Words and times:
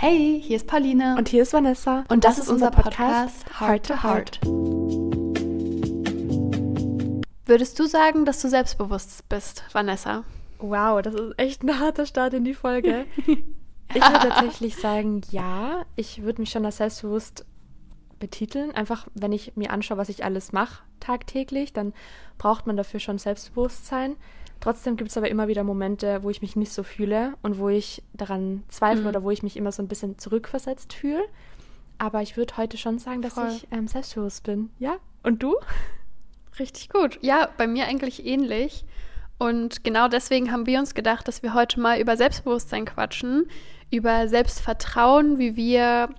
Hey, 0.00 0.40
hier 0.40 0.54
ist 0.54 0.68
Pauline. 0.68 1.16
Und 1.18 1.28
hier 1.28 1.42
ist 1.42 1.52
Vanessa. 1.52 2.04
Und 2.08 2.22
das, 2.22 2.36
das 2.36 2.44
ist 2.44 2.52
unser 2.52 2.70
Podcast, 2.70 3.44
Podcast 3.46 3.60
Heart 3.60 3.86
to 3.88 4.02
Heart. 4.04 4.40
Würdest 7.46 7.80
du 7.80 7.86
sagen, 7.88 8.24
dass 8.24 8.40
du 8.40 8.48
selbstbewusst 8.48 9.28
bist, 9.28 9.64
Vanessa? 9.72 10.22
Wow, 10.60 11.02
das 11.02 11.14
ist 11.14 11.36
echt 11.36 11.64
ein 11.64 11.80
harter 11.80 12.06
Start 12.06 12.32
in 12.32 12.44
die 12.44 12.54
Folge. 12.54 13.06
ich 13.26 14.00
würde 14.00 14.28
tatsächlich 14.28 14.76
sagen, 14.76 15.22
ja. 15.32 15.84
Ich 15.96 16.22
würde 16.22 16.42
mich 16.42 16.50
schon 16.50 16.64
als 16.64 16.76
selbstbewusst 16.76 17.44
betiteln. 18.20 18.70
Einfach, 18.70 19.08
wenn 19.14 19.32
ich 19.32 19.56
mir 19.56 19.72
anschaue, 19.72 19.98
was 19.98 20.10
ich 20.10 20.24
alles 20.24 20.52
mache 20.52 20.84
tagtäglich, 21.00 21.72
dann 21.72 21.92
braucht 22.38 22.68
man 22.68 22.76
dafür 22.76 23.00
schon 23.00 23.18
Selbstbewusstsein. 23.18 24.14
Trotzdem 24.60 24.96
gibt 24.96 25.10
es 25.10 25.16
aber 25.16 25.28
immer 25.28 25.48
wieder 25.48 25.62
Momente, 25.62 26.22
wo 26.22 26.30
ich 26.30 26.42
mich 26.42 26.56
nicht 26.56 26.72
so 26.72 26.82
fühle 26.82 27.34
und 27.42 27.58
wo 27.58 27.68
ich 27.68 28.02
daran 28.12 28.64
zweifle 28.68 29.02
mhm. 29.02 29.08
oder 29.08 29.22
wo 29.22 29.30
ich 29.30 29.42
mich 29.42 29.56
immer 29.56 29.72
so 29.72 29.82
ein 29.82 29.88
bisschen 29.88 30.18
zurückversetzt 30.18 30.92
fühle. 30.92 31.22
Aber 31.98 32.22
ich 32.22 32.36
würde 32.36 32.56
heute 32.56 32.76
schon 32.76 32.98
sagen, 32.98 33.22
dass 33.22 33.34
Voll. 33.34 33.48
ich 33.48 33.68
ähm, 33.70 33.88
selbstbewusst 33.88 34.44
bin. 34.44 34.70
Ja? 34.78 34.96
Und 35.22 35.42
du? 35.42 35.56
Richtig 36.58 36.88
gut. 36.88 37.18
Ja, 37.22 37.48
bei 37.56 37.66
mir 37.66 37.86
eigentlich 37.86 38.24
ähnlich. 38.26 38.84
Und 39.38 39.84
genau 39.84 40.08
deswegen 40.08 40.50
haben 40.50 40.66
wir 40.66 40.80
uns 40.80 40.94
gedacht, 40.94 41.28
dass 41.28 41.42
wir 41.42 41.54
heute 41.54 41.78
mal 41.78 42.00
über 42.00 42.16
Selbstbewusstsein 42.16 42.84
quatschen, 42.84 43.46
über 43.90 44.28
Selbstvertrauen, 44.28 45.38
wie 45.38 45.54
wir 45.54 46.10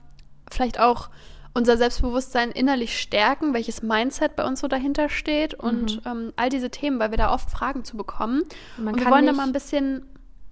vielleicht 0.49 0.79
auch 0.79 1.09
unser 1.59 1.75
Selbstbewusstsein 1.75 2.51
innerlich 2.51 2.97
stärken, 2.97 3.53
welches 3.53 3.83
Mindset 3.83 4.37
bei 4.37 4.45
uns 4.45 4.61
so 4.61 4.69
dahinter 4.69 5.09
steht 5.09 5.53
und 5.53 5.97
mhm. 6.05 6.11
ähm, 6.11 6.33
all 6.37 6.47
diese 6.47 6.69
Themen, 6.69 6.99
weil 6.99 7.11
wir 7.11 7.17
da 7.17 7.33
oft 7.33 7.51
Fragen 7.51 7.83
zu 7.83 7.97
bekommen. 7.97 8.43
Man 8.77 8.93
und 8.93 9.01
wir 9.01 9.11
wollen 9.11 9.25
nicht, 9.25 9.33
da 9.33 9.37
mal 9.37 9.45
ein 9.45 9.51
bisschen. 9.51 10.05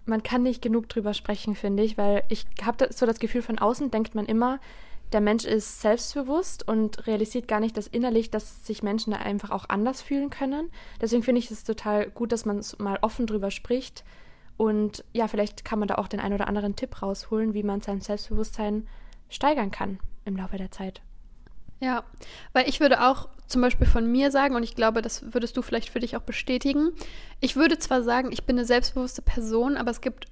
Man 0.05 0.21
kann 0.21 0.43
nicht 0.43 0.61
genug 0.61 0.89
drüber 0.89 1.13
sprechen, 1.13 1.55
finde 1.55 1.83
ich, 1.83 1.97
weil 1.97 2.23
ich 2.27 2.45
habe 2.61 2.89
so 2.93 3.05
das 3.05 3.19
Gefühl, 3.19 3.41
von 3.41 3.57
außen 3.57 3.89
denkt 3.89 4.15
man 4.15 4.25
immer, 4.25 4.59
der 5.13 5.21
Mensch 5.21 5.45
ist 5.45 5.79
selbstbewusst 5.81 6.67
und 6.67 7.07
realisiert 7.07 7.47
gar 7.47 7.61
nicht 7.61 7.77
das 7.77 7.87
innerlich, 7.87 8.29
dass 8.29 8.65
sich 8.65 8.83
Menschen 8.83 9.11
da 9.11 9.19
einfach 9.19 9.51
auch 9.51 9.69
anders 9.69 10.01
fühlen 10.01 10.29
können. 10.29 10.69
Deswegen 11.01 11.23
finde 11.23 11.39
ich 11.39 11.49
es 11.51 11.63
total 11.63 12.09
gut, 12.09 12.33
dass 12.33 12.45
man 12.45 12.61
mal 12.79 12.99
offen 13.01 13.27
drüber 13.27 13.49
spricht. 13.49 14.03
Und 14.57 15.05
ja, 15.13 15.29
vielleicht 15.29 15.63
kann 15.63 15.79
man 15.79 15.87
da 15.87 15.95
auch 15.95 16.09
den 16.09 16.19
einen 16.19 16.35
oder 16.35 16.47
anderen 16.47 16.75
Tipp 16.75 17.01
rausholen, 17.01 17.53
wie 17.53 17.63
man 17.63 17.79
sein 17.81 18.01
Selbstbewusstsein 18.01 18.87
steigern 19.29 19.71
kann 19.71 19.99
im 20.27 20.37
Laufe 20.37 20.57
der 20.57 20.71
Zeit. 20.71 21.01
Ja, 21.79 22.03
weil 22.53 22.67
ich 22.67 22.79
würde 22.79 23.03
auch 23.03 23.29
zum 23.47 23.61
Beispiel 23.61 23.87
von 23.87 24.11
mir 24.11 24.31
sagen, 24.31 24.55
und 24.55 24.63
ich 24.63 24.75
glaube, 24.75 25.01
das 25.01 25.33
würdest 25.33 25.55
du 25.57 25.61
vielleicht 25.61 25.89
für 25.89 25.99
dich 25.99 26.17
auch 26.17 26.21
bestätigen, 26.21 26.91
ich 27.39 27.55
würde 27.55 27.77
zwar 27.77 28.03
sagen, 28.03 28.31
ich 28.31 28.43
bin 28.43 28.57
eine 28.57 28.65
selbstbewusste 28.65 29.21
Person, 29.21 29.77
aber 29.77 29.91
es 29.91 30.01
gibt 30.01 30.25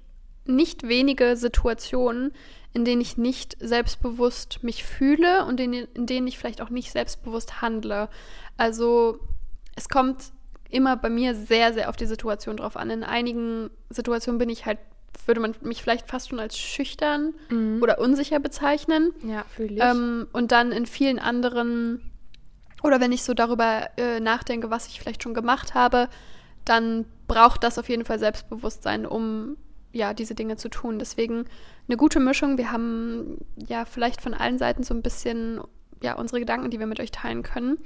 nicht 0.44 0.86
wenige 0.86 1.36
Situationen, 1.36 2.32
in 2.72 2.84
denen 2.84 3.00
ich 3.00 3.16
nicht 3.16 3.56
selbstbewusst 3.60 4.62
mich 4.62 4.84
fühle 4.84 5.44
und 5.46 5.60
in, 5.60 5.72
in 5.72 6.06
denen 6.06 6.26
ich 6.26 6.38
vielleicht 6.38 6.60
auch 6.60 6.70
nicht 6.70 6.92
selbstbewusst 6.92 7.62
handle. 7.62 8.08
Also 8.56 9.18
es 9.76 9.88
kommt 9.88 10.32
immer 10.68 10.96
bei 10.96 11.08
mir 11.08 11.34
sehr, 11.34 11.72
sehr 11.72 11.88
auf 11.88 11.96
die 11.96 12.06
Situation 12.06 12.58
drauf 12.58 12.76
an. 12.76 12.90
In 12.90 13.04
einigen 13.04 13.70
Situationen 13.88 14.38
bin 14.38 14.50
ich 14.50 14.66
halt 14.66 14.78
würde 15.26 15.40
man 15.40 15.54
mich 15.62 15.82
vielleicht 15.82 16.08
fast 16.08 16.28
schon 16.28 16.40
als 16.40 16.58
schüchtern 16.58 17.34
mhm. 17.48 17.82
oder 17.82 17.98
unsicher 17.98 18.40
bezeichnen. 18.40 19.12
Ja, 19.22 19.44
fühle 19.44 19.74
ich. 19.74 19.82
Ähm, 19.82 20.28
und 20.32 20.52
dann 20.52 20.72
in 20.72 20.86
vielen 20.86 21.18
anderen, 21.18 22.12
oder 22.82 23.00
wenn 23.00 23.12
ich 23.12 23.22
so 23.22 23.34
darüber 23.34 23.88
äh, 23.96 24.20
nachdenke, 24.20 24.70
was 24.70 24.88
ich 24.88 25.00
vielleicht 25.00 25.22
schon 25.22 25.34
gemacht 25.34 25.74
habe, 25.74 26.08
dann 26.64 27.06
braucht 27.28 27.64
das 27.64 27.78
auf 27.78 27.88
jeden 27.88 28.04
Fall 28.04 28.18
Selbstbewusstsein, 28.18 29.06
um 29.06 29.56
ja, 29.92 30.12
diese 30.14 30.34
Dinge 30.34 30.56
zu 30.56 30.68
tun. 30.68 30.98
Deswegen 30.98 31.46
eine 31.88 31.96
gute 31.96 32.20
Mischung. 32.20 32.58
Wir 32.58 32.70
haben 32.70 33.38
ja 33.56 33.84
vielleicht 33.84 34.20
von 34.20 34.34
allen 34.34 34.58
Seiten 34.58 34.82
so 34.82 34.94
ein 34.94 35.02
bisschen 35.02 35.60
ja, 36.02 36.14
unsere 36.14 36.40
Gedanken, 36.40 36.70
die 36.70 36.78
wir 36.78 36.86
mit 36.86 37.00
euch 37.00 37.10
teilen 37.10 37.42
können. 37.42 37.78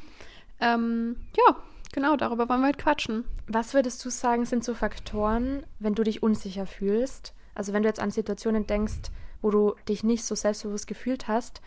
Ähm, 0.60 1.16
ja, 1.36 1.56
Genau, 1.92 2.16
darüber 2.16 2.48
wollen 2.48 2.60
wir 2.60 2.68
heute 2.68 2.82
quatschen. 2.82 3.24
Was 3.48 3.74
würdest 3.74 4.04
du 4.04 4.10
sagen, 4.10 4.44
sind 4.44 4.64
so 4.64 4.74
Faktoren, 4.74 5.64
wenn 5.78 5.94
du 5.94 6.04
dich 6.04 6.22
unsicher 6.22 6.66
fühlst? 6.66 7.34
Also 7.54 7.72
wenn 7.72 7.82
du 7.82 7.88
jetzt 7.88 8.00
an 8.00 8.10
Situationen 8.10 8.66
denkst, 8.66 9.10
wo 9.42 9.50
du 9.50 9.74
dich 9.88 10.04
nicht 10.04 10.24
so 10.24 10.34
selbstbewusst 10.34 10.86
gefühlt 10.86 11.26
hast, 11.26 11.60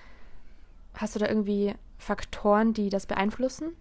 hast 0.94 1.16
du 1.16 1.20
da 1.20 1.28
irgendwie 1.28 1.76
Faktoren, 1.98 2.74
die 2.74 2.90
das 2.90 3.06
beeinflussen? 3.06 3.76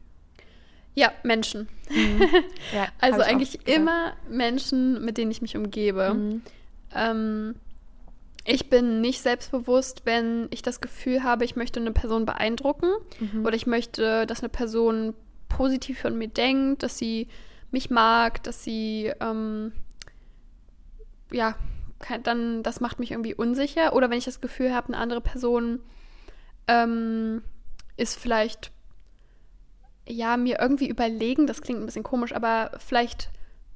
Ja, 0.94 1.12
Menschen. 1.22 1.68
Mhm. 1.90 2.22
Ja, 2.74 2.88
also 2.98 3.20
eigentlich 3.20 3.66
immer 3.66 4.14
Menschen, 4.28 5.04
mit 5.04 5.18
denen 5.18 5.30
ich 5.30 5.42
mich 5.42 5.56
umgebe. 5.56 6.14
Mhm. 6.14 6.42
Ähm, 6.94 7.54
ich 8.44 8.68
bin 8.70 9.00
nicht 9.00 9.20
selbstbewusst, 9.20 10.02
wenn 10.04 10.48
ich 10.50 10.62
das 10.62 10.80
Gefühl 10.80 11.22
habe, 11.22 11.44
ich 11.44 11.54
möchte 11.54 11.80
eine 11.80 11.92
Person 11.92 12.26
beeindrucken 12.26 12.90
mhm. 13.20 13.44
oder 13.46 13.54
ich 13.54 13.66
möchte, 13.66 14.26
dass 14.26 14.40
eine 14.40 14.48
Person 14.48 15.14
positiv 15.56 16.00
von 16.00 16.16
mir 16.16 16.28
denkt, 16.28 16.82
dass 16.82 16.98
sie 16.98 17.28
mich 17.70 17.90
mag, 17.90 18.42
dass 18.42 18.64
sie, 18.64 19.12
ähm, 19.20 19.72
ja, 21.30 21.56
dann, 22.22 22.62
das 22.62 22.80
macht 22.80 22.98
mich 22.98 23.12
irgendwie 23.12 23.34
unsicher. 23.34 23.94
Oder 23.94 24.10
wenn 24.10 24.18
ich 24.18 24.24
das 24.24 24.40
Gefühl 24.40 24.74
habe, 24.74 24.88
eine 24.88 24.98
andere 24.98 25.20
Person 25.20 25.80
ähm, 26.68 27.42
ist 27.96 28.18
vielleicht, 28.18 28.72
ja, 30.08 30.36
mir 30.36 30.58
irgendwie 30.60 30.88
überlegen, 30.88 31.46
das 31.46 31.62
klingt 31.62 31.80
ein 31.80 31.86
bisschen 31.86 32.02
komisch, 32.02 32.34
aber 32.34 32.72
vielleicht 32.78 33.30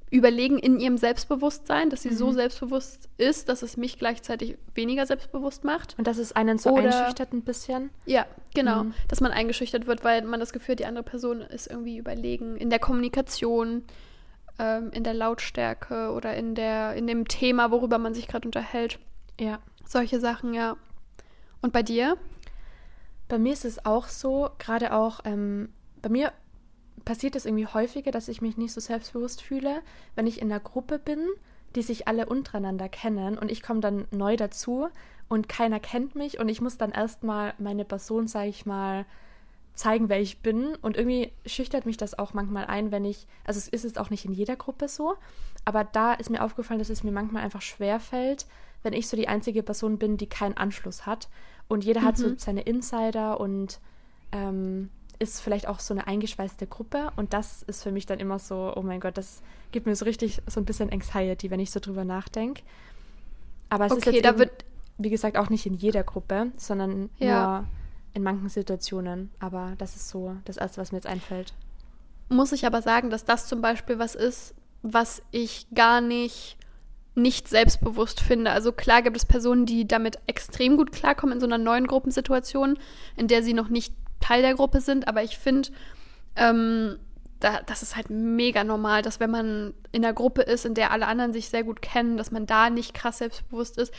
überlegen 0.09 0.57
in 0.57 0.79
ihrem 0.79 0.97
Selbstbewusstsein, 0.97 1.89
dass 1.89 2.03
sie 2.03 2.11
mhm. 2.11 2.15
so 2.15 2.31
selbstbewusst 2.31 3.09
ist, 3.17 3.49
dass 3.49 3.61
es 3.61 3.75
mich 3.75 3.99
gleichzeitig 3.99 4.57
weniger 4.73 5.05
selbstbewusst 5.05 5.63
macht. 5.63 5.95
Und 5.97 6.07
dass 6.07 6.17
es 6.17 6.31
einen 6.31 6.57
so 6.57 6.71
Oder, 6.71 6.85
einschüchtert 6.85 7.33
ein 7.33 7.41
bisschen? 7.41 7.89
Ja, 8.05 8.25
genau. 8.53 8.85
Mhm. 8.85 8.93
Dass 9.09 9.19
man 9.19 9.31
eingeschüchtert 9.31 9.85
wird, 9.85 10.03
weil 10.03 10.21
man 10.23 10.39
das 10.39 10.53
Gefühl 10.53 10.73
hat, 10.73 10.79
die 10.79 10.85
andere 10.85 11.03
Person 11.03 11.41
ist 11.41 11.67
irgendwie 11.67 11.97
überlegen 11.97 12.55
in 12.55 12.69
der 12.69 12.79
Kommunikation, 12.79 13.83
ähm, 14.59 14.91
in 14.93 15.03
der 15.03 15.13
Lautstärke 15.13 16.11
oder 16.11 16.35
in, 16.35 16.55
der, 16.55 16.93
in 16.93 17.05
dem 17.05 17.27
Thema, 17.27 17.71
worüber 17.71 17.97
man 17.97 18.13
sich 18.13 18.27
gerade 18.27 18.47
unterhält. 18.47 18.99
Ja. 19.39 19.59
Solche 19.85 20.19
Sachen, 20.19 20.53
ja. 20.53 20.77
Und 21.61 21.73
bei 21.73 21.83
dir? 21.83 22.17
Bei 23.27 23.37
mir 23.37 23.51
ist 23.51 23.65
es 23.65 23.85
auch 23.85 24.07
so, 24.07 24.49
gerade 24.57 24.93
auch, 24.93 25.19
ähm, 25.25 25.69
bei 26.01 26.07
mir 26.07 26.31
passiert 27.07 27.37
es 27.37 27.45
irgendwie 27.45 27.67
häufiger, 27.67 28.11
dass 28.11 28.27
ich 28.27 28.41
mich 28.41 28.57
nicht 28.57 28.73
so 28.73 28.81
selbstbewusst 28.81 29.41
fühle, 29.41 29.81
wenn 30.15 30.27
ich 30.27 30.41
in 30.41 30.51
einer 30.51 30.59
Gruppe 30.59 30.99
bin, 30.99 31.25
die 31.73 31.81
sich 31.81 32.05
alle 32.05 32.25
untereinander 32.25 32.89
kennen 32.89 33.37
und 33.37 33.49
ich 33.49 33.63
komme 33.63 33.79
dann 33.79 34.09
neu 34.11 34.35
dazu 34.35 34.89
und 35.29 35.47
keiner 35.47 35.79
kennt 35.79 36.15
mich 36.15 36.37
und 36.37 36.49
ich 36.49 36.59
muss 36.59 36.77
dann 36.77 36.91
erstmal 36.91 37.53
meine 37.59 37.85
Person, 37.85 38.27
sage 38.27 38.49
ich 38.49 38.65
mal, 38.65 39.05
zeigen, 39.73 40.09
wer 40.09 40.19
ich 40.19 40.41
bin. 40.41 40.75
Und 40.81 40.97
irgendwie 40.97 41.31
schüchtert 41.45 41.85
mich 41.85 41.95
das 41.95 42.19
auch 42.19 42.33
manchmal 42.33 42.65
ein, 42.65 42.91
wenn 42.91 43.05
ich, 43.05 43.25
also 43.45 43.57
es 43.57 43.69
ist 43.69 43.85
es 43.85 43.97
auch 43.97 44.09
nicht 44.09 44.25
in 44.25 44.33
jeder 44.33 44.57
Gruppe 44.57 44.89
so, 44.89 45.15
aber 45.63 45.85
da 45.85 46.13
ist 46.13 46.29
mir 46.29 46.43
aufgefallen, 46.43 46.79
dass 46.79 46.89
es 46.89 47.03
mir 47.05 47.13
manchmal 47.13 47.43
einfach 47.43 47.61
schwer 47.61 48.01
fällt, 48.01 48.47
wenn 48.83 48.91
ich 48.91 49.07
so 49.07 49.15
die 49.15 49.29
einzige 49.29 49.63
Person 49.63 49.97
bin, 49.97 50.17
die 50.17 50.27
keinen 50.27 50.57
Anschluss 50.57 51.05
hat. 51.05 51.29
Und 51.69 51.85
jeder 51.85 52.01
mhm. 52.01 52.05
hat 52.05 52.17
so 52.17 52.27
mhm. 52.27 52.37
seine 52.37 52.63
Insider 52.63 53.39
und 53.39 53.79
ähm, 54.33 54.89
ist 55.19 55.41
vielleicht 55.41 55.67
auch 55.67 55.79
so 55.79 55.93
eine 55.93 56.07
eingeschweißte 56.07 56.67
Gruppe 56.67 57.11
und 57.15 57.33
das 57.33 57.63
ist 57.63 57.83
für 57.83 57.91
mich 57.91 58.05
dann 58.05 58.19
immer 58.19 58.39
so, 58.39 58.73
oh 58.75 58.81
mein 58.81 58.99
Gott, 58.99 59.17
das 59.17 59.41
gibt 59.71 59.85
mir 59.85 59.95
so 59.95 60.05
richtig 60.05 60.41
so 60.47 60.59
ein 60.59 60.65
bisschen 60.65 60.91
Anxiety, 60.91 61.49
wenn 61.49 61.59
ich 61.59 61.71
so 61.71 61.79
drüber 61.79 62.05
nachdenke. 62.05 62.61
Aber 63.69 63.85
es 63.85 63.91
okay, 63.91 64.09
ist 64.09 64.15
jetzt 64.15 64.25
da 64.25 64.29
eben, 64.29 64.39
wird 64.39 64.65
wie 64.97 65.09
gesagt 65.09 65.37
auch 65.37 65.49
nicht 65.49 65.65
in 65.65 65.73
jeder 65.73 66.03
Gruppe, 66.03 66.51
sondern 66.57 67.09
ja. 67.17 67.59
nur 67.59 67.67
in 68.13 68.23
manchen 68.23 68.49
Situationen. 68.49 69.31
Aber 69.39 69.73
das 69.77 69.95
ist 69.95 70.09
so 70.09 70.35
das 70.45 70.57
Erste, 70.57 70.81
was 70.81 70.91
mir 70.91 70.97
jetzt 70.97 71.07
einfällt. 71.07 71.53
Muss 72.29 72.51
ich 72.51 72.65
aber 72.65 72.81
sagen, 72.81 73.09
dass 73.09 73.25
das 73.25 73.47
zum 73.47 73.61
Beispiel 73.61 73.99
was 73.99 74.15
ist, 74.15 74.53
was 74.81 75.21
ich 75.31 75.67
gar 75.73 76.01
nicht 76.01 76.57
nicht 77.17 77.47
selbstbewusst 77.47 78.21
finde. 78.21 78.51
Also 78.51 78.71
klar 78.71 79.01
gibt 79.01 79.17
es 79.17 79.25
Personen, 79.25 79.65
die 79.65 79.87
damit 79.87 80.19
extrem 80.27 80.77
gut 80.77 80.91
klarkommen 80.91 81.33
in 81.33 81.39
so 81.39 81.47
einer 81.47 81.57
neuen 81.57 81.87
Gruppensituation, 81.87 82.77
in 83.15 83.27
der 83.27 83.41
sie 83.41 83.53
noch 83.53 83.69
nicht 83.69 83.96
Teil 84.19 84.41
der 84.41 84.55
Gruppe 84.55 84.81
sind, 84.81 85.07
aber 85.07 85.23
ich 85.23 85.37
finde, 85.37 85.69
ähm, 86.35 86.97
da, 87.39 87.61
das 87.65 87.83
ist 87.83 87.95
halt 87.95 88.09
mega 88.09 88.63
normal, 88.63 89.01
dass 89.01 89.19
wenn 89.19 89.29
man 89.29 89.73
in 89.91 90.03
einer 90.03 90.13
Gruppe 90.13 90.41
ist, 90.41 90.65
in 90.65 90.73
der 90.73 90.91
alle 90.91 91.07
anderen 91.07 91.33
sich 91.33 91.49
sehr 91.49 91.63
gut 91.63 91.81
kennen, 91.81 92.17
dass 92.17 92.31
man 92.31 92.45
da 92.45 92.69
nicht 92.69 92.93
krass 92.93 93.19
selbstbewusst 93.19 93.77
ist. 93.77 93.93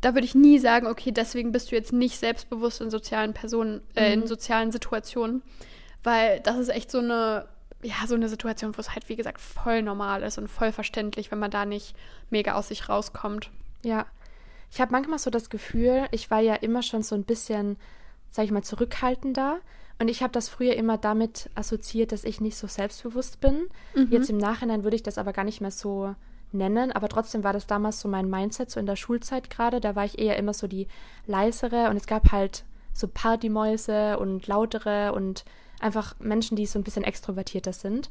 Da 0.00 0.14
würde 0.14 0.26
ich 0.26 0.34
nie 0.34 0.58
sagen, 0.58 0.86
okay, 0.86 1.12
deswegen 1.12 1.52
bist 1.52 1.70
du 1.70 1.76
jetzt 1.76 1.92
nicht 1.92 2.18
selbstbewusst 2.18 2.80
in 2.80 2.90
sozialen 2.90 3.34
Personen, 3.34 3.82
äh, 3.94 4.14
mhm. 4.14 4.22
in 4.22 4.28
sozialen 4.28 4.72
Situationen, 4.72 5.42
weil 6.02 6.40
das 6.40 6.56
ist 6.58 6.68
echt 6.68 6.90
so 6.90 6.98
eine, 6.98 7.46
ja, 7.82 7.94
so 8.06 8.14
eine 8.14 8.28
Situation, 8.28 8.76
wo 8.76 8.80
es 8.80 8.94
halt, 8.94 9.08
wie 9.08 9.16
gesagt, 9.16 9.40
voll 9.40 9.82
normal 9.82 10.22
ist 10.22 10.38
und 10.38 10.48
voll 10.48 10.72
verständlich, 10.72 11.30
wenn 11.30 11.38
man 11.38 11.50
da 11.50 11.64
nicht 11.64 11.96
mega 12.30 12.54
aus 12.54 12.68
sich 12.68 12.88
rauskommt. 12.88 13.50
Ja, 13.84 14.06
ich 14.70 14.80
habe 14.80 14.92
manchmal 14.92 15.18
so 15.18 15.30
das 15.30 15.50
Gefühl, 15.50 16.06
ich 16.10 16.30
war 16.30 16.40
ja 16.40 16.54
immer 16.54 16.82
schon 16.82 17.02
so 17.02 17.14
ein 17.14 17.24
bisschen 17.24 17.76
sage 18.30 18.46
ich 18.46 18.52
mal, 18.52 18.62
zurückhaltender. 18.62 19.58
Und 19.98 20.08
ich 20.08 20.22
habe 20.22 20.32
das 20.32 20.48
früher 20.48 20.74
immer 20.74 20.98
damit 20.98 21.48
assoziiert, 21.54 22.12
dass 22.12 22.24
ich 22.24 22.40
nicht 22.40 22.56
so 22.56 22.66
selbstbewusst 22.66 23.40
bin. 23.40 23.68
Mhm. 23.94 24.08
Jetzt 24.10 24.28
im 24.28 24.38
Nachhinein 24.38 24.84
würde 24.84 24.96
ich 24.96 25.02
das 25.02 25.18
aber 25.18 25.32
gar 25.32 25.44
nicht 25.44 25.60
mehr 25.60 25.70
so 25.70 26.14
nennen, 26.52 26.92
aber 26.92 27.08
trotzdem 27.08 27.44
war 27.44 27.52
das 27.52 27.66
damals 27.66 28.00
so 28.00 28.08
mein 28.08 28.28
Mindset, 28.28 28.70
so 28.70 28.78
in 28.78 28.86
der 28.86 28.96
Schulzeit 28.96 29.50
gerade. 29.50 29.80
Da 29.80 29.96
war 29.96 30.04
ich 30.04 30.18
eher 30.18 30.36
immer 30.36 30.52
so 30.52 30.66
die 30.66 30.86
leisere 31.26 31.88
und 31.90 31.96
es 31.96 32.06
gab 32.06 32.32
halt 32.32 32.64
so 32.92 33.08
Partymäuse 33.08 34.18
und 34.18 34.46
lautere 34.46 35.12
und 35.12 35.44
einfach 35.80 36.14
Menschen, 36.18 36.56
die 36.56 36.66
so 36.66 36.78
ein 36.78 36.84
bisschen 36.84 37.04
extrovertierter 37.04 37.72
sind. 37.72 38.10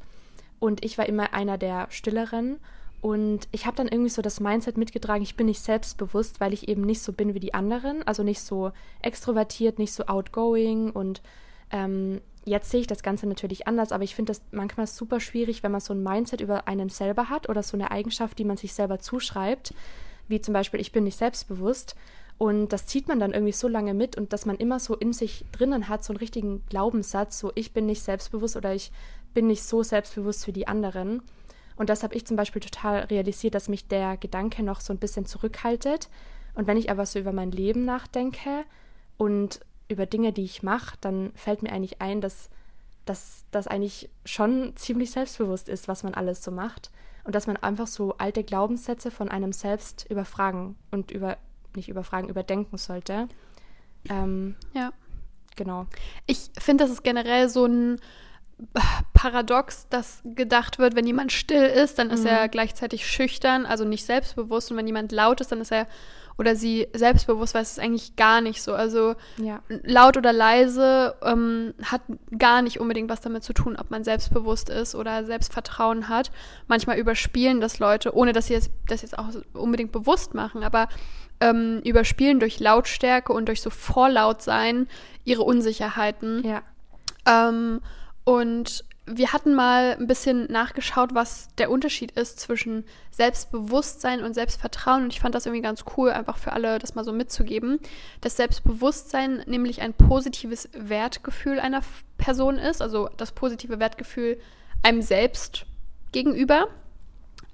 Und 0.59 0.85
ich 0.85 0.97
war 0.97 1.07
immer 1.07 1.33
einer 1.33 1.57
der 1.57 1.87
stilleren. 1.89 2.59
Und 3.05 3.47
ich 3.51 3.67
habe 3.67 3.77
dann 3.77 3.87
irgendwie 3.87 4.09
so 4.09 4.23
das 4.23 4.39
Mindset 4.39 4.77
mitgetragen, 4.77 5.21
ich 5.21 5.35
bin 5.35 5.45
nicht 5.45 5.61
selbstbewusst, 5.61 6.39
weil 6.39 6.53
ich 6.53 6.67
eben 6.67 6.81
nicht 6.81 7.03
so 7.03 7.13
bin 7.13 7.35
wie 7.35 7.39
die 7.39 7.53
anderen. 7.53 8.01
Also 8.07 8.23
nicht 8.23 8.41
so 8.41 8.71
extrovertiert, 8.99 9.77
nicht 9.77 9.93
so 9.93 10.07
outgoing. 10.07 10.89
Und 10.89 11.21
ähm, 11.69 12.19
jetzt 12.45 12.71
sehe 12.71 12.79
ich 12.79 12.87
das 12.87 13.03
Ganze 13.03 13.27
natürlich 13.27 13.67
anders, 13.67 13.91
aber 13.91 14.03
ich 14.03 14.15
finde 14.15 14.31
das 14.31 14.41
manchmal 14.49 14.87
super 14.87 15.19
schwierig, 15.19 15.61
wenn 15.61 15.71
man 15.71 15.81
so 15.81 15.93
ein 15.93 16.01
Mindset 16.01 16.41
über 16.41 16.67
einen 16.67 16.89
selber 16.89 17.29
hat 17.29 17.47
oder 17.47 17.61
so 17.61 17.77
eine 17.77 17.91
Eigenschaft, 17.91 18.39
die 18.39 18.43
man 18.43 18.57
sich 18.57 18.73
selber 18.73 18.97
zuschreibt, 18.97 19.75
wie 20.27 20.41
zum 20.41 20.55
Beispiel, 20.55 20.79
ich 20.79 20.91
bin 20.91 21.03
nicht 21.03 21.19
selbstbewusst. 21.19 21.95
Und 22.39 22.69
das 22.69 22.87
zieht 22.87 23.07
man 23.07 23.19
dann 23.19 23.33
irgendwie 23.33 23.53
so 23.53 23.67
lange 23.67 23.93
mit 23.93 24.17
und 24.17 24.33
dass 24.33 24.47
man 24.47 24.57
immer 24.57 24.79
so 24.79 24.95
in 24.95 25.13
sich 25.13 25.45
drinnen 25.51 25.89
hat, 25.89 26.03
so 26.03 26.11
einen 26.11 26.17
richtigen 26.17 26.63
Glaubenssatz, 26.69 27.37
so 27.37 27.51
ich 27.53 27.71
bin 27.71 27.85
nicht 27.85 28.01
selbstbewusst 28.01 28.55
oder 28.55 28.73
ich 28.73 28.91
bin 29.35 29.45
nicht 29.45 29.61
so 29.61 29.83
selbstbewusst 29.83 30.47
wie 30.47 30.53
die 30.53 30.67
anderen. 30.67 31.21
Und 31.75 31.89
das 31.89 32.03
habe 32.03 32.15
ich 32.15 32.25
zum 32.25 32.37
Beispiel 32.37 32.61
total 32.61 33.01
realisiert, 33.01 33.55
dass 33.55 33.67
mich 33.67 33.87
der 33.87 34.17
Gedanke 34.17 34.63
noch 34.63 34.81
so 34.81 34.93
ein 34.93 34.99
bisschen 34.99 35.25
zurückhaltet. 35.25 36.09
Und 36.53 36.67
wenn 36.67 36.77
ich 36.77 36.89
aber 36.89 37.05
so 37.05 37.19
über 37.19 37.33
mein 37.33 37.51
Leben 37.51 37.85
nachdenke 37.85 38.63
und 39.17 39.59
über 39.87 40.05
Dinge, 40.05 40.31
die 40.31 40.45
ich 40.45 40.63
mache, 40.63 40.95
dann 41.01 41.31
fällt 41.35 41.61
mir 41.61 41.71
eigentlich 41.71 42.01
ein, 42.01 42.21
dass 42.21 42.49
das 43.05 43.67
eigentlich 43.67 44.09
schon 44.25 44.75
ziemlich 44.75 45.11
selbstbewusst 45.11 45.69
ist, 45.69 45.87
was 45.87 46.03
man 46.03 46.13
alles 46.13 46.43
so 46.43 46.51
macht. 46.51 46.91
Und 47.23 47.35
dass 47.35 47.47
man 47.47 47.57
einfach 47.57 47.87
so 47.87 48.17
alte 48.17 48.43
Glaubenssätze 48.43 49.11
von 49.11 49.29
einem 49.29 49.51
selbst 49.51 50.05
überfragen 50.09 50.75
und 50.91 51.11
über 51.11 51.37
nicht 51.75 51.89
überfragen, 51.89 52.29
überdenken 52.29 52.77
sollte. 52.77 53.27
Ähm, 54.09 54.55
ja. 54.73 54.93
Genau. 55.55 55.87
Ich 56.25 56.51
finde, 56.59 56.83
das 56.83 56.91
ist 56.91 57.03
generell 57.03 57.49
so 57.49 57.65
ein 57.65 57.99
Paradox, 59.13 59.87
dass 59.89 60.21
gedacht 60.23 60.79
wird, 60.79 60.95
wenn 60.95 61.05
jemand 61.05 61.31
still 61.31 61.65
ist, 61.65 61.99
dann 61.99 62.09
ist 62.09 62.21
mhm. 62.21 62.27
er 62.27 62.47
gleichzeitig 62.47 63.05
schüchtern, 63.05 63.65
also 63.65 63.83
nicht 63.83 64.05
selbstbewusst. 64.05 64.71
Und 64.71 64.77
wenn 64.77 64.87
jemand 64.87 65.11
laut 65.11 65.41
ist, 65.41 65.51
dann 65.51 65.61
ist 65.61 65.71
er 65.71 65.87
oder 66.37 66.55
sie 66.55 66.87
selbstbewusst, 66.93 67.53
weil 67.53 67.61
es 67.61 67.71
ist 67.71 67.79
eigentlich 67.79 68.15
gar 68.15 68.41
nicht 68.41 68.61
so. 68.61 68.73
Also 68.73 69.15
ja. 69.37 69.61
laut 69.67 70.17
oder 70.17 70.33
leise 70.33 71.15
ähm, 71.21 71.73
hat 71.83 72.01
gar 72.37 72.61
nicht 72.61 72.79
unbedingt 72.79 73.09
was 73.09 73.21
damit 73.21 73.43
zu 73.43 73.53
tun, 73.53 73.77
ob 73.79 73.89
man 73.89 74.03
selbstbewusst 74.03 74.69
ist 74.69 74.95
oder 74.95 75.23
Selbstvertrauen 75.25 76.09
hat. 76.09 76.31
Manchmal 76.67 76.97
überspielen 76.97 77.61
das 77.61 77.79
Leute, 77.79 78.15
ohne 78.15 78.33
dass 78.33 78.47
sie 78.47 78.59
das 78.87 79.01
jetzt 79.01 79.17
auch 79.17 79.29
unbedingt 79.53 79.91
bewusst 79.91 80.33
machen, 80.33 80.63
aber 80.63 80.89
ähm, 81.39 81.81
überspielen 81.83 82.39
durch 82.39 82.59
Lautstärke 82.59 83.31
und 83.31 83.47
durch 83.47 83.61
so 83.61 83.69
vorlaut 83.69 84.41
sein 84.41 84.87
ihre 85.23 85.43
Unsicherheiten. 85.43 86.43
Ja. 86.45 86.63
Ähm, 87.25 87.81
und 88.25 88.83
wir 89.07 89.33
hatten 89.33 89.53
mal 89.53 89.95
ein 89.99 90.07
bisschen 90.07 90.51
nachgeschaut, 90.51 91.13
was 91.13 91.49
der 91.59 91.69
Unterschied 91.69 92.11
ist 92.11 92.39
zwischen 92.39 92.83
Selbstbewusstsein 93.11 94.23
und 94.23 94.33
Selbstvertrauen. 94.33 95.03
Und 95.03 95.13
ich 95.13 95.19
fand 95.19 95.35
das 95.35 95.45
irgendwie 95.45 95.61
ganz 95.61 95.85
cool, 95.95 96.09
einfach 96.09 96.37
für 96.37 96.53
alle 96.53 96.79
das 96.79 96.95
mal 96.95 97.05
so 97.05 97.13
mitzugeben. 97.13 97.79
Dass 98.21 98.35
Selbstbewusstsein 98.35 99.43
nämlich 99.45 99.81
ein 99.81 99.93
positives 99.93 100.69
Wertgefühl 100.73 101.59
einer 101.59 101.81
Person 102.17 102.57
ist, 102.57 102.81
also 102.81 103.09
das 103.17 103.31
positive 103.31 103.79
Wertgefühl 103.79 104.39
einem 104.81 105.03
selbst 105.03 105.67
gegenüber. 106.11 106.67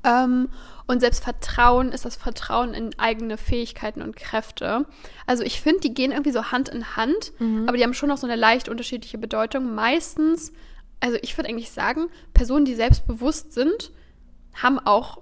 Ähm, 0.04 0.50
und 0.88 1.00
Selbstvertrauen 1.00 1.92
ist 1.92 2.06
das 2.06 2.16
Vertrauen 2.16 2.74
in 2.74 2.98
eigene 3.00 3.38
Fähigkeiten 3.38 4.02
und 4.02 4.16
Kräfte. 4.16 4.86
Also 5.26 5.44
ich 5.44 5.62
finde, 5.62 5.82
die 5.82 5.94
gehen 5.94 6.12
irgendwie 6.12 6.32
so 6.32 6.52
Hand 6.52 6.70
in 6.70 6.96
Hand, 6.96 7.32
mhm. 7.40 7.68
aber 7.68 7.78
die 7.78 7.84
haben 7.84 7.94
schon 7.94 8.10
noch 8.10 8.18
so 8.18 8.28
eine 8.28 8.36
leicht 8.36 8.68
unterschiedliche 8.68 9.18
Bedeutung. 9.18 9.74
Meistens, 9.74 10.52
also 11.00 11.18
ich 11.22 11.38
würde 11.38 11.50
eigentlich 11.50 11.72
sagen, 11.72 12.08
Personen, 12.34 12.66
die 12.66 12.76
selbstbewusst 12.76 13.54
sind, 13.54 13.92
haben 14.54 14.80
auch 14.80 15.20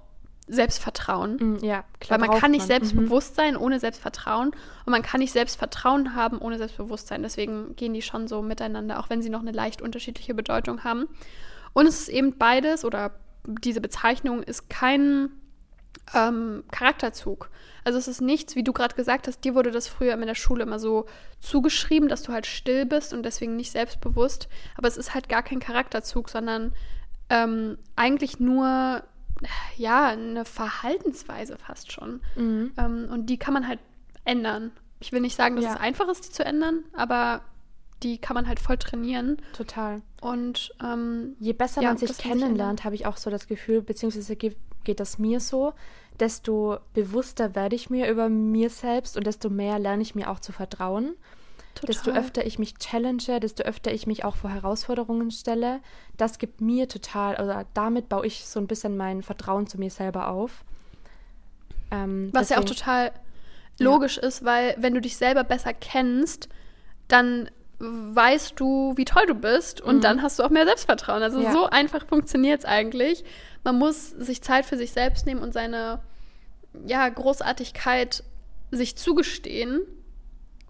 Selbstvertrauen. 0.48 1.36
Mhm, 1.36 1.58
ja, 1.64 1.84
klar. 2.00 2.20
Weil 2.20 2.28
man 2.28 2.38
kann 2.38 2.50
nicht 2.50 2.62
man. 2.62 2.68
selbstbewusst 2.68 3.32
mhm. 3.32 3.36
sein 3.36 3.56
ohne 3.56 3.78
Selbstvertrauen 3.78 4.50
und 4.84 4.90
man 4.90 5.02
kann 5.02 5.20
nicht 5.20 5.32
Selbstvertrauen 5.32 6.16
haben 6.16 6.38
ohne 6.38 6.58
Selbstbewusstsein. 6.58 7.22
Deswegen 7.22 7.76
gehen 7.76 7.94
die 7.94 8.02
schon 8.02 8.26
so 8.26 8.42
miteinander, 8.42 8.98
auch 8.98 9.10
wenn 9.10 9.22
sie 9.22 9.30
noch 9.30 9.40
eine 9.40 9.52
leicht 9.52 9.80
unterschiedliche 9.80 10.34
Bedeutung 10.34 10.82
haben. 10.82 11.06
Und 11.72 11.86
es 11.86 12.00
ist 12.00 12.08
eben 12.08 12.36
beides 12.36 12.84
oder 12.84 13.12
diese 13.46 13.80
Bezeichnung 13.80 14.42
ist 14.42 14.68
kein 14.70 15.30
ähm, 16.14 16.64
Charakterzug. 16.70 17.50
Also 17.84 17.98
es 17.98 18.08
ist 18.08 18.20
nichts, 18.20 18.56
wie 18.56 18.62
du 18.62 18.72
gerade 18.72 18.94
gesagt 18.94 19.26
hast, 19.26 19.44
dir 19.44 19.54
wurde 19.54 19.70
das 19.70 19.88
früher 19.88 20.14
in 20.14 20.20
der 20.26 20.34
Schule 20.34 20.62
immer 20.62 20.78
so 20.78 21.06
zugeschrieben, 21.40 22.08
dass 22.08 22.22
du 22.22 22.32
halt 22.32 22.46
still 22.46 22.84
bist 22.86 23.12
und 23.14 23.22
deswegen 23.22 23.56
nicht 23.56 23.70
selbstbewusst. 23.70 24.48
Aber 24.76 24.88
es 24.88 24.96
ist 24.96 25.14
halt 25.14 25.28
gar 25.28 25.42
kein 25.42 25.60
Charakterzug, 25.60 26.28
sondern 26.28 26.72
ähm, 27.28 27.78
eigentlich 27.96 28.40
nur 28.40 29.02
ja 29.76 30.08
eine 30.08 30.44
Verhaltensweise 30.44 31.56
fast 31.56 31.92
schon. 31.92 32.20
Mhm. 32.36 32.72
Ähm, 32.76 33.08
und 33.10 33.26
die 33.26 33.38
kann 33.38 33.54
man 33.54 33.66
halt 33.66 33.78
ändern. 34.24 34.72
Ich 35.00 35.12
will 35.12 35.20
nicht 35.20 35.36
sagen, 35.36 35.56
dass 35.56 35.64
ja. 35.64 35.74
es 35.74 35.80
einfach 35.80 36.08
ist, 36.08 36.26
die 36.26 36.30
zu 36.30 36.44
ändern, 36.44 36.84
aber 36.92 37.40
die 38.02 38.18
kann 38.18 38.34
man 38.34 38.46
halt 38.46 38.60
voll 38.60 38.78
trainieren. 38.78 39.38
Total. 39.52 40.02
Und 40.20 40.74
ähm, 40.82 41.36
je 41.38 41.52
besser 41.52 41.82
ja, 41.82 41.88
man 41.88 41.98
sich 41.98 42.16
kennenlernt, 42.18 42.84
habe 42.84 42.94
ich 42.94 43.06
auch 43.06 43.16
so 43.16 43.30
das 43.30 43.46
Gefühl, 43.46 43.82
beziehungsweise 43.82 44.36
geht, 44.36 44.56
geht 44.84 45.00
das 45.00 45.18
mir 45.18 45.40
so, 45.40 45.72
desto 46.18 46.78
bewusster 46.94 47.54
werde 47.54 47.76
ich 47.76 47.90
mir 47.90 48.10
über 48.10 48.28
mir 48.28 48.70
selbst 48.70 49.16
und 49.16 49.26
desto 49.26 49.50
mehr 49.50 49.78
lerne 49.78 50.02
ich 50.02 50.14
mir 50.14 50.30
auch 50.30 50.40
zu 50.40 50.52
vertrauen. 50.52 51.14
Total. 51.74 51.86
Desto 51.86 52.10
öfter 52.10 52.46
ich 52.46 52.58
mich 52.58 52.74
challenge, 52.74 53.40
desto 53.40 53.62
öfter 53.62 53.92
ich 53.92 54.06
mich 54.06 54.24
auch 54.24 54.36
vor 54.36 54.50
Herausforderungen 54.50 55.30
stelle, 55.30 55.80
das 56.16 56.38
gibt 56.38 56.60
mir 56.60 56.88
total, 56.88 57.34
oder 57.34 57.64
damit 57.74 58.08
baue 58.08 58.26
ich 58.26 58.44
so 58.44 58.58
ein 58.60 58.66
bisschen 58.66 58.96
mein 58.96 59.22
Vertrauen 59.22 59.66
zu 59.66 59.78
mir 59.78 59.90
selber 59.90 60.28
auf. 60.28 60.64
Ähm, 61.90 62.30
Was 62.32 62.48
deswegen, 62.48 62.60
ja 62.60 62.64
auch 62.64 62.76
total 62.76 63.12
logisch 63.78 64.16
ja. 64.16 64.24
ist, 64.24 64.44
weil 64.44 64.74
wenn 64.78 64.94
du 64.94 65.00
dich 65.00 65.16
selber 65.16 65.44
besser 65.44 65.72
kennst, 65.72 66.48
dann 67.08 67.50
weißt 67.80 68.60
du, 68.60 68.92
wie 68.96 69.06
toll 69.06 69.26
du 69.26 69.34
bist 69.34 69.80
und 69.80 69.96
mhm. 69.96 70.00
dann 70.02 70.22
hast 70.22 70.38
du 70.38 70.42
auch 70.42 70.50
mehr 70.50 70.66
Selbstvertrauen. 70.66 71.22
Also 71.22 71.40
ja. 71.40 71.52
so 71.52 71.66
einfach 71.66 72.06
funktioniert 72.06 72.60
es 72.60 72.64
eigentlich. 72.66 73.24
Man 73.64 73.78
muss 73.78 74.10
sich 74.10 74.42
Zeit 74.42 74.66
für 74.66 74.76
sich 74.76 74.92
selbst 74.92 75.26
nehmen 75.26 75.42
und 75.42 75.52
seine 75.54 76.00
ja, 76.86 77.08
Großartigkeit 77.08 78.22
sich 78.70 78.96
zugestehen. 78.96 79.80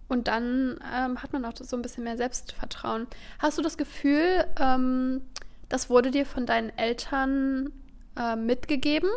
Und 0.09 0.29
dann 0.29 0.81
ähm, 0.93 1.23
hat 1.23 1.33
man 1.33 1.45
auch 1.45 1.52
so 1.55 1.76
ein 1.76 1.83
bisschen 1.83 2.05
mehr 2.05 2.17
Selbstvertrauen. 2.17 3.07
Hast 3.38 3.59
du 3.59 3.62
das 3.62 3.76
Gefühl, 3.76 4.45
ähm, 4.59 5.23
das 5.69 5.88
wurde 5.88 6.11
dir 6.11 6.26
von 6.26 6.47
deinen 6.47 6.76
Eltern 6.76 7.73
äh, 8.17 8.35
mitgegeben? 8.35 9.11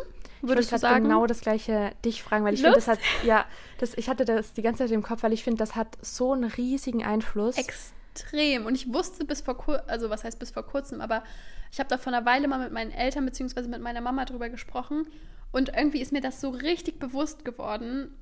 Würdest 0.48 0.72
ich 0.72 0.74
du 0.74 0.78
sagen? 0.78 1.04
genau 1.04 1.26
das 1.26 1.40
gleiche 1.40 1.92
dich 2.04 2.22
fragen, 2.22 2.44
weil 2.44 2.54
ich 2.54 2.60
finde, 2.60 2.76
das 2.76 2.88
hat, 2.88 2.98
ja, 3.24 3.46
das, 3.78 3.94
ich 3.96 4.08
hatte 4.08 4.24
das 4.24 4.52
die 4.52 4.62
ganze 4.62 4.84
Zeit 4.84 4.90
im 4.90 5.02
Kopf, 5.02 5.22
weil 5.22 5.32
ich 5.32 5.44
finde, 5.44 5.58
das 5.58 5.74
hat 5.74 5.96
so 6.00 6.32
einen 6.32 6.44
riesigen 6.44 7.04
Einfluss. 7.04 7.56
Extrem. 7.56 8.66
Und 8.66 8.74
ich 8.74 8.92
wusste 8.92 9.24
bis 9.24 9.40
vor 9.40 9.56
kurzem, 9.56 9.88
also 9.88 10.10
was 10.10 10.24
heißt 10.24 10.38
bis 10.38 10.50
vor 10.50 10.64
kurzem, 10.64 11.00
aber 11.00 11.24
ich 11.72 11.78
habe 11.78 11.88
da 11.88 11.98
vor 11.98 12.12
einer 12.12 12.24
Weile 12.24 12.46
mal 12.46 12.58
mit 12.58 12.72
meinen 12.72 12.92
Eltern 12.92 13.24
bzw. 13.24 13.68
mit 13.68 13.82
meiner 13.82 14.00
Mama 14.00 14.24
drüber 14.24 14.48
gesprochen. 14.48 15.08
Und 15.50 15.70
irgendwie 15.76 16.00
ist 16.00 16.12
mir 16.12 16.20
das 16.20 16.40
so 16.40 16.50
richtig 16.50 16.98
bewusst 16.98 17.44
geworden, 17.44 18.14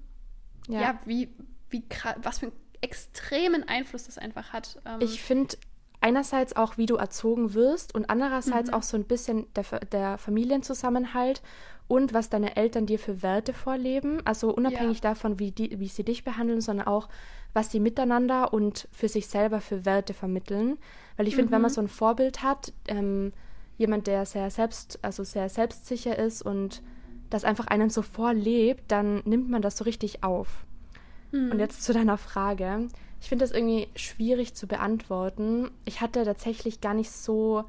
ja, 0.69 0.81
ja 0.81 1.00
wie, 1.05 1.35
wie 1.71 1.83
was 2.23 2.38
für 2.38 2.47
einen 2.47 2.57
extremen 2.83 3.67
Einfluss 3.69 4.05
das 4.05 4.19
einfach 4.19 4.52
hat. 4.52 4.81
Ähm, 4.85 5.00
ich 5.00 5.23
finde 5.23 5.57
einerseits 6.02 6.57
auch, 6.57 6.76
wie 6.76 6.87
du 6.87 6.97
erzogen 6.97 7.55
wirst 7.55 7.95
und 7.95 8.11
andererseits 8.11 8.71
mhm. 8.71 8.75
auch 8.75 8.83
so 8.83 8.97
ein 8.97 9.05
bisschen 9.05 9.47
der, 9.55 9.64
der 9.93 10.19
Familienzusammenhalt 10.19 11.43
und 11.89 12.15
was 12.15 12.31
deine 12.31 12.57
Eltern 12.57 12.87
dir 12.87 12.99
für 12.99 13.23
Werte 13.23 13.53
vorleben. 13.53 14.21
Also 14.25 14.55
unabhängig 14.55 14.99
ja. 14.99 15.11
davon, 15.11 15.39
wie, 15.39 15.51
die, 15.51 15.79
wie 15.79 15.89
sie 15.89 16.05
dich 16.05 16.25
behandeln, 16.25 16.61
sondern 16.61 16.87
auch, 16.87 17.09
was 17.53 17.71
sie 17.71 17.81
miteinander 17.81 18.53
und 18.53 18.89
für 18.93 19.09
sich 19.09 19.27
selber 19.27 19.61
für 19.61 19.85
Werte 19.85 20.15
vermitteln. 20.15 20.79
Weil 21.17 21.29
ich 21.29 21.35
finde, 21.35 21.51
mhm. 21.51 21.55
wenn 21.55 21.62
man 21.62 21.71
mhm. 21.71 21.75
so 21.75 21.81
ein 21.83 21.89
Vorbild 21.89 22.43
hat, 22.43 22.73
ähm, 22.89 23.33
jemand, 23.77 24.07
der 24.07 24.25
sehr 24.25 24.51
selbst, 24.51 24.99
also 25.03 25.25
sehr 25.25 25.49
selbstsicher 25.49 26.19
ist 26.19 26.43
und 26.43 26.83
das 27.31 27.45
einfach 27.45 27.67
einem 27.67 27.91
so 27.91 28.03
vorlebt, 28.03 28.85
dann 28.89 29.23
nimmt 29.25 29.51
man 29.51 29.62
das 29.62 29.77
so 29.77 29.85
richtig 29.85 30.23
auf. 30.23 30.65
Mhm. 31.33 31.53
Und 31.53 31.59
jetzt 31.59 31.83
zu 31.83 31.93
deiner 31.93 32.19
Frage. 32.19 32.89
Ich 33.21 33.29
finde 33.29 33.45
das 33.45 33.53
irgendwie 33.53 33.89
schwierig 33.97 34.55
zu 34.55 34.67
beantworten. 34.67 35.71
Ich 35.85 36.01
hatte 36.01 36.25
tatsächlich 36.25 36.81
gar 36.81 36.95
nicht 36.95 37.11
so 37.11 37.65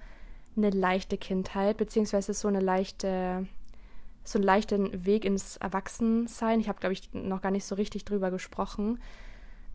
eine 0.57 0.69
leichte 0.69 1.17
Kindheit, 1.17 1.77
beziehungsweise 1.77 2.33
so 2.33 2.47
eine 2.47 2.59
leichte, 2.59 3.47
so 4.23 4.37
einen 4.37 4.45
leichten 4.45 5.05
Weg 5.05 5.25
ins 5.25 5.57
Erwachsensein. 5.57 6.59
Ich 6.59 6.69
habe, 6.69 6.79
glaube 6.79 6.93
ich, 6.93 7.13
noch 7.13 7.41
gar 7.41 7.51
nicht 7.51 7.65
so 7.65 7.75
richtig 7.75 8.05
drüber 8.05 8.31
gesprochen. 8.31 8.99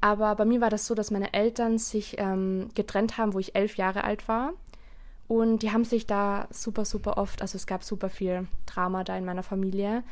Aber 0.01 0.35
bei 0.37 0.45
mir 0.45 0.61
war 0.61 0.71
das 0.71 0.87
so, 0.87 0.95
dass 0.95 1.11
meine 1.11 1.33
Eltern 1.35 1.79
sich 1.79 2.17
ähm, 2.19 2.69
getrennt 2.75 3.19
haben, 3.19 3.35
wo 3.35 3.39
ich 3.39 3.55
elf 3.55 3.77
Jahre 3.77 4.05
alt 4.05 4.29
war. 4.29 4.53
Und 5.27 5.63
die 5.63 5.73
haben 5.73 5.85
sich 5.85 6.07
da 6.07 6.49
super, 6.51 6.85
super 6.85 7.19
oft, 7.19 7.43
also 7.43 7.57
es 7.57 7.67
gab 7.67 7.85
super 7.85 8.09
viel 8.09 8.49
Drama 8.65 9.05
da 9.05 9.17
in 9.17 9.27
meiner 9.27 9.43
Familie. 9.43 10.03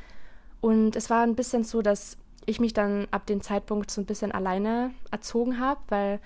Und 0.60 0.94
es 0.96 1.08
war 1.08 1.22
ein 1.22 1.36
bisschen 1.36 1.64
so, 1.64 1.80
dass 1.80 2.18
ich 2.44 2.60
mich 2.60 2.74
dann 2.74 3.08
ab 3.10 3.26
dem 3.26 3.40
Zeitpunkt 3.40 3.90
so 3.90 4.00
ein 4.00 4.06
bisschen 4.06 4.32
alleine 4.32 4.92
erzogen 5.10 5.58
habe, 5.58 5.80
weil 5.88 6.20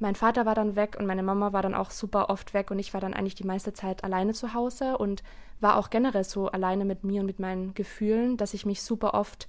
mein 0.00 0.14
Vater 0.14 0.46
war 0.46 0.54
dann 0.54 0.76
weg 0.76 0.96
und 0.98 1.06
meine 1.06 1.22
Mama 1.22 1.52
war 1.52 1.62
dann 1.62 1.74
auch 1.74 1.90
super 1.90 2.30
oft 2.30 2.54
weg 2.54 2.70
und 2.70 2.78
ich 2.78 2.94
war 2.94 3.00
dann 3.00 3.14
eigentlich 3.14 3.34
die 3.34 3.46
meiste 3.46 3.72
Zeit 3.72 4.04
alleine 4.04 4.32
zu 4.32 4.54
Hause 4.54 4.96
und 4.96 5.22
war 5.60 5.76
auch 5.76 5.90
generell 5.90 6.24
so 6.24 6.48
alleine 6.48 6.84
mit 6.84 7.02
mir 7.02 7.20
und 7.20 7.26
mit 7.26 7.40
meinen 7.40 7.74
Gefühlen, 7.74 8.36
dass 8.36 8.54
ich 8.54 8.64
mich 8.64 8.82
super 8.82 9.14
oft 9.14 9.48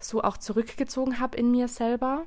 so 0.00 0.22
auch 0.22 0.36
zurückgezogen 0.36 1.20
habe 1.20 1.36
in 1.36 1.50
mir 1.50 1.68
selber. 1.68 2.24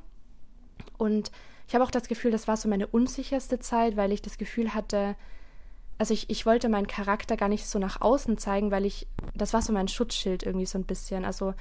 Und 0.97 1.31
ich 1.67 1.75
habe 1.75 1.83
auch 1.83 1.91
das 1.91 2.07
Gefühl, 2.07 2.31
das 2.31 2.47
war 2.47 2.57
so 2.57 2.69
meine 2.69 2.87
unsicherste 2.87 3.59
Zeit, 3.59 3.97
weil 3.97 4.11
ich 4.11 4.21
das 4.21 4.37
Gefühl 4.37 4.73
hatte, 4.73 5.15
also 5.97 6.13
ich, 6.13 6.29
ich 6.29 6.45
wollte 6.45 6.69
meinen 6.69 6.87
Charakter 6.87 7.35
gar 7.35 7.49
nicht 7.49 7.67
so 7.67 7.77
nach 7.77 7.99
außen 7.99 8.37
zeigen, 8.37 8.71
weil 8.71 8.85
ich, 8.85 9.05
das 9.35 9.53
war 9.53 9.61
so 9.61 9.73
mein 9.73 9.89
Schutzschild 9.89 10.43
irgendwie 10.43 10.65
so 10.65 10.77
ein 10.77 10.85
bisschen. 10.85 11.25
Also 11.25 11.53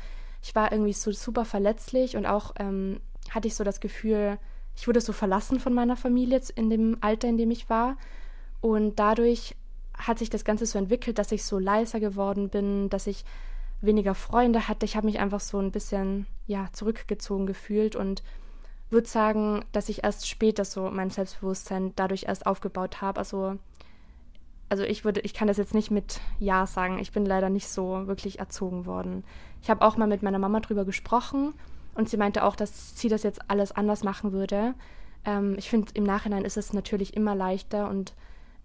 ich 0.42 0.54
war 0.54 0.70
irgendwie 0.70 0.92
so 0.92 1.10
super 1.10 1.44
verletzlich 1.44 2.16
und 2.16 2.24
auch 2.24 2.54
ähm, 2.60 3.00
hatte 3.30 3.48
ich 3.48 3.56
so 3.56 3.64
das 3.64 3.80
Gefühl, 3.80 4.38
ich 4.78 4.86
wurde 4.86 5.00
so 5.00 5.12
verlassen 5.12 5.58
von 5.58 5.74
meiner 5.74 5.96
Familie 5.96 6.40
in 6.54 6.70
dem 6.70 6.98
Alter, 7.00 7.26
in 7.28 7.36
dem 7.36 7.50
ich 7.50 7.68
war. 7.68 7.96
Und 8.60 9.00
dadurch 9.00 9.56
hat 9.94 10.20
sich 10.20 10.30
das 10.30 10.44
Ganze 10.44 10.66
so 10.66 10.78
entwickelt, 10.78 11.18
dass 11.18 11.32
ich 11.32 11.44
so 11.44 11.58
leiser 11.58 11.98
geworden 11.98 12.48
bin, 12.48 12.88
dass 12.88 13.08
ich 13.08 13.24
weniger 13.80 14.14
Freunde 14.14 14.68
hatte. 14.68 14.86
Ich 14.86 14.94
habe 14.94 15.06
mich 15.06 15.18
einfach 15.18 15.40
so 15.40 15.58
ein 15.58 15.72
bisschen 15.72 16.28
ja 16.46 16.68
zurückgezogen 16.72 17.44
gefühlt 17.44 17.96
und 17.96 18.22
würde 18.88 19.08
sagen, 19.08 19.64
dass 19.72 19.88
ich 19.88 20.04
erst 20.04 20.28
später 20.28 20.64
so 20.64 20.88
mein 20.90 21.10
Selbstbewusstsein 21.10 21.92
dadurch 21.96 22.24
erst 22.28 22.46
aufgebaut 22.46 23.00
habe. 23.00 23.18
Also 23.18 23.58
also 24.68 24.84
ich 24.84 25.04
würde, 25.04 25.22
ich 25.22 25.34
kann 25.34 25.48
das 25.48 25.56
jetzt 25.56 25.74
nicht 25.74 25.90
mit 25.90 26.20
Ja 26.38 26.66
sagen. 26.66 27.00
Ich 27.00 27.10
bin 27.10 27.26
leider 27.26 27.50
nicht 27.50 27.68
so 27.68 28.06
wirklich 28.06 28.38
erzogen 28.38 28.86
worden. 28.86 29.24
Ich 29.60 29.70
habe 29.70 29.84
auch 29.84 29.96
mal 29.96 30.06
mit 30.06 30.22
meiner 30.22 30.38
Mama 30.38 30.60
drüber 30.60 30.84
gesprochen 30.84 31.54
und 31.98 32.08
sie 32.08 32.16
meinte 32.16 32.44
auch, 32.44 32.54
dass 32.54 32.96
sie 32.96 33.08
das 33.08 33.24
jetzt 33.24 33.50
alles 33.50 33.72
anders 33.72 34.04
machen 34.04 34.30
würde. 34.30 34.74
Ähm, 35.24 35.56
ich 35.58 35.68
finde, 35.68 35.90
im 35.94 36.04
Nachhinein 36.04 36.44
ist 36.44 36.56
es 36.56 36.72
natürlich 36.72 37.16
immer 37.16 37.34
leichter 37.34 37.90
und 37.90 38.14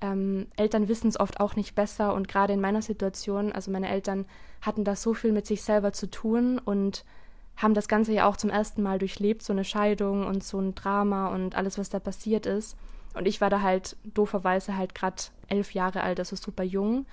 ähm, 0.01 0.45
Eltern 0.55 0.87
wissen 0.87 1.07
es 1.07 1.19
oft 1.19 1.39
auch 1.39 1.55
nicht 1.55 1.73
besser. 1.73 2.13
Und 2.13 2.27
gerade 2.27 2.53
in 2.53 2.61
meiner 2.61 2.83
Situation, 2.83 3.51
also 3.51 3.71
meine 3.71 3.89
Eltern 3.89 4.27
hatten 4.61 4.83
da 4.83 4.95
so 4.95 5.15
viel 5.15 5.31
mit 5.31 5.47
sich 5.47 5.63
selber 5.63 5.93
zu 5.93 6.11
tun 6.11 6.61
und 6.63 7.05
haben 7.57 7.73
das 7.73 7.87
Ganze 7.87 8.13
ja 8.13 8.27
auch 8.27 8.37
zum 8.37 8.51
ersten 8.51 8.83
Mal 8.83 8.99
durchlebt, 8.99 9.41
so 9.41 9.51
eine 9.51 9.65
Scheidung 9.65 10.27
und 10.27 10.43
so 10.43 10.59
ein 10.59 10.75
Drama 10.75 11.33
und 11.33 11.55
alles, 11.55 11.79
was 11.79 11.89
da 11.89 11.99
passiert 11.99 12.45
ist. 12.45 12.77
Und 13.15 13.27
ich 13.27 13.41
war 13.41 13.49
da 13.49 13.61
halt 13.61 13.95
dooferweise 14.03 14.77
halt 14.77 14.93
gerade 14.93 15.23
elf 15.47 15.73
Jahre 15.73 16.03
alt, 16.03 16.19
also 16.19 16.35
super 16.35 16.63
jung. 16.63 17.07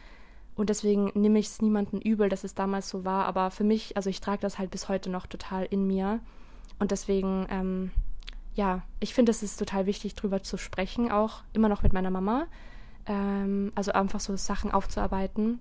Und 0.55 0.69
deswegen 0.69 1.11
nehme 1.15 1.39
ich 1.39 1.47
es 1.47 1.63
niemanden 1.63 2.01
übel, 2.01 2.29
dass 2.29 2.45
es 2.45 2.55
damals 2.55 2.89
so 2.89 3.05
war. 3.05 3.25
Aber 3.27 3.51
für 3.51 3.65
mich, 3.65 3.97
also 3.97 4.11
ich 4.11 4.21
trage 4.21 4.43
das 4.43 4.59
halt 4.59 4.71
bis 4.71 4.89
heute 4.89 5.11
noch 5.11 5.27
total 5.27 5.65
in 5.65 5.87
mir. 5.87 6.21
Und 6.79 6.91
deswegen, 6.91 7.47
ähm, 7.51 7.91
ja, 8.55 8.83
ich 9.01 9.15
finde, 9.15 9.31
es 9.31 9.43
ist 9.43 9.57
total 9.57 9.87
wichtig, 9.87 10.15
drüber 10.15 10.43
zu 10.43 10.57
sprechen, 10.57 11.11
auch 11.11 11.43
immer 11.53 11.69
noch 11.69 11.83
mit 11.83 11.93
meiner 11.93 12.11
Mama. 12.11 12.47
Ähm, 13.07 13.73
also 13.75 13.93
einfach 13.93 14.21
so 14.21 14.37
Sachen 14.37 14.71
aufzuarbeiten. 14.71 15.59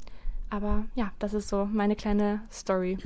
Aber 0.49 0.85
ja, 0.95 1.11
das 1.19 1.33
ist 1.33 1.49
so 1.49 1.65
meine 1.65 1.95
kleine 1.95 2.41
Story. 2.51 2.97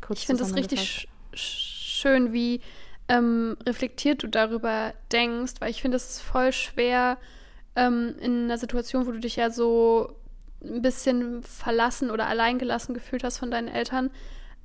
Kurz 0.00 0.20
ich 0.20 0.26
finde 0.26 0.42
es 0.42 0.54
richtig 0.54 1.08
sch 1.32 1.68
schön, 1.98 2.32
wie 2.32 2.60
ähm, 3.08 3.56
reflektiert 3.66 4.22
du 4.22 4.28
darüber 4.28 4.94
denkst, 5.10 5.54
weil 5.60 5.70
ich 5.70 5.82
finde, 5.82 5.96
es 5.96 6.10
ist 6.10 6.20
voll 6.20 6.52
schwer 6.52 7.18
ähm, 7.74 8.14
in 8.20 8.44
einer 8.44 8.58
Situation, 8.58 9.06
wo 9.06 9.12
du 9.12 9.18
dich 9.18 9.36
ja 9.36 9.50
so 9.50 10.14
ein 10.62 10.82
bisschen 10.82 11.42
verlassen 11.42 12.10
oder 12.10 12.26
alleingelassen 12.26 12.94
gefühlt 12.94 13.24
hast 13.24 13.38
von 13.38 13.50
deinen 13.50 13.68
Eltern. 13.68 14.10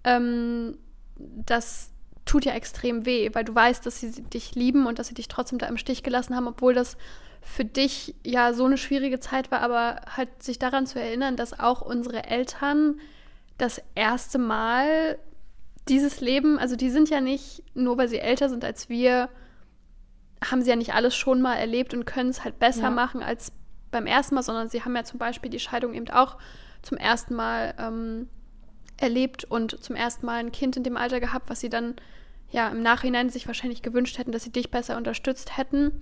Ähm, 0.03 0.77
das 1.15 1.91
tut 2.25 2.45
ja 2.45 2.53
extrem 2.53 3.05
weh, 3.05 3.29
weil 3.33 3.43
du 3.43 3.53
weißt, 3.53 3.85
dass 3.85 3.99
sie 3.99 4.11
dich 4.11 4.55
lieben 4.55 4.85
und 4.85 4.99
dass 4.99 5.07
sie 5.07 5.13
dich 5.13 5.27
trotzdem 5.27 5.59
da 5.59 5.67
im 5.67 5.77
Stich 5.77 6.03
gelassen 6.03 6.35
haben, 6.35 6.47
obwohl 6.47 6.73
das 6.73 6.97
für 7.41 7.65
dich 7.65 8.15
ja 8.25 8.53
so 8.53 8.65
eine 8.65 8.77
schwierige 8.77 9.19
Zeit 9.19 9.51
war, 9.51 9.61
aber 9.61 10.01
halt 10.15 10.41
sich 10.41 10.59
daran 10.59 10.85
zu 10.85 10.99
erinnern, 10.99 11.35
dass 11.35 11.59
auch 11.59 11.81
unsere 11.81 12.23
Eltern 12.23 12.99
das 13.57 13.81
erste 13.95 14.39
Mal 14.39 15.17
dieses 15.89 16.21
Leben, 16.21 16.57
also 16.57 16.77
die 16.77 16.89
sind 16.89 17.09
ja 17.09 17.19
nicht, 17.19 17.63
nur 17.75 17.97
weil 17.97 18.07
sie 18.07 18.19
älter 18.19 18.47
sind 18.47 18.63
als 18.63 18.87
wir, 18.87 19.29
haben 20.43 20.61
sie 20.61 20.69
ja 20.69 20.75
nicht 20.77 20.93
alles 20.93 21.15
schon 21.15 21.41
mal 21.41 21.55
erlebt 21.55 21.93
und 21.93 22.05
können 22.05 22.29
es 22.29 22.43
halt 22.45 22.59
besser 22.59 22.83
ja. 22.83 22.89
machen 22.89 23.21
als 23.21 23.51
beim 23.93 24.05
ersten 24.05 24.35
Mal, 24.35 24.43
sondern 24.43 24.67
sie 24.67 24.83
haben 24.83 24.95
ja 24.95 25.05
zum 25.05 25.19
Beispiel 25.19 25.49
die 25.49 25.59
Scheidung 25.59 25.93
eben 25.93 26.09
auch 26.09 26.37
zum 26.81 26.97
ersten 26.97 27.33
Mal 27.35 27.73
ähm, 27.77 28.27
erlebt 28.97 29.45
und 29.45 29.81
zum 29.81 29.95
ersten 29.95 30.25
Mal 30.25 30.39
ein 30.39 30.51
Kind 30.51 30.75
in 30.75 30.83
dem 30.83 30.97
Alter 30.97 31.21
gehabt, 31.21 31.49
was 31.49 31.61
sie 31.61 31.69
dann 31.69 31.95
ja 32.51 32.67
im 32.69 32.83
Nachhinein 32.83 33.29
sich 33.29 33.47
wahrscheinlich 33.47 33.81
gewünscht 33.81 34.17
hätten, 34.17 34.31
dass 34.31 34.43
sie 34.43 34.51
dich 34.51 34.69
besser 34.69 34.97
unterstützt 34.97 35.57
hätten. 35.57 36.01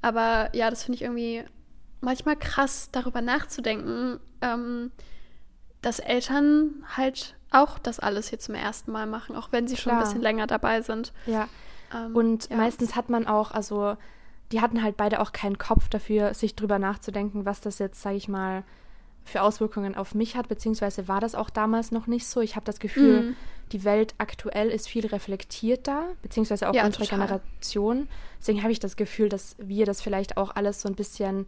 Aber 0.00 0.48
ja, 0.54 0.70
das 0.70 0.84
finde 0.84 0.96
ich 0.96 1.02
irgendwie 1.02 1.44
manchmal 2.00 2.36
krass, 2.36 2.88
darüber 2.90 3.20
nachzudenken, 3.20 4.18
ähm, 4.40 4.90
dass 5.82 5.98
Eltern 5.98 6.84
halt 6.96 7.36
auch 7.50 7.78
das 7.78 8.00
alles 8.00 8.28
hier 8.28 8.38
zum 8.38 8.54
ersten 8.54 8.90
Mal 8.90 9.06
machen, 9.06 9.36
auch 9.36 9.52
wenn 9.52 9.68
sie 9.68 9.74
Klar. 9.74 9.82
schon 9.82 9.92
ein 9.92 10.04
bisschen 10.04 10.22
länger 10.22 10.46
dabei 10.46 10.80
sind. 10.80 11.12
Ja. 11.26 11.48
Ähm, 11.94 12.16
und 12.16 12.48
ja. 12.50 12.56
meistens 12.56 12.96
hat 12.96 13.10
man 13.10 13.26
auch, 13.26 13.52
also 13.52 13.96
die 14.52 14.60
hatten 14.60 14.82
halt 14.82 14.96
beide 14.96 15.20
auch 15.20 15.32
keinen 15.32 15.58
Kopf 15.58 15.88
dafür, 15.88 16.34
sich 16.34 16.54
drüber 16.54 16.78
nachzudenken, 16.78 17.44
was 17.44 17.60
das 17.60 17.78
jetzt, 17.78 18.02
sage 18.02 18.16
ich 18.16 18.28
mal, 18.28 18.64
für 19.24 19.42
Auswirkungen 19.42 19.94
auf 19.94 20.14
mich 20.14 20.36
hat, 20.36 20.48
beziehungsweise 20.48 21.08
war 21.08 21.20
das 21.20 21.34
auch 21.34 21.50
damals 21.50 21.92
noch 21.92 22.06
nicht 22.06 22.26
so. 22.26 22.40
Ich 22.40 22.56
habe 22.56 22.66
das 22.66 22.80
Gefühl, 22.80 23.22
mhm. 23.22 23.36
die 23.70 23.84
Welt 23.84 24.14
aktuell 24.18 24.68
ist 24.68 24.88
viel 24.88 25.06
reflektierter, 25.06 26.08
beziehungsweise 26.22 26.68
auch 26.68 26.74
ja, 26.74 26.84
unsere 26.84 27.04
total. 27.04 27.20
Generation. 27.20 28.08
Deswegen 28.40 28.62
habe 28.62 28.72
ich 28.72 28.80
das 28.80 28.96
Gefühl, 28.96 29.28
dass 29.28 29.56
wir 29.58 29.86
das 29.86 30.02
vielleicht 30.02 30.36
auch 30.36 30.54
alles 30.54 30.82
so 30.82 30.88
ein 30.88 30.96
bisschen 30.96 31.46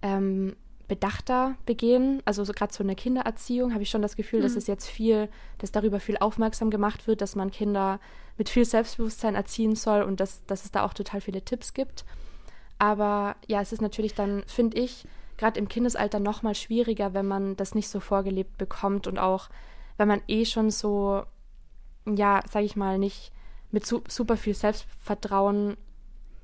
ähm, 0.00 0.56
bedachter 0.88 1.54
begehen. 1.66 2.22
Also 2.24 2.44
so 2.44 2.52
gerade 2.52 2.72
so 2.72 2.82
eine 2.82 2.94
Kindererziehung 2.94 3.72
habe 3.72 3.82
ich 3.82 3.90
schon 3.90 4.02
das 4.02 4.16
Gefühl, 4.16 4.40
mhm. 4.40 4.44
dass 4.44 4.56
es 4.56 4.66
jetzt 4.66 4.88
viel, 4.88 5.28
dass 5.58 5.70
darüber 5.70 6.00
viel 6.00 6.16
aufmerksam 6.18 6.70
gemacht 6.70 7.06
wird, 7.06 7.20
dass 7.20 7.36
man 7.36 7.50
Kinder 7.50 8.00
mit 8.38 8.48
viel 8.48 8.64
Selbstbewusstsein 8.64 9.34
erziehen 9.34 9.76
soll 9.76 10.02
und 10.02 10.18
dass, 10.18 10.44
dass 10.46 10.64
es 10.64 10.70
da 10.70 10.84
auch 10.84 10.94
total 10.94 11.20
viele 11.20 11.42
Tipps 11.42 11.74
gibt. 11.74 12.04
Aber 12.82 13.36
ja, 13.46 13.60
es 13.60 13.72
ist 13.72 13.80
natürlich 13.80 14.12
dann, 14.12 14.42
finde 14.48 14.76
ich, 14.76 15.06
gerade 15.36 15.56
im 15.60 15.68
Kindesalter 15.68 16.18
noch 16.18 16.42
mal 16.42 16.56
schwieriger, 16.56 17.14
wenn 17.14 17.28
man 17.28 17.54
das 17.54 17.76
nicht 17.76 17.88
so 17.88 18.00
vorgelebt 18.00 18.58
bekommt 18.58 19.06
und 19.06 19.20
auch, 19.20 19.50
wenn 19.98 20.08
man 20.08 20.20
eh 20.26 20.44
schon 20.44 20.72
so, 20.72 21.22
ja, 22.06 22.40
sage 22.50 22.64
ich 22.64 22.74
mal, 22.74 22.98
nicht 22.98 23.30
mit 23.70 23.86
su 23.86 24.00
super 24.08 24.36
viel 24.36 24.54
Selbstvertrauen 24.54 25.76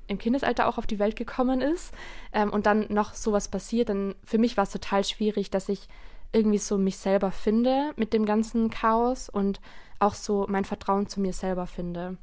im 0.07 0.17
Kindesalter 0.17 0.69
auch 0.69 0.77
auf 0.77 0.87
die 0.87 0.97
Welt 0.97 1.17
gekommen 1.17 1.59
ist 1.59 1.93
ähm, 2.31 2.53
und 2.53 2.65
dann 2.67 2.85
noch 2.87 3.15
sowas 3.15 3.49
passiert, 3.49 3.89
dann 3.89 4.15
für 4.23 4.37
mich 4.37 4.55
war 4.55 4.63
es 4.63 4.71
total 4.71 5.03
schwierig, 5.03 5.51
dass 5.51 5.67
ich 5.67 5.89
irgendwie 6.31 6.57
so 6.57 6.77
mich 6.77 6.95
selber 6.95 7.31
finde 7.31 7.91
mit 7.97 8.13
dem 8.13 8.25
ganzen 8.25 8.69
Chaos 8.69 9.27
und 9.27 9.59
auch 9.99 10.13
so 10.13 10.45
mein 10.47 10.63
Vertrauen 10.63 11.09
zu 11.09 11.19
mir 11.19 11.33
selber 11.33 11.67
finde. 11.67 12.15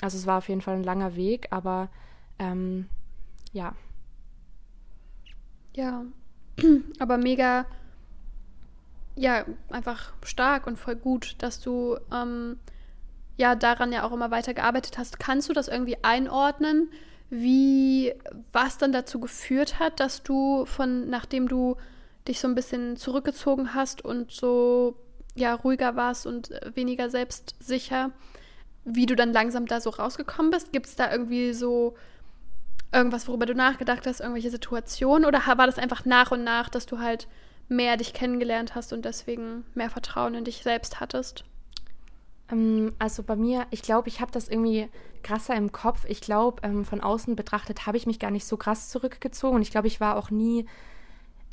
Also 0.00 0.16
es 0.16 0.28
war 0.28 0.38
auf 0.38 0.48
jeden 0.48 0.60
Fall 0.60 0.76
ein 0.76 0.84
langer 0.84 1.16
Weg, 1.16 1.48
aber 1.50 1.88
ähm, 2.38 2.88
ja. 3.54 3.74
Ja, 5.74 6.04
aber 6.98 7.16
mega, 7.16 7.64
ja, 9.16 9.46
einfach 9.70 10.12
stark 10.22 10.66
und 10.66 10.78
voll 10.78 10.96
gut, 10.96 11.36
dass 11.38 11.60
du 11.60 11.96
ähm, 12.12 12.58
ja 13.38 13.54
daran 13.54 13.90
ja 13.90 14.04
auch 14.04 14.12
immer 14.12 14.30
weiter 14.30 14.52
gearbeitet 14.52 14.98
hast. 14.98 15.18
Kannst 15.18 15.48
du 15.48 15.54
das 15.54 15.68
irgendwie 15.68 15.96
einordnen? 16.04 16.90
wie 17.30 18.14
was 18.52 18.78
dann 18.78 18.92
dazu 18.92 19.20
geführt 19.20 19.78
hat, 19.78 20.00
dass 20.00 20.22
du 20.22 20.64
von, 20.66 21.08
nachdem 21.08 21.48
du 21.48 21.76
dich 22.28 22.40
so 22.40 22.48
ein 22.48 22.54
bisschen 22.54 22.96
zurückgezogen 22.96 23.74
hast 23.74 24.04
und 24.04 24.30
so 24.30 24.96
ja 25.34 25.54
ruhiger 25.54 25.96
warst 25.96 26.26
und 26.26 26.50
weniger 26.74 27.10
selbstsicher, 27.10 28.12
wie 28.84 29.06
du 29.06 29.16
dann 29.16 29.32
langsam 29.32 29.66
da 29.66 29.80
so 29.80 29.90
rausgekommen 29.90 30.50
bist? 30.50 30.72
Gibt 30.72 30.86
es 30.86 30.96
da 30.96 31.10
irgendwie 31.10 31.52
so 31.52 31.96
irgendwas, 32.94 33.28
worüber 33.28 33.46
du 33.46 33.54
nachgedacht 33.54 34.06
hast, 34.06 34.20
irgendwelche 34.20 34.50
Situationen? 34.50 35.26
Oder 35.26 35.42
war 35.46 35.66
das 35.66 35.78
einfach 35.78 36.04
nach 36.04 36.30
und 36.30 36.44
nach, 36.44 36.68
dass 36.68 36.86
du 36.86 36.98
halt 36.98 37.28
mehr 37.68 37.96
dich 37.96 38.12
kennengelernt 38.12 38.74
hast 38.74 38.92
und 38.92 39.04
deswegen 39.04 39.64
mehr 39.74 39.90
Vertrauen 39.90 40.34
in 40.34 40.44
dich 40.44 40.62
selbst 40.62 41.00
hattest? 41.00 41.44
Ähm, 42.50 42.94
also 42.98 43.22
bei 43.22 43.36
mir, 43.36 43.66
ich 43.70 43.82
glaube, 43.82 44.08
ich 44.08 44.20
habe 44.20 44.32
das 44.32 44.48
irgendwie 44.48 44.88
krasser 45.22 45.54
im 45.54 45.72
Kopf. 45.72 46.04
Ich 46.06 46.20
glaube, 46.20 46.62
ähm, 46.62 46.84
von 46.84 47.00
außen 47.00 47.36
betrachtet 47.36 47.86
habe 47.86 47.96
ich 47.96 48.06
mich 48.06 48.18
gar 48.18 48.30
nicht 48.30 48.46
so 48.46 48.56
krass 48.56 48.90
zurückgezogen. 48.90 49.56
Und 49.56 49.62
ich 49.62 49.70
glaube, 49.70 49.88
ich 49.88 50.00
war 50.00 50.16
auch 50.16 50.30
nie 50.30 50.66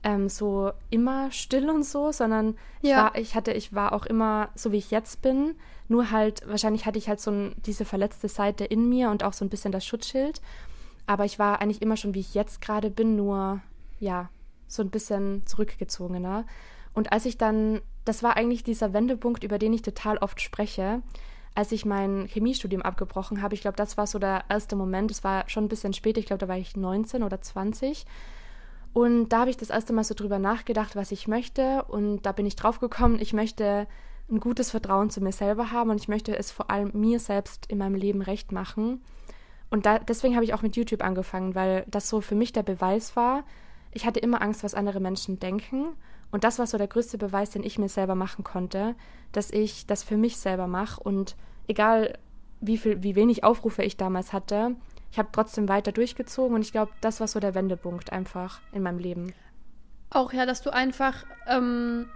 ähm, 0.03 0.29
so 0.29 0.71
immer 0.89 1.31
still 1.31 1.69
und 1.69 1.83
so, 1.83 2.11
sondern 2.11 2.57
ja. 2.81 2.89
ich, 2.89 2.95
war, 2.95 3.15
ich 3.17 3.35
hatte, 3.35 3.53
ich 3.53 3.73
war 3.73 3.93
auch 3.93 4.05
immer 4.05 4.49
so, 4.55 4.71
wie 4.71 4.77
ich 4.77 4.91
jetzt 4.91 5.21
bin. 5.21 5.55
Nur 5.87 6.11
halt, 6.11 6.47
wahrscheinlich 6.47 6.85
hatte 6.85 6.97
ich 6.97 7.09
halt 7.09 7.19
so 7.19 7.31
ein, 7.31 7.55
diese 7.65 7.85
verletzte 7.85 8.27
Seite 8.27 8.65
in 8.65 8.87
mir 8.87 9.09
und 9.09 9.23
auch 9.23 9.33
so 9.33 9.45
ein 9.45 9.49
bisschen 9.49 9.71
das 9.71 9.85
Schutzschild. 9.85 10.41
Aber 11.11 11.25
ich 11.25 11.39
war 11.39 11.59
eigentlich 11.59 11.81
immer 11.81 11.97
schon, 11.97 12.13
wie 12.13 12.21
ich 12.21 12.35
jetzt 12.35 12.61
gerade 12.61 12.89
bin, 12.89 13.17
nur 13.17 13.59
ja, 13.99 14.29
so 14.67 14.81
ein 14.81 14.89
bisschen 14.89 15.45
zurückgezogener. 15.45 16.45
Und 16.93 17.11
als 17.11 17.25
ich 17.25 17.37
dann, 17.37 17.81
das 18.05 18.23
war 18.23 18.37
eigentlich 18.37 18.63
dieser 18.63 18.93
Wendepunkt, 18.93 19.43
über 19.43 19.59
den 19.59 19.73
ich 19.73 19.81
total 19.81 20.19
oft 20.19 20.39
spreche, 20.39 21.01
als 21.53 21.73
ich 21.73 21.83
mein 21.83 22.27
Chemiestudium 22.27 22.81
abgebrochen 22.81 23.41
habe. 23.41 23.55
Ich 23.55 23.59
glaube, 23.59 23.75
das 23.75 23.97
war 23.97 24.07
so 24.07 24.19
der 24.19 24.45
erste 24.47 24.77
Moment. 24.77 25.11
Es 25.11 25.21
war 25.25 25.49
schon 25.49 25.65
ein 25.65 25.67
bisschen 25.67 25.91
später, 25.91 26.19
ich 26.19 26.27
glaube, 26.27 26.39
da 26.39 26.47
war 26.47 26.57
ich 26.57 26.77
19 26.77 27.23
oder 27.23 27.41
20. 27.41 28.05
Und 28.93 29.27
da 29.33 29.41
habe 29.41 29.49
ich 29.49 29.57
das 29.57 29.69
erste 29.69 29.91
Mal 29.91 30.05
so 30.05 30.13
drüber 30.13 30.39
nachgedacht, 30.39 30.95
was 30.95 31.11
ich 31.11 31.27
möchte. 31.27 31.83
Und 31.89 32.21
da 32.21 32.31
bin 32.31 32.45
ich 32.45 32.55
drauf 32.55 32.79
gekommen, 32.79 33.19
ich 33.19 33.33
möchte 33.33 33.85
ein 34.29 34.39
gutes 34.39 34.71
Vertrauen 34.71 35.09
zu 35.09 35.19
mir 35.19 35.33
selber 35.33 35.71
haben 35.71 35.89
und 35.89 35.99
ich 35.99 36.07
möchte 36.07 36.37
es 36.37 36.51
vor 36.51 36.71
allem 36.71 36.91
mir 36.93 37.19
selbst 37.19 37.65
in 37.65 37.79
meinem 37.79 37.95
Leben 37.95 38.21
recht 38.21 38.53
machen. 38.53 39.01
Und 39.71 39.85
da, 39.85 39.99
deswegen 39.99 40.35
habe 40.35 40.43
ich 40.43 40.53
auch 40.53 40.61
mit 40.61 40.75
YouTube 40.75 41.01
angefangen, 41.01 41.55
weil 41.55 41.85
das 41.87 42.07
so 42.07 42.21
für 42.21 42.35
mich 42.35 42.51
der 42.51 42.61
Beweis 42.61 43.15
war. 43.15 43.43
Ich 43.91 44.05
hatte 44.05 44.19
immer 44.19 44.41
Angst, 44.41 44.63
was 44.63 44.75
andere 44.75 44.99
Menschen 44.99 45.39
denken. 45.39 45.95
Und 46.29 46.43
das 46.43 46.59
war 46.59 46.67
so 46.67 46.77
der 46.77 46.87
größte 46.87 47.17
Beweis, 47.17 47.49
den 47.49 47.63
ich 47.63 47.79
mir 47.79 47.89
selber 47.89 48.15
machen 48.15 48.43
konnte, 48.43 48.95
dass 49.31 49.49
ich 49.49 49.87
das 49.87 50.03
für 50.03 50.17
mich 50.17 50.37
selber 50.37 50.67
mache. 50.67 51.01
Und 51.01 51.35
egal, 51.67 52.17
wie, 52.59 52.77
viel, 52.77 53.01
wie 53.01 53.15
wenig 53.15 53.43
Aufrufe 53.43 53.83
ich 53.83 53.97
damals 53.97 54.33
hatte, 54.33 54.75
ich 55.09 55.17
habe 55.17 55.29
trotzdem 55.31 55.69
weiter 55.69 55.93
durchgezogen. 55.93 56.55
Und 56.55 56.61
ich 56.61 56.73
glaube, 56.73 56.91
das 56.99 57.21
war 57.21 57.27
so 57.27 57.39
der 57.39 57.55
Wendepunkt 57.55 58.11
einfach 58.11 58.59
in 58.73 58.83
meinem 58.83 58.99
Leben. 58.99 59.33
Auch 60.09 60.33
ja, 60.33 60.45
dass 60.45 60.61
du 60.61 60.73
einfach 60.73 61.25
ähm, 61.47 62.09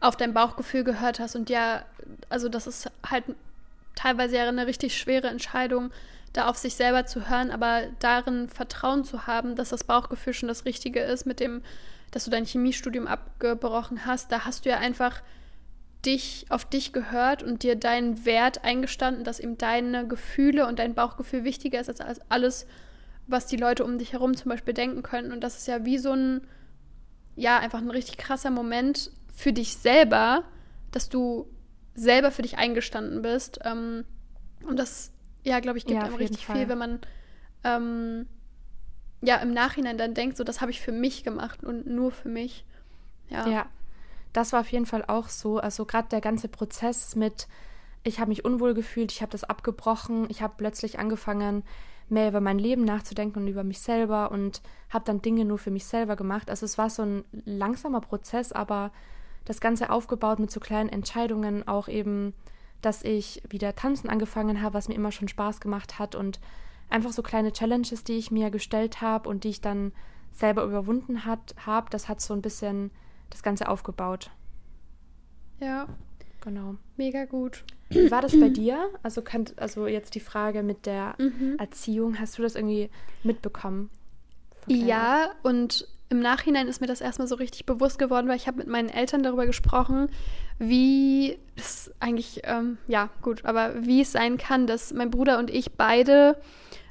auf 0.00 0.16
dein 0.16 0.34
Bauchgefühl 0.34 0.82
gehört 0.82 1.20
hast. 1.20 1.36
Und 1.36 1.50
ja, 1.50 1.84
also 2.28 2.48
das 2.48 2.66
ist 2.66 2.90
halt 3.08 3.24
teilweise 3.94 4.36
ja 4.36 4.48
eine 4.48 4.66
richtig 4.66 4.96
schwere 4.96 5.28
Entscheidung, 5.28 5.90
da 6.32 6.46
auf 6.46 6.56
sich 6.56 6.74
selber 6.74 7.06
zu 7.06 7.28
hören, 7.28 7.50
aber 7.50 7.82
darin 7.98 8.48
Vertrauen 8.48 9.04
zu 9.04 9.26
haben, 9.26 9.56
dass 9.56 9.70
das 9.70 9.84
Bauchgefühl 9.84 10.32
schon 10.32 10.48
das 10.48 10.64
Richtige 10.64 11.00
ist, 11.00 11.26
mit 11.26 11.40
dem, 11.40 11.62
dass 12.10 12.24
du 12.24 12.30
dein 12.30 12.44
Chemiestudium 12.44 13.06
abgebrochen 13.06 14.06
hast. 14.06 14.30
Da 14.30 14.44
hast 14.44 14.64
du 14.64 14.70
ja 14.70 14.78
einfach 14.78 15.22
dich 16.04 16.46
auf 16.48 16.64
dich 16.64 16.92
gehört 16.92 17.42
und 17.42 17.62
dir 17.62 17.76
deinen 17.76 18.24
Wert 18.24 18.64
eingestanden, 18.64 19.24
dass 19.24 19.40
eben 19.40 19.58
deine 19.58 20.06
Gefühle 20.06 20.66
und 20.66 20.78
dein 20.78 20.94
Bauchgefühl 20.94 21.44
wichtiger 21.44 21.80
ist 21.80 22.00
als 22.00 22.20
alles, 22.30 22.66
was 23.26 23.46
die 23.46 23.56
Leute 23.56 23.84
um 23.84 23.98
dich 23.98 24.12
herum 24.12 24.36
zum 24.36 24.50
Beispiel 24.50 24.74
denken 24.74 25.02
können. 25.02 25.32
Und 25.32 25.42
das 25.42 25.58
ist 25.58 25.68
ja 25.68 25.84
wie 25.84 25.98
so 25.98 26.12
ein, 26.12 26.46
ja, 27.36 27.58
einfach 27.58 27.80
ein 27.80 27.90
richtig 27.90 28.16
krasser 28.16 28.50
Moment, 28.50 29.10
für 29.34 29.52
dich 29.52 29.76
selber, 29.76 30.44
dass 30.90 31.08
du 31.08 31.48
selber 31.94 32.30
für 32.30 32.42
dich 32.42 32.58
eingestanden 32.58 33.22
bist. 33.22 33.60
Ähm, 33.64 34.04
und 34.66 34.78
das, 34.78 35.12
ja, 35.44 35.60
glaube 35.60 35.78
ich, 35.78 35.86
gibt 35.86 36.00
ja, 36.00 36.06
einem 36.06 36.16
richtig 36.16 36.46
viel, 36.46 36.68
wenn 36.68 36.78
man 36.78 37.00
ähm, 37.64 38.26
ja 39.22 39.36
im 39.36 39.52
Nachhinein 39.52 39.98
dann 39.98 40.14
denkt, 40.14 40.36
so, 40.36 40.44
das 40.44 40.60
habe 40.60 40.70
ich 40.70 40.80
für 40.80 40.92
mich 40.92 41.24
gemacht 41.24 41.64
und 41.64 41.86
nur 41.86 42.10
für 42.10 42.28
mich. 42.28 42.64
Ja. 43.28 43.46
ja, 43.46 43.66
das 44.32 44.52
war 44.52 44.60
auf 44.60 44.68
jeden 44.68 44.86
Fall 44.86 45.04
auch 45.06 45.28
so. 45.28 45.58
Also 45.58 45.84
gerade 45.84 46.08
der 46.08 46.20
ganze 46.20 46.48
Prozess 46.48 47.16
mit, 47.16 47.48
ich 48.02 48.18
habe 48.18 48.30
mich 48.30 48.44
unwohl 48.44 48.74
gefühlt, 48.74 49.12
ich 49.12 49.22
habe 49.22 49.32
das 49.32 49.44
abgebrochen, 49.44 50.26
ich 50.30 50.42
habe 50.42 50.54
plötzlich 50.56 50.98
angefangen, 50.98 51.62
mehr 52.08 52.28
über 52.28 52.40
mein 52.40 52.58
Leben 52.58 52.84
nachzudenken 52.84 53.42
und 53.42 53.48
über 53.48 53.62
mich 53.62 53.80
selber 53.80 54.32
und 54.32 54.62
habe 54.90 55.04
dann 55.04 55.22
Dinge 55.22 55.44
nur 55.44 55.58
für 55.58 55.70
mich 55.70 55.86
selber 55.86 56.16
gemacht. 56.16 56.50
Also 56.50 56.66
es 56.66 56.76
war 56.76 56.90
so 56.90 57.02
ein 57.02 57.24
langsamer 57.44 58.00
Prozess, 58.00 58.52
aber 58.52 58.90
das 59.44 59.60
Ganze 59.60 59.90
aufgebaut 59.90 60.38
mit 60.38 60.50
so 60.50 60.60
kleinen 60.60 60.88
Entscheidungen, 60.88 61.66
auch 61.66 61.88
eben, 61.88 62.34
dass 62.82 63.02
ich 63.02 63.42
wieder 63.48 63.74
tanzen 63.74 64.08
angefangen 64.08 64.62
habe, 64.62 64.74
was 64.74 64.88
mir 64.88 64.94
immer 64.94 65.12
schon 65.12 65.28
Spaß 65.28 65.60
gemacht 65.60 65.98
hat 65.98 66.14
und 66.14 66.40
einfach 66.88 67.12
so 67.12 67.22
kleine 67.22 67.52
Challenges, 67.52 68.04
die 68.04 68.18
ich 68.18 68.30
mir 68.30 68.50
gestellt 68.50 69.00
habe 69.00 69.28
und 69.28 69.44
die 69.44 69.50
ich 69.50 69.60
dann 69.60 69.92
selber 70.32 70.64
überwunden 70.64 71.26
habe, 71.26 71.90
das 71.90 72.08
hat 72.08 72.20
so 72.20 72.34
ein 72.34 72.42
bisschen 72.42 72.90
das 73.30 73.42
Ganze 73.42 73.68
aufgebaut. 73.68 74.30
Ja. 75.60 75.86
Genau. 76.42 76.76
Mega 76.96 77.26
gut. 77.26 77.64
Wie 77.90 78.10
war 78.10 78.22
das 78.22 78.38
bei 78.38 78.48
dir? 78.48 78.88
Also, 79.02 79.20
kann, 79.20 79.44
also 79.56 79.86
jetzt 79.86 80.14
die 80.14 80.20
Frage 80.20 80.62
mit 80.62 80.86
der 80.86 81.14
mhm. 81.18 81.56
Erziehung, 81.58 82.18
hast 82.18 82.38
du 82.38 82.42
das 82.42 82.54
irgendwie 82.54 82.88
mitbekommen? 83.22 83.90
Ja, 84.66 85.32
und 85.42 85.86
im 86.10 86.20
Nachhinein 86.20 86.66
ist 86.66 86.80
mir 86.80 86.88
das 86.88 87.00
erstmal 87.00 87.28
so 87.28 87.36
richtig 87.36 87.66
bewusst 87.66 87.98
geworden, 87.98 88.28
weil 88.28 88.36
ich 88.36 88.48
habe 88.48 88.58
mit 88.58 88.66
meinen 88.66 88.88
Eltern 88.88 89.22
darüber 89.22 89.46
gesprochen, 89.46 90.10
wie 90.58 91.38
es 91.56 91.90
eigentlich, 92.00 92.42
ähm, 92.44 92.78
ja 92.88 93.08
gut, 93.22 93.44
aber 93.44 93.84
wie 93.84 94.00
es 94.00 94.12
sein 94.12 94.36
kann, 94.36 94.66
dass 94.66 94.92
mein 94.92 95.10
Bruder 95.10 95.38
und 95.38 95.50
ich 95.50 95.72
beide 95.72 96.36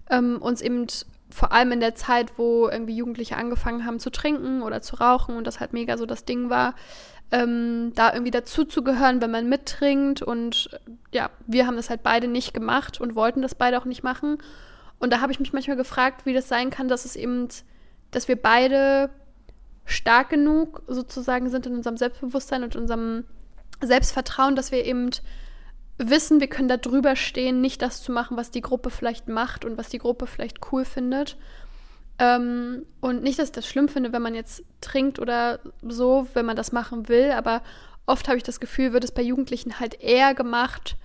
ähm, 0.09 0.37
uns 0.41 0.61
eben 0.61 0.87
vor 1.29 1.51
allem 1.51 1.73
in 1.73 1.81
der 1.81 1.95
Zeit, 1.95 2.37
wo 2.37 2.69
irgendwie 2.69 2.95
Jugendliche 2.95 3.35
angefangen 3.35 3.85
haben 3.85 3.99
zu 3.99 4.09
trinken 4.09 4.61
oder 4.61 4.81
zu 4.81 4.95
rauchen 4.95 5.35
und 5.35 5.45
das 5.45 5.59
halt 5.59 5.73
mega 5.73 5.97
so 5.97 6.05
das 6.05 6.23
Ding 6.23 6.49
war, 6.49 6.73
ähm, 7.31 7.91
da 7.95 8.13
irgendwie 8.13 8.31
dazuzugehören, 8.31 9.21
wenn 9.21 9.31
man 9.31 9.49
mittrinkt. 9.49 10.21
Und 10.21 10.79
ja, 11.11 11.29
wir 11.45 11.67
haben 11.67 11.75
das 11.75 11.89
halt 11.89 12.03
beide 12.03 12.27
nicht 12.27 12.53
gemacht 12.53 12.99
und 12.99 13.15
wollten 13.15 13.41
das 13.41 13.53
beide 13.53 13.79
auch 13.79 13.85
nicht 13.85 14.01
machen. 14.01 14.37
Und 14.97 15.13
da 15.13 15.21
habe 15.21 15.31
ich 15.31 15.39
mich 15.39 15.53
manchmal 15.53 15.77
gefragt, 15.77 16.25
wie 16.25 16.33
das 16.33 16.47
sein 16.47 16.71
kann, 16.71 16.87
dass 16.87 17.05
es 17.05 17.15
eben 17.15 17.47
dass 18.11 18.27
wir 18.27 18.35
beide 18.35 19.09
stark 19.85 20.29
genug 20.29 20.83
sozusagen 20.87 21.49
sind 21.49 21.65
in 21.65 21.75
unserem 21.75 21.97
Selbstbewusstsein 21.97 22.63
und 22.63 22.75
unserem 22.75 23.25
Selbstvertrauen, 23.81 24.55
dass 24.55 24.71
wir 24.71 24.85
eben 24.85 25.09
wissen, 25.97 26.39
wir 26.39 26.47
können 26.47 26.67
da 26.67 26.77
drüber 26.77 27.15
stehen, 27.15 27.61
nicht 27.61 27.81
das 27.81 28.01
zu 28.03 28.11
machen, 28.11 28.37
was 28.37 28.51
die 28.51 28.61
Gruppe 28.61 28.89
vielleicht 28.89 29.27
macht 29.27 29.65
und 29.65 29.77
was 29.77 29.89
die 29.89 29.97
Gruppe 29.97 30.27
vielleicht 30.27 30.59
cool 30.71 30.85
findet. 30.85 31.37
Ähm, 32.19 32.85
und 33.01 33.23
nicht, 33.23 33.39
dass 33.39 33.49
ich 33.49 33.53
das 33.53 33.67
schlimm 33.67 33.89
finde, 33.89 34.13
wenn 34.13 34.21
man 34.21 34.35
jetzt 34.35 34.63
trinkt 34.81 35.19
oder 35.19 35.59
so, 35.81 36.27
wenn 36.33 36.45
man 36.45 36.55
das 36.55 36.71
machen 36.71 37.09
will, 37.09 37.31
aber 37.31 37.61
oft 38.05 38.27
habe 38.27 38.37
ich 38.37 38.43
das 38.43 38.59
Gefühl, 38.59 38.93
wird 38.93 39.03
es 39.03 39.11
bei 39.11 39.21
Jugendlichen 39.21 39.79
halt 39.79 40.01
eher 40.01 40.33
gemacht, 40.33 40.97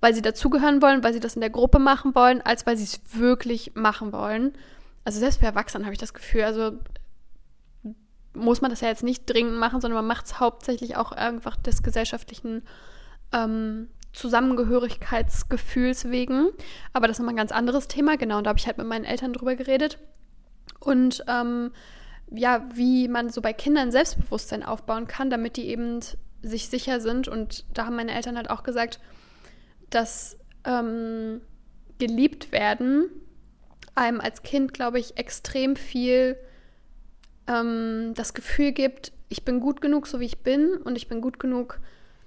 weil 0.00 0.14
sie 0.14 0.22
dazugehören 0.22 0.82
wollen, 0.82 1.02
weil 1.02 1.12
sie 1.12 1.20
das 1.20 1.34
in 1.34 1.40
der 1.40 1.50
Gruppe 1.50 1.78
machen 1.78 2.14
wollen, 2.14 2.42
als 2.42 2.66
weil 2.66 2.76
sie 2.76 2.84
es 2.84 3.00
wirklich 3.18 3.72
machen 3.74 4.12
wollen 4.12 4.52
also 5.06 5.20
selbst 5.20 5.40
bei 5.40 5.46
Erwachsenen 5.46 5.84
habe 5.84 5.92
ich 5.92 6.00
das 6.00 6.14
Gefühl, 6.14 6.42
also 6.42 6.72
muss 8.34 8.60
man 8.60 8.72
das 8.72 8.80
ja 8.80 8.88
jetzt 8.88 9.04
nicht 9.04 9.24
dringend 9.26 9.56
machen, 9.56 9.80
sondern 9.80 9.98
man 9.98 10.06
macht 10.08 10.26
es 10.26 10.40
hauptsächlich 10.40 10.96
auch 10.96 11.12
einfach 11.12 11.54
des 11.54 11.84
gesellschaftlichen 11.84 12.62
ähm, 13.32 13.86
Zusammengehörigkeitsgefühls 14.12 16.10
wegen. 16.10 16.48
Aber 16.92 17.06
das 17.06 17.14
ist 17.14 17.18
nochmal 17.20 17.34
ein 17.34 17.38
ganz 17.38 17.52
anderes 17.52 17.86
Thema, 17.86 18.16
genau. 18.16 18.38
Und 18.38 18.44
da 18.44 18.48
habe 18.48 18.58
ich 18.58 18.66
halt 18.66 18.78
mit 18.78 18.88
meinen 18.88 19.04
Eltern 19.04 19.32
drüber 19.32 19.54
geredet. 19.54 20.00
Und 20.80 21.24
ähm, 21.28 21.70
ja, 22.32 22.66
wie 22.74 23.06
man 23.06 23.30
so 23.30 23.40
bei 23.40 23.52
Kindern 23.52 23.92
Selbstbewusstsein 23.92 24.64
aufbauen 24.64 25.06
kann, 25.06 25.30
damit 25.30 25.56
die 25.56 25.68
eben 25.68 26.00
sich 26.42 26.68
sicher 26.68 27.00
sind. 27.00 27.28
Und 27.28 27.64
da 27.72 27.86
haben 27.86 27.94
meine 27.94 28.12
Eltern 28.12 28.36
halt 28.36 28.50
auch 28.50 28.64
gesagt, 28.64 28.98
dass 29.88 30.36
ähm, 30.64 31.42
geliebt 31.98 32.50
werden 32.50 33.08
einem 33.96 34.20
als 34.20 34.42
Kind, 34.42 34.72
glaube 34.72 34.98
ich, 34.98 35.16
extrem 35.16 35.74
viel 35.76 36.38
ähm, 37.46 38.12
das 38.14 38.34
Gefühl 38.34 38.72
gibt, 38.72 39.12
ich 39.28 39.44
bin 39.44 39.60
gut 39.60 39.80
genug, 39.80 40.06
so 40.06 40.20
wie 40.20 40.26
ich 40.26 40.38
bin 40.38 40.76
und 40.76 40.96
ich 40.96 41.08
bin 41.08 41.20
gut 41.20 41.38
genug. 41.40 41.80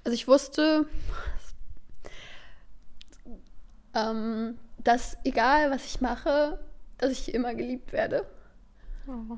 Also 0.04 0.14
ich 0.14 0.28
wusste, 0.28 0.86
ähm, 3.94 4.58
dass 4.84 5.18
egal 5.24 5.72
was 5.72 5.86
ich 5.86 6.02
mache, 6.02 6.60
dass 6.98 7.12
ich 7.12 7.34
immer 7.34 7.56
geliebt 7.56 7.94
werde. 7.94 8.26
Oh. 9.08 9.38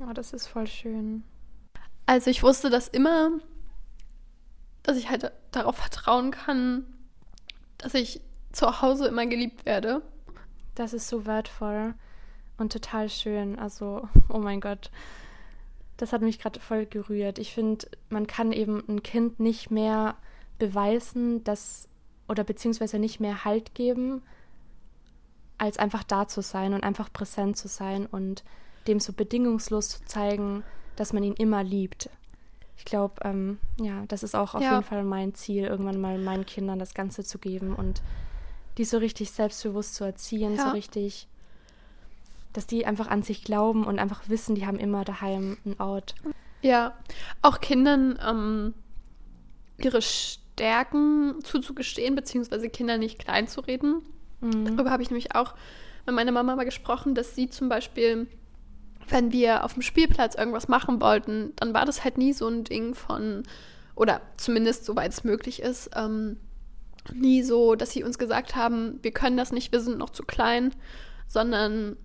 oh, 0.00 0.12
das 0.12 0.32
ist 0.32 0.46
voll 0.46 0.66
schön. 0.66 1.24
Also 2.06 2.30
ich 2.30 2.42
wusste 2.42 2.70
das 2.70 2.88
immer, 2.88 3.30
dass 4.82 4.96
ich 4.96 5.10
halt 5.10 5.32
darauf 5.50 5.76
vertrauen 5.76 6.30
kann, 6.30 6.84
dass 7.78 7.94
ich 7.94 8.20
zu 8.52 8.82
Hause 8.82 9.08
immer 9.08 9.26
geliebt 9.26 9.64
werde. 9.66 10.02
Das 10.74 10.92
ist 10.92 11.08
so 11.08 11.26
wertvoll 11.26 11.94
und 12.58 12.72
total 12.72 13.08
schön. 13.08 13.58
Also, 13.58 14.08
oh 14.28 14.38
mein 14.38 14.60
Gott. 14.60 14.90
Das 15.96 16.12
hat 16.12 16.22
mich 16.22 16.38
gerade 16.38 16.58
voll 16.58 16.86
gerührt. 16.86 17.38
Ich 17.38 17.52
finde, 17.52 17.86
man 18.08 18.26
kann 18.26 18.52
eben 18.52 18.82
ein 18.88 19.02
Kind 19.02 19.38
nicht 19.38 19.70
mehr 19.70 20.16
beweisen, 20.58 21.44
dass 21.44 21.88
oder 22.28 22.44
beziehungsweise 22.44 22.98
nicht 22.98 23.20
mehr 23.20 23.44
Halt 23.44 23.74
geben, 23.74 24.22
als 25.58 25.76
einfach 25.76 26.02
da 26.02 26.26
zu 26.26 26.40
sein 26.40 26.72
und 26.72 26.82
einfach 26.82 27.12
präsent 27.12 27.56
zu 27.56 27.68
sein 27.68 28.06
und 28.06 28.42
dem 28.86 29.00
so 29.00 29.12
bedingungslos 29.12 29.90
zu 29.90 30.04
zeigen, 30.06 30.64
dass 30.96 31.12
man 31.12 31.22
ihn 31.22 31.34
immer 31.34 31.62
liebt. 31.62 32.10
Ich 32.76 32.84
glaube, 32.84 33.14
ähm, 33.22 33.58
ja, 33.80 34.04
das 34.08 34.22
ist 34.22 34.34
auch 34.34 34.54
auf 34.54 34.62
ja. 34.62 34.72
jeden 34.72 34.84
Fall 34.84 35.04
mein 35.04 35.34
Ziel, 35.34 35.64
irgendwann 35.64 36.00
mal 36.00 36.18
meinen 36.18 36.46
Kindern 36.46 36.78
das 36.78 36.94
Ganze 36.94 37.22
zu 37.22 37.38
geben 37.38 37.74
und 37.74 38.02
die 38.78 38.84
so 38.84 38.98
richtig 38.98 39.30
selbstbewusst 39.30 39.94
zu 39.94 40.04
erziehen, 40.04 40.56
ja. 40.56 40.66
so 40.66 40.70
richtig, 40.70 41.28
dass 42.52 42.66
die 42.66 42.86
einfach 42.86 43.08
an 43.08 43.22
sich 43.22 43.44
glauben 43.44 43.84
und 43.84 43.98
einfach 43.98 44.28
wissen, 44.28 44.54
die 44.54 44.66
haben 44.66 44.78
immer 44.78 45.04
daheim 45.04 45.58
einen 45.64 45.80
Ort. 45.80 46.14
Ja, 46.62 46.96
auch 47.42 47.60
Kindern 47.60 48.18
ähm, 48.26 48.74
ihre 49.78 50.00
Stärken 50.02 51.42
zuzugestehen, 51.42 52.14
beziehungsweise 52.14 52.68
Kinder 52.68 52.98
nicht 52.98 53.18
klein 53.18 53.48
zu 53.48 53.60
reden. 53.60 54.02
Mhm. 54.40 54.64
Darüber 54.76 54.90
habe 54.90 55.02
ich 55.02 55.10
nämlich 55.10 55.34
auch 55.34 55.54
mit 56.06 56.14
meiner 56.14 56.32
Mama 56.32 56.56
mal 56.56 56.64
gesprochen, 56.64 57.14
dass 57.14 57.34
sie 57.34 57.48
zum 57.48 57.68
Beispiel 57.68 58.28
wenn 59.08 59.32
wir 59.32 59.64
auf 59.64 59.74
dem 59.74 59.82
Spielplatz 59.82 60.34
irgendwas 60.34 60.68
machen 60.68 61.00
wollten, 61.00 61.52
dann 61.56 61.74
war 61.74 61.84
das 61.84 62.04
halt 62.04 62.18
nie 62.18 62.32
so 62.32 62.48
ein 62.48 62.64
Ding 62.64 62.94
von, 62.94 63.42
oder 63.94 64.20
zumindest 64.36 64.84
soweit 64.84 65.12
es 65.12 65.24
möglich 65.24 65.62
ist, 65.62 65.90
ähm, 65.94 66.38
nie 67.12 67.42
so, 67.42 67.74
dass 67.74 67.90
sie 67.90 68.04
uns 68.04 68.18
gesagt 68.18 68.54
haben, 68.54 68.98
wir 69.02 69.12
können 69.12 69.36
das 69.36 69.52
nicht, 69.52 69.72
wir 69.72 69.80
sind 69.80 69.98
noch 69.98 70.10
zu 70.10 70.22
klein, 70.24 70.74
sondern 71.26 71.96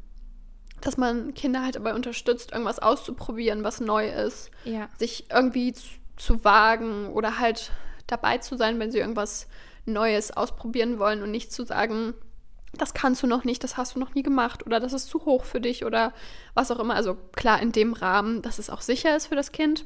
dass 0.82 0.98
man 0.98 1.34
Kinder 1.34 1.64
halt 1.64 1.76
dabei 1.76 1.94
unterstützt, 1.94 2.52
irgendwas 2.52 2.80
auszuprobieren, 2.80 3.64
was 3.64 3.80
neu 3.80 4.10
ist, 4.10 4.52
ja. 4.64 4.90
sich 4.98 5.30
irgendwie 5.32 5.74
zu, 5.74 5.88
zu 6.18 6.44
wagen 6.44 7.08
oder 7.10 7.40
halt 7.40 7.72
dabei 8.06 8.38
zu 8.38 8.58
sein, 8.58 8.80
wenn 8.80 8.92
sie 8.92 9.00
irgendwas 9.00 9.48
Neues 9.86 10.36
ausprobieren 10.36 11.00
wollen 11.00 11.24
und 11.24 11.32
nicht 11.32 11.52
zu 11.52 11.66
sagen, 11.66 12.14
das 12.74 12.94
kannst 12.94 13.24
du 13.24 13.28
noch 13.28 13.44
nicht, 13.44 13.64
das 13.64 13.78
hast 13.78 13.96
du 13.96 14.00
noch 14.00 14.14
nie 14.14 14.24
gemacht 14.24 14.66
oder 14.66 14.80
das 14.80 14.94
ist 14.94 15.08
zu 15.08 15.26
hoch 15.26 15.46
für 15.46 15.62
dich 15.62 15.86
oder 15.86 16.14
was 16.54 16.70
auch 16.70 16.80
immer. 16.80 16.96
Also 16.96 17.16
klar 17.36 17.62
in 17.62 17.72
dem 17.72 17.94
Rahmen, 17.94 18.42
dass 18.42 18.60
es 18.60 18.70
auch 18.70 18.82
sicher 18.82 19.16
ist 19.16 19.28
für 19.28 19.36
das 19.36 19.52
Kind. 19.52 19.86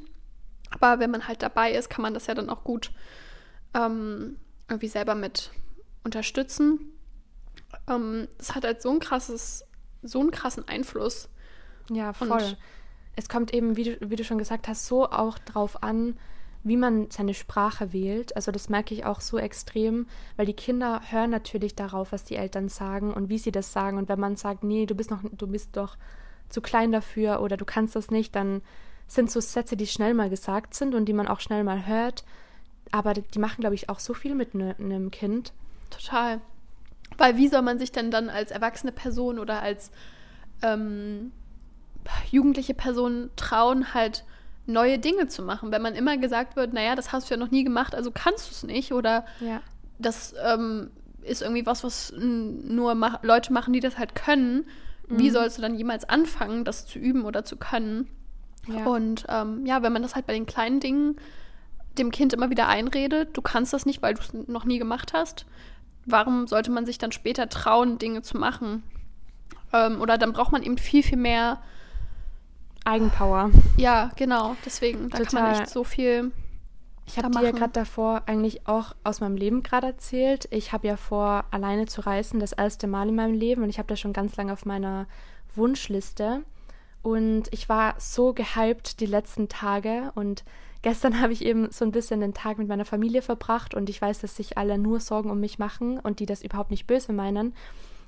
Aber 0.71 0.99
wenn 0.99 1.11
man 1.11 1.27
halt 1.27 1.41
dabei 1.41 1.71
ist, 1.73 1.89
kann 1.89 2.01
man 2.01 2.13
das 2.13 2.27
ja 2.27 2.33
dann 2.33 2.49
auch 2.49 2.63
gut 2.63 2.91
ähm, 3.73 4.37
irgendwie 4.71 4.87
selber 4.87 5.15
mit 5.15 5.51
unterstützen. 6.03 6.79
Ähm, 7.87 8.27
das 8.37 8.55
hat 8.55 8.63
halt 8.63 8.81
so 8.81 8.89
ein 8.89 8.99
krasses, 8.99 9.65
so 10.01 10.19
einen 10.19 10.31
krassen 10.31 10.67
Einfluss. 10.67 11.29
Ja, 11.89 12.13
voll. 12.13 12.31
Und 12.31 12.57
es 13.15 13.29
kommt 13.29 13.53
eben, 13.53 13.75
wie 13.75 13.83
du, 13.83 14.09
wie 14.09 14.15
du 14.15 14.23
schon 14.23 14.37
gesagt 14.37 14.67
hast, 14.67 14.87
so 14.87 15.09
auch 15.09 15.37
drauf 15.39 15.83
an, 15.83 16.17
wie 16.63 16.77
man 16.77 17.09
seine 17.09 17.33
Sprache 17.33 17.91
wählt. 17.91 18.35
Also 18.35 18.51
das 18.51 18.69
merke 18.69 18.93
ich 18.93 19.05
auch 19.05 19.19
so 19.19 19.37
extrem, 19.37 20.07
weil 20.37 20.45
die 20.45 20.53
Kinder 20.53 21.01
hören 21.09 21.31
natürlich 21.31 21.75
darauf, 21.75 22.11
was 22.11 22.23
die 22.23 22.35
Eltern 22.35 22.69
sagen 22.69 23.13
und 23.13 23.29
wie 23.29 23.39
sie 23.39 23.51
das 23.51 23.73
sagen. 23.73 23.97
Und 23.97 24.09
wenn 24.09 24.19
man 24.19 24.35
sagt, 24.35 24.63
nee, 24.63 24.85
du 24.85 24.95
bist 24.95 25.11
noch, 25.11 25.21
du 25.31 25.47
bist 25.47 25.75
doch 25.75 25.97
zu 26.49 26.61
klein 26.61 26.91
dafür 26.91 27.41
oder 27.41 27.57
du 27.57 27.65
kannst 27.65 27.95
das 27.95 28.11
nicht, 28.11 28.35
dann 28.35 28.61
sind 29.07 29.31
so 29.31 29.41
Sätze, 29.41 29.75
die 29.75 29.87
schnell 29.87 30.13
mal 30.13 30.29
gesagt 30.29 30.73
sind 30.73 30.95
und 30.95 31.05
die 31.05 31.13
man 31.13 31.27
auch 31.27 31.39
schnell 31.39 31.63
mal 31.63 31.85
hört. 31.85 32.23
Aber 32.91 33.13
die 33.13 33.39
machen, 33.39 33.61
glaube 33.61 33.75
ich, 33.75 33.89
auch 33.89 33.99
so 33.99 34.13
viel 34.13 34.35
mit 34.35 34.53
ne, 34.53 34.75
einem 34.77 35.05
ne 35.05 35.09
Kind. 35.09 35.53
Total. 35.89 36.41
Weil 37.17 37.37
wie 37.37 37.47
soll 37.47 37.61
man 37.61 37.79
sich 37.79 37.91
denn 37.91 38.11
dann 38.11 38.29
als 38.29 38.51
erwachsene 38.51 38.91
Person 38.91 39.39
oder 39.39 39.61
als 39.61 39.91
ähm, 40.61 41.31
jugendliche 42.29 42.73
Person 42.73 43.29
trauen, 43.35 43.93
halt 43.93 44.23
neue 44.65 44.99
Dinge 44.99 45.27
zu 45.27 45.43
machen. 45.43 45.71
Wenn 45.71 45.81
man 45.81 45.95
immer 45.95 46.17
gesagt 46.17 46.55
wird, 46.55 46.73
naja, 46.73 46.95
das 46.95 47.11
hast 47.11 47.29
du 47.29 47.33
ja 47.33 47.39
noch 47.39 47.51
nie 47.51 47.63
gemacht, 47.63 47.95
also 47.95 48.11
kannst 48.11 48.47
du 48.47 48.51
es 48.51 48.63
nicht. 48.63 48.93
Oder 48.93 49.25
ja. 49.39 49.61
das 49.99 50.33
ähm, 50.43 50.91
ist 51.23 51.41
irgendwie 51.41 51.65
was, 51.65 51.83
was 51.83 52.13
nur 52.17 52.95
ma 52.95 53.19
Leute 53.21 53.53
machen, 53.53 53.73
die 53.73 53.79
das 53.79 53.97
halt 53.97 54.15
können. 54.15 54.65
Mhm. 55.07 55.19
Wie 55.19 55.29
sollst 55.29 55.57
du 55.57 55.61
dann 55.61 55.75
jemals 55.75 56.07
anfangen, 56.07 56.63
das 56.63 56.85
zu 56.85 56.99
üben 56.99 57.25
oder 57.25 57.43
zu 57.43 57.57
können? 57.57 58.07
Ja. 58.67 58.85
Und 58.85 59.25
ähm, 59.29 59.65
ja, 59.65 59.81
wenn 59.81 59.93
man 59.93 60.01
das 60.03 60.15
halt 60.15 60.27
bei 60.27 60.33
den 60.33 60.45
kleinen 60.45 60.79
Dingen 60.79 61.15
dem 61.97 62.11
Kind 62.11 62.33
immer 62.33 62.49
wieder 62.49 62.67
einredet, 62.67 63.35
du 63.35 63.41
kannst 63.41 63.73
das 63.73 63.85
nicht, 63.85 64.01
weil 64.01 64.13
du 64.13 64.21
es 64.21 64.33
noch 64.47 64.65
nie 64.65 64.79
gemacht 64.79 65.13
hast, 65.13 65.45
warum 66.05 66.47
sollte 66.47 66.71
man 66.71 66.85
sich 66.85 66.97
dann 66.97 67.11
später 67.11 67.49
trauen, 67.49 67.97
Dinge 67.97 68.21
zu 68.21 68.37
machen? 68.37 68.83
Ähm, 69.73 70.01
oder 70.01 70.17
dann 70.17 70.33
braucht 70.33 70.51
man 70.51 70.63
eben 70.63 70.77
viel, 70.77 71.03
viel 71.03 71.17
mehr 71.17 71.61
Eigenpower. 72.83 73.51
Ja, 73.77 74.11
genau. 74.15 74.55
Deswegen, 74.65 75.09
da 75.09 75.19
Total. 75.19 75.25
kann 75.25 75.51
man 75.51 75.61
echt 75.61 75.69
so 75.69 75.83
viel. 75.83 76.31
Ich 77.05 77.17
habe 77.17 77.29
dir 77.29 77.43
ja 77.43 77.51
gerade 77.51 77.73
davor 77.73 78.23
eigentlich 78.25 78.67
auch 78.67 78.95
aus 79.03 79.19
meinem 79.19 79.35
Leben 79.35 79.63
gerade 79.63 79.87
erzählt. 79.87 80.47
Ich 80.51 80.71
habe 80.71 80.87
ja 80.87 80.97
vor, 80.97 81.45
alleine 81.51 81.85
zu 81.85 82.01
reisen, 82.01 82.39
das 82.39 82.53
erste 82.53 82.87
Mal 82.87 83.09
in 83.09 83.15
meinem 83.15 83.33
Leben 83.33 83.63
und 83.63 83.69
ich 83.69 83.79
habe 83.79 83.87
das 83.87 83.99
schon 83.99 84.13
ganz 84.13 84.37
lange 84.37 84.53
auf 84.53 84.65
meiner 84.65 85.07
Wunschliste. 85.55 86.43
Und 87.01 87.45
ich 87.51 87.67
war 87.67 87.95
so 87.97 88.33
gehypt 88.33 88.99
die 88.99 89.05
letzten 89.05 89.49
Tage. 89.49 90.11
Und 90.15 90.43
gestern 90.81 91.19
habe 91.21 91.33
ich 91.33 91.43
eben 91.43 91.71
so 91.71 91.85
ein 91.85 91.91
bisschen 91.91 92.21
den 92.21 92.33
Tag 92.33 92.57
mit 92.57 92.67
meiner 92.67 92.85
Familie 92.85 93.21
verbracht. 93.21 93.73
Und 93.73 93.89
ich 93.89 94.01
weiß, 94.01 94.19
dass 94.19 94.35
sich 94.35 94.57
alle 94.57 94.77
nur 94.77 94.99
Sorgen 94.99 95.31
um 95.31 95.39
mich 95.39 95.59
machen 95.59 95.99
und 95.99 96.19
die 96.19 96.25
das 96.25 96.43
überhaupt 96.43 96.71
nicht 96.71 96.87
böse 96.87 97.13
meinen. 97.13 97.53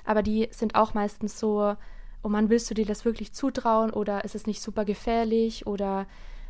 Aber 0.05 0.21
die 0.21 0.47
sind 0.51 0.75
auch 0.75 0.93
meistens 0.93 1.39
so, 1.39 1.75
oh 2.23 2.29
Mann, 2.29 2.49
willst 2.49 2.69
du 2.69 2.73
dir 2.73 2.85
das 2.85 3.05
wirklich 3.05 3.33
zutrauen? 3.33 3.91
Oder 3.91 4.23
ist 4.25 4.35
es 4.35 4.47
nicht 4.47 4.61
super 4.61 4.85
gefährlich? 4.85 5.65
Oder 5.65 6.05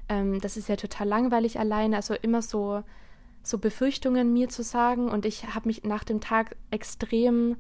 ähm, 0.10 0.42
das 0.42 0.58
ist 0.58 0.70
ja 0.70 0.76
total 0.76 1.08
langweilig 1.08 1.60
alleine. 1.60 1.96
Also 1.96 2.14
immer 2.14 2.42
so, 2.42 2.84
so 3.42 3.58
Befürchtungen 3.58 4.34
mir 4.34 4.50
zu 4.50 4.64
sagen. 4.64 5.10
Und 5.10 5.26
ich 5.26 5.54
habe 5.54 5.68
mich 5.68 5.84
nach 5.84 6.04
dem 6.04 6.20
Tag 6.20 6.56
extrem 6.72 7.56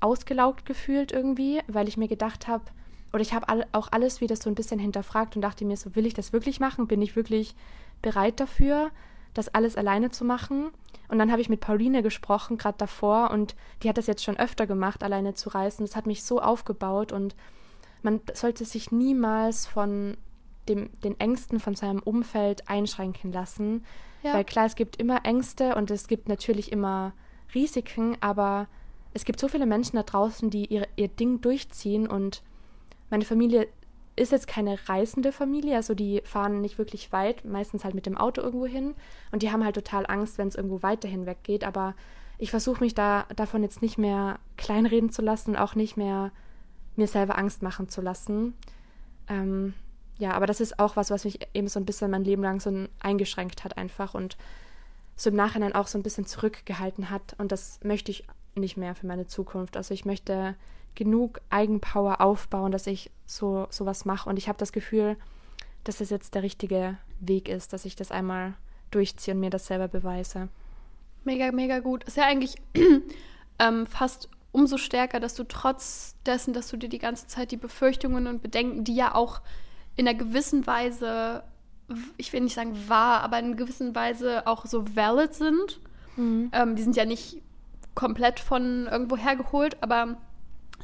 ausgelaugt 0.00 0.64
gefühlt 0.66 1.12
irgendwie, 1.12 1.60
weil 1.68 1.88
ich 1.88 1.96
mir 1.96 2.08
gedacht 2.08 2.48
habe, 2.48 2.64
oder 3.16 3.22
ich 3.22 3.32
habe 3.32 3.48
all, 3.48 3.66
auch 3.72 3.88
alles 3.92 4.20
wieder 4.20 4.36
so 4.36 4.50
ein 4.50 4.54
bisschen 4.54 4.78
hinterfragt 4.78 5.36
und 5.36 5.42
dachte 5.42 5.64
mir 5.64 5.78
so, 5.78 5.96
will 5.96 6.04
ich 6.04 6.12
das 6.12 6.34
wirklich 6.34 6.60
machen? 6.60 6.86
Bin 6.86 7.00
ich 7.00 7.16
wirklich 7.16 7.54
bereit 8.02 8.40
dafür, 8.40 8.90
das 9.32 9.48
alles 9.48 9.74
alleine 9.76 10.10
zu 10.10 10.22
machen? 10.22 10.68
Und 11.08 11.18
dann 11.18 11.30
habe 11.30 11.40
ich 11.40 11.48
mit 11.48 11.60
Pauline 11.60 12.02
gesprochen, 12.02 12.58
gerade 12.58 12.76
davor, 12.76 13.30
und 13.30 13.56
die 13.82 13.88
hat 13.88 13.96
das 13.96 14.06
jetzt 14.06 14.22
schon 14.22 14.36
öfter 14.36 14.66
gemacht, 14.66 15.02
alleine 15.02 15.32
zu 15.32 15.48
reisen. 15.48 15.86
Das 15.86 15.96
hat 15.96 16.04
mich 16.04 16.24
so 16.24 16.42
aufgebaut 16.42 17.10
und 17.10 17.34
man 18.02 18.20
sollte 18.34 18.66
sich 18.66 18.92
niemals 18.92 19.66
von 19.66 20.18
dem, 20.68 20.90
den 21.00 21.18
Ängsten 21.18 21.58
von 21.58 21.74
seinem 21.74 22.00
Umfeld 22.00 22.68
einschränken 22.68 23.32
lassen. 23.32 23.86
Ja. 24.24 24.34
Weil 24.34 24.44
klar, 24.44 24.66
es 24.66 24.74
gibt 24.74 24.96
immer 24.96 25.24
Ängste 25.24 25.74
und 25.74 25.90
es 25.90 26.06
gibt 26.06 26.28
natürlich 26.28 26.70
immer 26.70 27.14
Risiken, 27.54 28.18
aber 28.20 28.68
es 29.14 29.24
gibt 29.24 29.40
so 29.40 29.48
viele 29.48 29.64
Menschen 29.64 29.96
da 29.96 30.02
draußen, 30.02 30.50
die 30.50 30.66
ihr, 30.66 30.86
ihr 30.96 31.08
Ding 31.08 31.40
durchziehen 31.40 32.06
und 32.06 32.42
meine 33.10 33.24
Familie 33.24 33.68
ist 34.16 34.32
jetzt 34.32 34.48
keine 34.48 34.78
reisende 34.88 35.30
Familie, 35.30 35.76
also 35.76 35.94
die 35.94 36.22
fahren 36.24 36.62
nicht 36.62 36.78
wirklich 36.78 37.12
weit, 37.12 37.44
meistens 37.44 37.84
halt 37.84 37.94
mit 37.94 38.06
dem 38.06 38.16
Auto 38.16 38.40
irgendwo 38.40 38.66
hin 38.66 38.94
und 39.30 39.42
die 39.42 39.52
haben 39.52 39.62
halt 39.62 39.74
total 39.74 40.06
Angst, 40.06 40.38
wenn 40.38 40.48
es 40.48 40.54
irgendwo 40.54 40.82
weiter 40.82 41.06
hinweg 41.06 41.38
geht, 41.42 41.64
aber 41.64 41.94
ich 42.38 42.50
versuche 42.50 42.82
mich 42.82 42.94
da 42.94 43.26
davon 43.36 43.62
jetzt 43.62 43.82
nicht 43.82 43.98
mehr 43.98 44.38
kleinreden 44.56 45.10
zu 45.10 45.22
lassen 45.22 45.50
und 45.50 45.56
auch 45.56 45.74
nicht 45.74 45.96
mehr 45.96 46.32
mir 46.96 47.06
selber 47.06 47.38
Angst 47.38 47.62
machen 47.62 47.88
zu 47.88 48.00
lassen. 48.00 48.54
Ähm, 49.28 49.74
ja, 50.18 50.32
aber 50.32 50.46
das 50.46 50.60
ist 50.60 50.78
auch 50.78 50.96
was, 50.96 51.10
was 51.10 51.24
mich 51.24 51.40
eben 51.52 51.68
so 51.68 51.78
ein 51.78 51.84
bisschen 51.84 52.10
mein 52.10 52.24
Leben 52.24 52.42
lang 52.42 52.60
so 52.60 52.86
eingeschränkt 53.00 53.64
hat 53.64 53.76
einfach 53.76 54.14
und 54.14 54.36
so 55.14 55.30
im 55.30 55.36
Nachhinein 55.36 55.74
auch 55.74 55.86
so 55.86 55.98
ein 55.98 56.02
bisschen 56.02 56.26
zurückgehalten 56.26 57.10
hat 57.10 57.34
und 57.38 57.52
das 57.52 57.80
möchte 57.82 58.10
ich 58.10 58.24
nicht 58.54 58.76
mehr 58.76 58.94
für 58.94 59.06
meine 59.06 59.26
Zukunft. 59.26 59.76
Also 59.76 59.92
ich 59.92 60.04
möchte 60.04 60.54
genug 60.96 61.40
Eigenpower 61.50 62.20
aufbauen, 62.20 62.72
dass 62.72 62.88
ich 62.88 63.10
so 63.26 63.68
sowas 63.70 64.04
mache. 64.04 64.28
Und 64.28 64.36
ich 64.36 64.48
habe 64.48 64.58
das 64.58 64.72
Gefühl, 64.72 65.16
dass 65.84 66.00
es 66.00 66.10
jetzt 66.10 66.34
der 66.34 66.42
richtige 66.42 66.96
Weg 67.20 67.48
ist, 67.48 67.72
dass 67.72 67.84
ich 67.84 67.94
das 67.94 68.10
einmal 68.10 68.54
durchziehe 68.90 69.34
und 69.34 69.40
mir 69.40 69.50
das 69.50 69.66
selber 69.66 69.86
beweise. 69.86 70.48
Mega, 71.24 71.52
mega 71.52 71.78
gut. 71.78 72.04
Ist 72.04 72.16
ja 72.16 72.24
eigentlich 72.24 72.56
ähm, 73.58 73.86
fast 73.86 74.28
umso 74.52 74.78
stärker, 74.78 75.20
dass 75.20 75.34
du 75.34 75.44
trotz 75.44 76.16
dessen, 76.24 76.54
dass 76.54 76.68
du 76.68 76.76
dir 76.76 76.88
die 76.88 76.98
ganze 76.98 77.26
Zeit 77.26 77.50
die 77.50 77.56
Befürchtungen 77.56 78.26
und 78.26 78.42
Bedenken, 78.42 78.84
die 78.84 78.94
ja 78.94 79.14
auch 79.14 79.40
in 79.96 80.08
einer 80.08 80.16
gewissen 80.16 80.66
Weise, 80.66 81.42
ich 82.16 82.32
will 82.32 82.40
nicht 82.40 82.54
sagen 82.54 82.88
wahr, 82.88 83.20
aber 83.20 83.38
in 83.38 83.46
einer 83.46 83.56
gewissen 83.56 83.94
Weise 83.94 84.46
auch 84.46 84.66
so 84.66 84.84
valid 84.96 85.34
sind. 85.34 85.80
Mhm. 86.16 86.50
Ähm, 86.52 86.76
die 86.76 86.82
sind 86.82 86.96
ja 86.96 87.04
nicht 87.04 87.42
komplett 87.94 88.40
von 88.40 88.86
irgendwo 88.86 89.16
hergeholt, 89.16 89.82
aber 89.82 90.16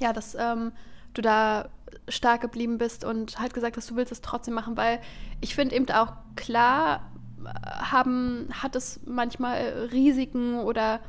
ja, 0.03 0.13
dass 0.13 0.35
ähm, 0.35 0.73
du 1.15 1.23
da 1.23 1.69
stark 2.09 2.41
geblieben 2.41 2.79
bist 2.79 3.05
und 3.05 3.39
halt 3.39 3.55
gesagt 3.55 3.77
hast, 3.77 3.91
du 3.91 3.97
willst 3.97 4.13
es 4.13 4.21
trotzdem 4.21 4.55
machen, 4.55 4.77
weil 4.77 5.01
ich 5.41 5.55
finde 5.55 5.75
eben 5.75 5.89
auch 5.91 6.13
klar 6.37 7.11
äh, 7.45 7.49
haben, 7.71 8.49
hat 8.53 8.77
es 8.77 9.01
manchmal 9.07 9.89
Risiken 9.93 10.61
oder 10.61 11.01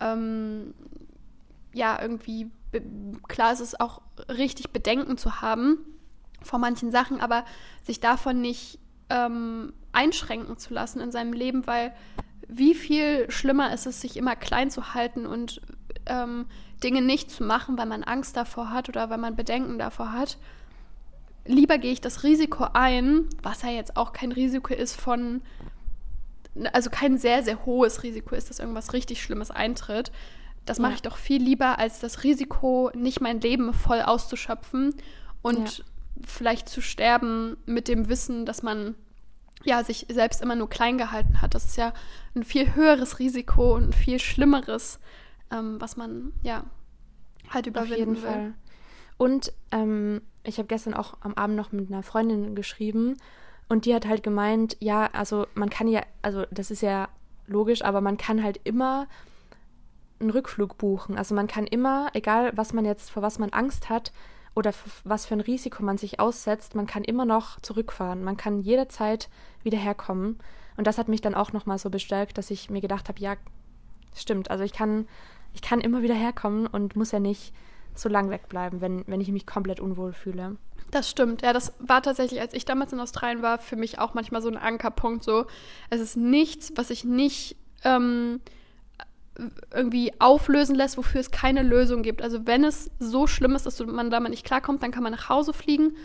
ähm, 0.00 0.74
ja, 1.72 2.00
irgendwie 2.00 2.50
klar 3.28 3.52
ist 3.52 3.60
es 3.60 3.78
auch 3.78 4.02
richtig 4.28 4.70
Bedenken 4.70 5.16
zu 5.16 5.40
haben 5.40 5.78
vor 6.42 6.58
manchen 6.58 6.90
Sachen, 6.90 7.20
aber 7.20 7.44
sich 7.84 8.00
davon 8.00 8.40
nicht 8.40 8.78
ähm, 9.08 9.72
einschränken 9.92 10.58
zu 10.58 10.74
lassen 10.74 11.00
in 11.00 11.10
seinem 11.10 11.32
Leben, 11.32 11.66
weil 11.66 11.94
wie 12.48 12.74
viel 12.74 13.30
schlimmer 13.30 13.72
ist 13.72 13.86
es, 13.86 14.00
sich 14.00 14.16
immer 14.16 14.36
klein 14.36 14.70
zu 14.70 14.94
halten 14.94 15.26
und 15.26 15.60
ähm, 16.06 16.46
Dinge 16.82 17.02
nicht 17.02 17.30
zu 17.30 17.44
machen, 17.44 17.78
weil 17.78 17.86
man 17.86 18.02
Angst 18.02 18.36
davor 18.36 18.70
hat 18.70 18.88
oder 18.88 19.10
weil 19.10 19.18
man 19.18 19.36
Bedenken 19.36 19.78
davor 19.78 20.12
hat. 20.12 20.38
Lieber 21.46 21.78
gehe 21.78 21.92
ich 21.92 22.00
das 22.00 22.22
Risiko 22.22 22.66
ein, 22.72 23.28
was 23.42 23.62
ja 23.62 23.70
jetzt 23.70 23.96
auch 23.96 24.12
kein 24.12 24.32
Risiko 24.32 24.74
ist 24.74 25.00
von, 25.00 25.42
also 26.72 26.90
kein 26.90 27.18
sehr, 27.18 27.42
sehr 27.42 27.64
hohes 27.64 28.02
Risiko 28.02 28.34
ist, 28.34 28.50
dass 28.50 28.58
irgendwas 28.58 28.92
richtig 28.92 29.22
Schlimmes 29.22 29.50
eintritt. 29.50 30.10
Das 30.64 30.80
mache 30.80 30.94
ich 30.94 31.02
doch 31.02 31.16
viel 31.16 31.40
lieber, 31.40 31.78
als 31.78 32.00
das 32.00 32.24
Risiko, 32.24 32.90
nicht 32.92 33.20
mein 33.20 33.40
Leben 33.40 33.72
voll 33.72 34.02
auszuschöpfen 34.02 34.94
und 35.40 35.78
ja. 35.78 35.84
vielleicht 36.26 36.68
zu 36.68 36.80
sterben 36.80 37.56
mit 37.66 37.86
dem 37.86 38.08
Wissen, 38.08 38.44
dass 38.46 38.64
man 38.64 38.96
ja, 39.62 39.82
sich 39.84 40.06
selbst 40.08 40.42
immer 40.42 40.56
nur 40.56 40.68
klein 40.68 40.98
gehalten 40.98 41.40
hat. 41.40 41.54
Das 41.54 41.64
ist 41.64 41.76
ja 41.76 41.92
ein 42.34 42.42
viel 42.42 42.74
höheres 42.74 43.20
Risiko 43.20 43.74
und 43.74 43.88
ein 43.88 43.92
viel 43.92 44.18
schlimmeres 44.18 44.98
ähm, 45.50 45.80
was 45.80 45.96
man 45.96 46.32
ja 46.42 46.64
halt 47.50 47.66
überwinden 47.66 47.92
Auf 47.92 47.98
jeden 47.98 48.16
will. 48.16 48.22
Fall. 48.22 48.54
Und 49.18 49.52
ähm, 49.70 50.22
ich 50.44 50.58
habe 50.58 50.68
gestern 50.68 50.94
auch 50.94 51.14
am 51.20 51.34
Abend 51.34 51.56
noch 51.56 51.72
mit 51.72 51.90
einer 51.90 52.02
Freundin 52.02 52.54
geschrieben 52.54 53.16
und 53.68 53.84
die 53.84 53.94
hat 53.94 54.06
halt 54.06 54.22
gemeint, 54.22 54.76
ja, 54.80 55.06
also 55.12 55.46
man 55.54 55.70
kann 55.70 55.88
ja, 55.88 56.02
also 56.22 56.44
das 56.50 56.70
ist 56.70 56.82
ja 56.82 57.08
logisch, 57.46 57.82
aber 57.82 58.00
man 58.00 58.16
kann 58.16 58.42
halt 58.42 58.60
immer 58.64 59.08
einen 60.20 60.30
Rückflug 60.30 60.78
buchen. 60.78 61.18
Also 61.18 61.34
man 61.34 61.46
kann 61.46 61.66
immer, 61.66 62.08
egal 62.14 62.52
was 62.56 62.72
man 62.72 62.84
jetzt, 62.84 63.10
vor 63.10 63.22
was 63.22 63.38
man 63.38 63.50
Angst 63.50 63.88
hat 63.88 64.12
oder 64.54 64.72
was 65.04 65.26
für 65.26 65.34
ein 65.34 65.40
Risiko 65.40 65.82
man 65.82 65.98
sich 65.98 66.20
aussetzt, 66.20 66.74
man 66.74 66.86
kann 66.86 67.04
immer 67.04 67.24
noch 67.24 67.60
zurückfahren. 67.60 68.24
Man 68.24 68.36
kann 68.36 68.60
jederzeit 68.60 69.28
wieder 69.62 69.78
herkommen. 69.78 70.38
Und 70.76 70.86
das 70.86 70.98
hat 70.98 71.08
mich 71.08 71.20
dann 71.20 71.34
auch 71.34 71.52
nochmal 71.52 71.78
so 71.78 71.90
bestärkt, 71.90 72.38
dass 72.38 72.50
ich 72.50 72.70
mir 72.70 72.80
gedacht 72.80 73.08
habe, 73.08 73.20
ja, 73.20 73.36
stimmt. 74.14 74.50
Also 74.50 74.64
ich 74.64 74.72
kann, 74.72 75.06
ich 75.56 75.62
kann 75.62 75.80
immer 75.80 76.02
wieder 76.02 76.14
herkommen 76.14 76.66
und 76.66 76.96
muss 76.96 77.12
ja 77.12 77.18
nicht 77.18 77.54
so 77.94 78.10
lang 78.10 78.28
wegbleiben, 78.28 78.82
wenn, 78.82 79.04
wenn 79.06 79.22
ich 79.22 79.32
mich 79.32 79.46
komplett 79.46 79.80
unwohl 79.80 80.12
fühle. 80.12 80.56
Das 80.90 81.08
stimmt, 81.08 81.40
ja, 81.40 81.54
das 81.54 81.72
war 81.78 82.02
tatsächlich, 82.02 82.40
als 82.42 82.52
ich 82.52 82.66
damals 82.66 82.92
in 82.92 83.00
Australien 83.00 83.40
war, 83.40 83.58
für 83.58 83.74
mich 83.74 83.98
auch 83.98 84.12
manchmal 84.12 84.42
so 84.42 84.48
ein 84.48 84.58
Ankerpunkt. 84.58 85.24
So, 85.24 85.46
es 85.88 86.00
ist 86.00 86.16
nichts, 86.16 86.72
was 86.76 86.90
ich 86.90 87.04
nicht 87.04 87.56
ähm, 87.84 88.40
irgendwie 89.72 90.12
auflösen 90.18 90.76
lässt, 90.76 90.98
wofür 90.98 91.20
es 91.22 91.30
keine 91.30 91.62
Lösung 91.62 92.02
gibt. 92.02 92.20
Also 92.20 92.46
wenn 92.46 92.62
es 92.62 92.90
so 92.98 93.26
schlimm 93.26 93.56
ist, 93.56 93.64
dass 93.64 93.80
man 93.80 94.10
damit 94.10 94.30
nicht 94.30 94.44
klarkommt, 94.44 94.82
dann 94.82 94.90
kann 94.90 95.02
man 95.02 95.12
nach 95.12 95.30
Hause 95.30 95.54
fliegen. 95.54 95.96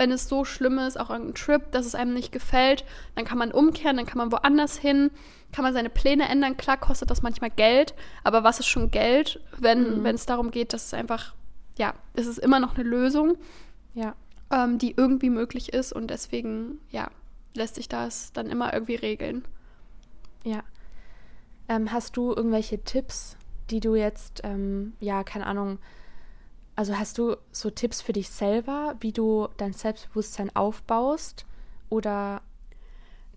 Wenn 0.00 0.12
es 0.12 0.30
so 0.30 0.46
schlimm 0.46 0.78
ist, 0.78 0.98
auch 0.98 1.10
irgendein 1.10 1.34
Trip, 1.34 1.70
dass 1.72 1.84
es 1.84 1.94
einem 1.94 2.14
nicht 2.14 2.32
gefällt, 2.32 2.86
dann 3.16 3.26
kann 3.26 3.36
man 3.36 3.52
umkehren, 3.52 3.98
dann 3.98 4.06
kann 4.06 4.16
man 4.16 4.32
woanders 4.32 4.78
hin, 4.78 5.10
kann 5.52 5.62
man 5.62 5.74
seine 5.74 5.90
Pläne 5.90 6.26
ändern. 6.26 6.56
Klar 6.56 6.78
kostet 6.78 7.10
das 7.10 7.20
manchmal 7.20 7.50
Geld, 7.50 7.92
aber 8.24 8.42
was 8.42 8.60
ist 8.60 8.66
schon 8.66 8.90
Geld, 8.90 9.40
wenn, 9.58 10.00
mhm. 10.00 10.06
es 10.06 10.24
darum 10.24 10.52
geht, 10.52 10.72
dass 10.72 10.86
es 10.86 10.94
einfach, 10.94 11.34
ja, 11.76 11.92
es 12.14 12.26
ist 12.26 12.38
immer 12.38 12.60
noch 12.60 12.76
eine 12.76 12.88
Lösung, 12.88 13.36
ja. 13.92 14.14
ähm, 14.50 14.78
die 14.78 14.94
irgendwie 14.96 15.28
möglich 15.28 15.74
ist 15.74 15.92
und 15.92 16.08
deswegen, 16.08 16.78
ja, 16.90 17.10
lässt 17.52 17.74
sich 17.74 17.90
das 17.90 18.32
dann 18.32 18.48
immer 18.48 18.72
irgendwie 18.72 18.94
regeln. 18.94 19.44
Ja. 20.44 20.62
Ähm, 21.68 21.92
hast 21.92 22.16
du 22.16 22.32
irgendwelche 22.32 22.82
Tipps, 22.82 23.36
die 23.68 23.80
du 23.80 23.96
jetzt, 23.96 24.40
ähm, 24.44 24.94
ja, 24.98 25.24
keine 25.24 25.44
Ahnung, 25.44 25.78
also 26.80 26.98
hast 26.98 27.18
du 27.18 27.36
so 27.52 27.68
Tipps 27.68 28.00
für 28.00 28.14
dich 28.14 28.30
selber, 28.30 28.96
wie 29.00 29.12
du 29.12 29.48
dein 29.58 29.74
Selbstbewusstsein 29.74 30.56
aufbaust 30.56 31.44
oder 31.90 32.40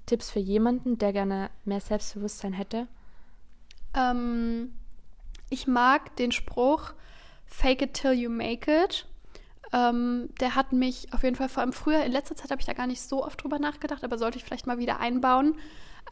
Tipps 0.05 0.31
für 0.31 0.39
jemanden, 0.39 0.97
der 0.97 1.11
gerne 1.11 1.49
mehr 1.65 1.81
Selbstbewusstsein 1.81 2.53
hätte? 2.53 2.87
Ähm, 3.93 4.71
ich 5.49 5.67
mag 5.67 6.15
den 6.15 6.31
Spruch 6.31 6.93
Fake 7.45 7.81
it 7.81 7.93
till 7.95 8.13
you 8.13 8.29
make 8.29 8.71
it. 8.73 9.05
Ähm, 9.73 10.29
der 10.39 10.55
hat 10.55 10.71
mich 10.71 11.13
auf 11.13 11.23
jeden 11.23 11.35
Fall 11.35 11.49
vor 11.49 11.63
allem 11.63 11.73
früher, 11.73 12.01
in 12.05 12.13
letzter 12.13 12.37
Zeit 12.37 12.49
habe 12.49 12.61
ich 12.61 12.65
da 12.65 12.71
gar 12.71 12.87
nicht 12.87 13.01
so 13.01 13.25
oft 13.25 13.43
drüber 13.43 13.59
nachgedacht, 13.59 14.05
aber 14.05 14.17
sollte 14.17 14.37
ich 14.37 14.45
vielleicht 14.45 14.67
mal 14.67 14.77
wieder 14.77 15.01
einbauen. 15.01 15.57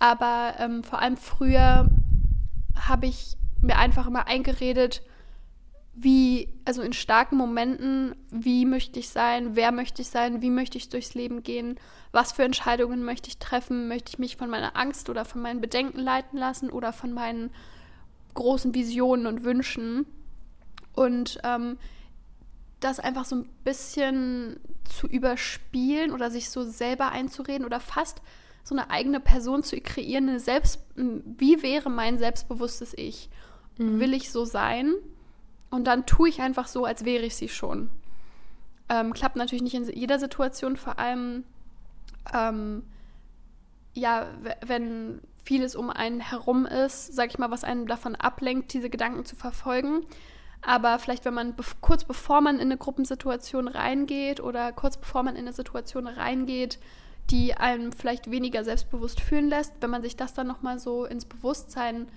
Aber 0.02 0.56
ähm, 0.60 0.84
vor 0.84 1.00
allem 1.00 1.16
früher 1.16 1.90
habe 2.76 3.06
ich 3.06 3.38
mir 3.62 3.78
einfach 3.78 4.06
immer 4.06 4.28
eingeredet, 4.28 5.02
wie, 5.94 6.48
also 6.64 6.82
in 6.82 6.94
starken 6.94 7.38
Momenten, 7.38 8.16
wie 8.30 8.66
möchte 8.66 9.00
ich 9.00 9.10
sein, 9.10 9.56
wer 9.56 9.72
möchte 9.72 10.02
ich 10.02 10.08
sein, 10.08 10.42
wie 10.42 10.50
möchte 10.50 10.78
ich 10.78 10.90
durchs 10.90 11.14
Leben 11.14 11.44
gehen, 11.44 11.78
was 12.12 12.32
für 12.32 12.44
Entscheidungen 12.44 13.04
möchte 13.04 13.28
ich 13.28 13.38
treffen, 13.38 13.88
möchte 13.88 14.12
ich 14.12 14.20
mich 14.20 14.38
von 14.38 14.50
meiner 14.50 14.76
Angst 14.78 15.10
oder 15.10 15.26
von 15.26 15.42
meinen 15.42 15.62
Bedenken 15.62 16.00
leiten 16.00 16.38
lassen 16.38 16.70
oder 16.70 16.94
von 16.94 17.14
meinen 17.14 17.52
großen 18.34 18.74
Visionen 18.74 19.28
und 19.28 19.44
Wünschen. 19.44 20.06
Und 20.94 21.40
ähm, 21.44 21.78
das 22.80 23.00
einfach 23.00 23.26
so 23.26 23.38
ein 23.38 23.50
bisschen 23.64 24.60
zu 24.90 25.08
überspielen 25.08 26.12
oder 26.12 26.32
sich 26.32 26.50
so 26.50 26.64
selber 26.64 27.12
einzureden 27.12 27.66
oder 27.66 27.80
fast 27.80 28.22
so 28.64 28.76
eine 28.76 28.90
eigene 28.90 29.20
Person 29.20 29.64
zu 29.64 29.80
kreieren, 29.80 30.30
eine 30.30 30.40
Selbst, 30.40 30.80
wie 30.96 31.62
wäre 31.64 31.90
mein 31.90 32.18
selbstbewusstes 32.18 32.94
Ich? 32.96 33.30
Mhm. 33.78 34.00
Will 34.00 34.14
ich 34.14 34.32
so 34.32 34.46
sein? 34.46 34.94
Und 35.72 35.86
dann 35.86 36.06
tue 36.06 36.30
ich 36.30 36.42
einfach 36.42 36.68
so, 36.68 36.86
als 36.86 37.06
wäre 37.06 37.24
ich 37.24 37.36
sie 37.36 37.50
schon. 37.50 37.90
Ähm, 38.90 39.14
klappt 39.14 39.38
natürlich 39.38 39.64
nicht 39.64 39.74
in 39.74 39.86
jeder 39.86 40.20
Situation, 40.20 40.76
vor 40.76 41.00
allem 41.00 41.46
ähm, 42.34 42.84
ja, 43.94 44.28
wenn 44.66 45.22
vieles 45.44 45.76
um 45.76 45.90
einen 45.90 46.20
herum 46.20 46.66
ist, 46.66 47.14
sag 47.14 47.30
ich 47.30 47.40
mal, 47.40 47.52
was 47.52 47.64
einen 47.64 47.88
davon 47.88 48.16
ablenkt, 48.16 48.74
diese 48.74 48.90
Gedanken 48.90 49.26
zu 49.26 49.36
verfolgen. 49.36 50.06
Aber 50.62 51.00
vielleicht, 51.00 51.26
wenn 51.26 51.34
man 51.34 51.56
be 51.56 51.64
kurz 51.82 52.04
bevor 52.04 52.42
man 52.42 52.56
in 52.56 52.62
eine 52.62 52.78
Gruppensituation 52.78 53.68
reingeht 53.68 54.40
oder 54.40 54.72
kurz 54.72 54.98
bevor 54.98 55.24
man 55.24 55.36
in 55.36 55.42
eine 55.42 55.54
Situation 55.54 56.08
reingeht, 56.08 56.80
die 57.32 57.56
einem 57.56 57.92
vielleicht 57.92 58.30
weniger 58.30 58.64
selbstbewusst 58.64 59.20
fühlen 59.20 59.50
lässt, 59.50 59.74
wenn 59.80 59.90
man 59.90 60.04
sich 60.04 60.16
das 60.16 60.34
dann 60.34 60.48
nochmal 60.48 60.78
so 60.80 61.06
ins 61.06 61.26
Bewusstsein 61.26 62.08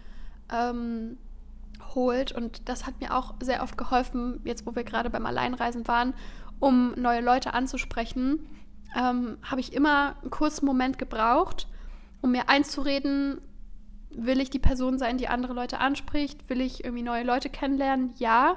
ähm, 0.52 1.16
holt. 1.94 2.32
Und 2.32 2.68
das 2.68 2.86
hat 2.86 3.00
mir 3.00 3.14
auch 3.14 3.34
sehr 3.40 3.62
oft 3.62 3.76
geholfen, 3.76 4.40
jetzt 4.44 4.66
wo 4.66 4.74
wir 4.74 4.84
gerade 4.84 5.10
beim 5.10 5.26
Alleinreisen 5.26 5.86
waren, 5.88 6.14
um 6.60 6.94
neue 6.96 7.20
Leute 7.20 7.54
anzusprechen, 7.54 8.46
ähm, 8.96 9.38
habe 9.42 9.60
ich 9.60 9.72
immer 9.72 10.16
einen 10.22 10.30
kurzen 10.30 10.66
Moment 10.66 10.98
gebraucht, 10.98 11.66
um 12.22 12.32
mir 12.32 12.48
einzureden, 12.48 13.40
will 14.10 14.40
ich 14.40 14.50
die 14.50 14.58
Person 14.58 14.98
sein, 14.98 15.18
die 15.18 15.28
andere 15.28 15.52
Leute 15.52 15.80
anspricht? 15.80 16.48
Will 16.48 16.60
ich 16.60 16.84
irgendwie 16.84 17.02
neue 17.02 17.24
Leute 17.24 17.50
kennenlernen? 17.50 18.14
Ja. 18.16 18.56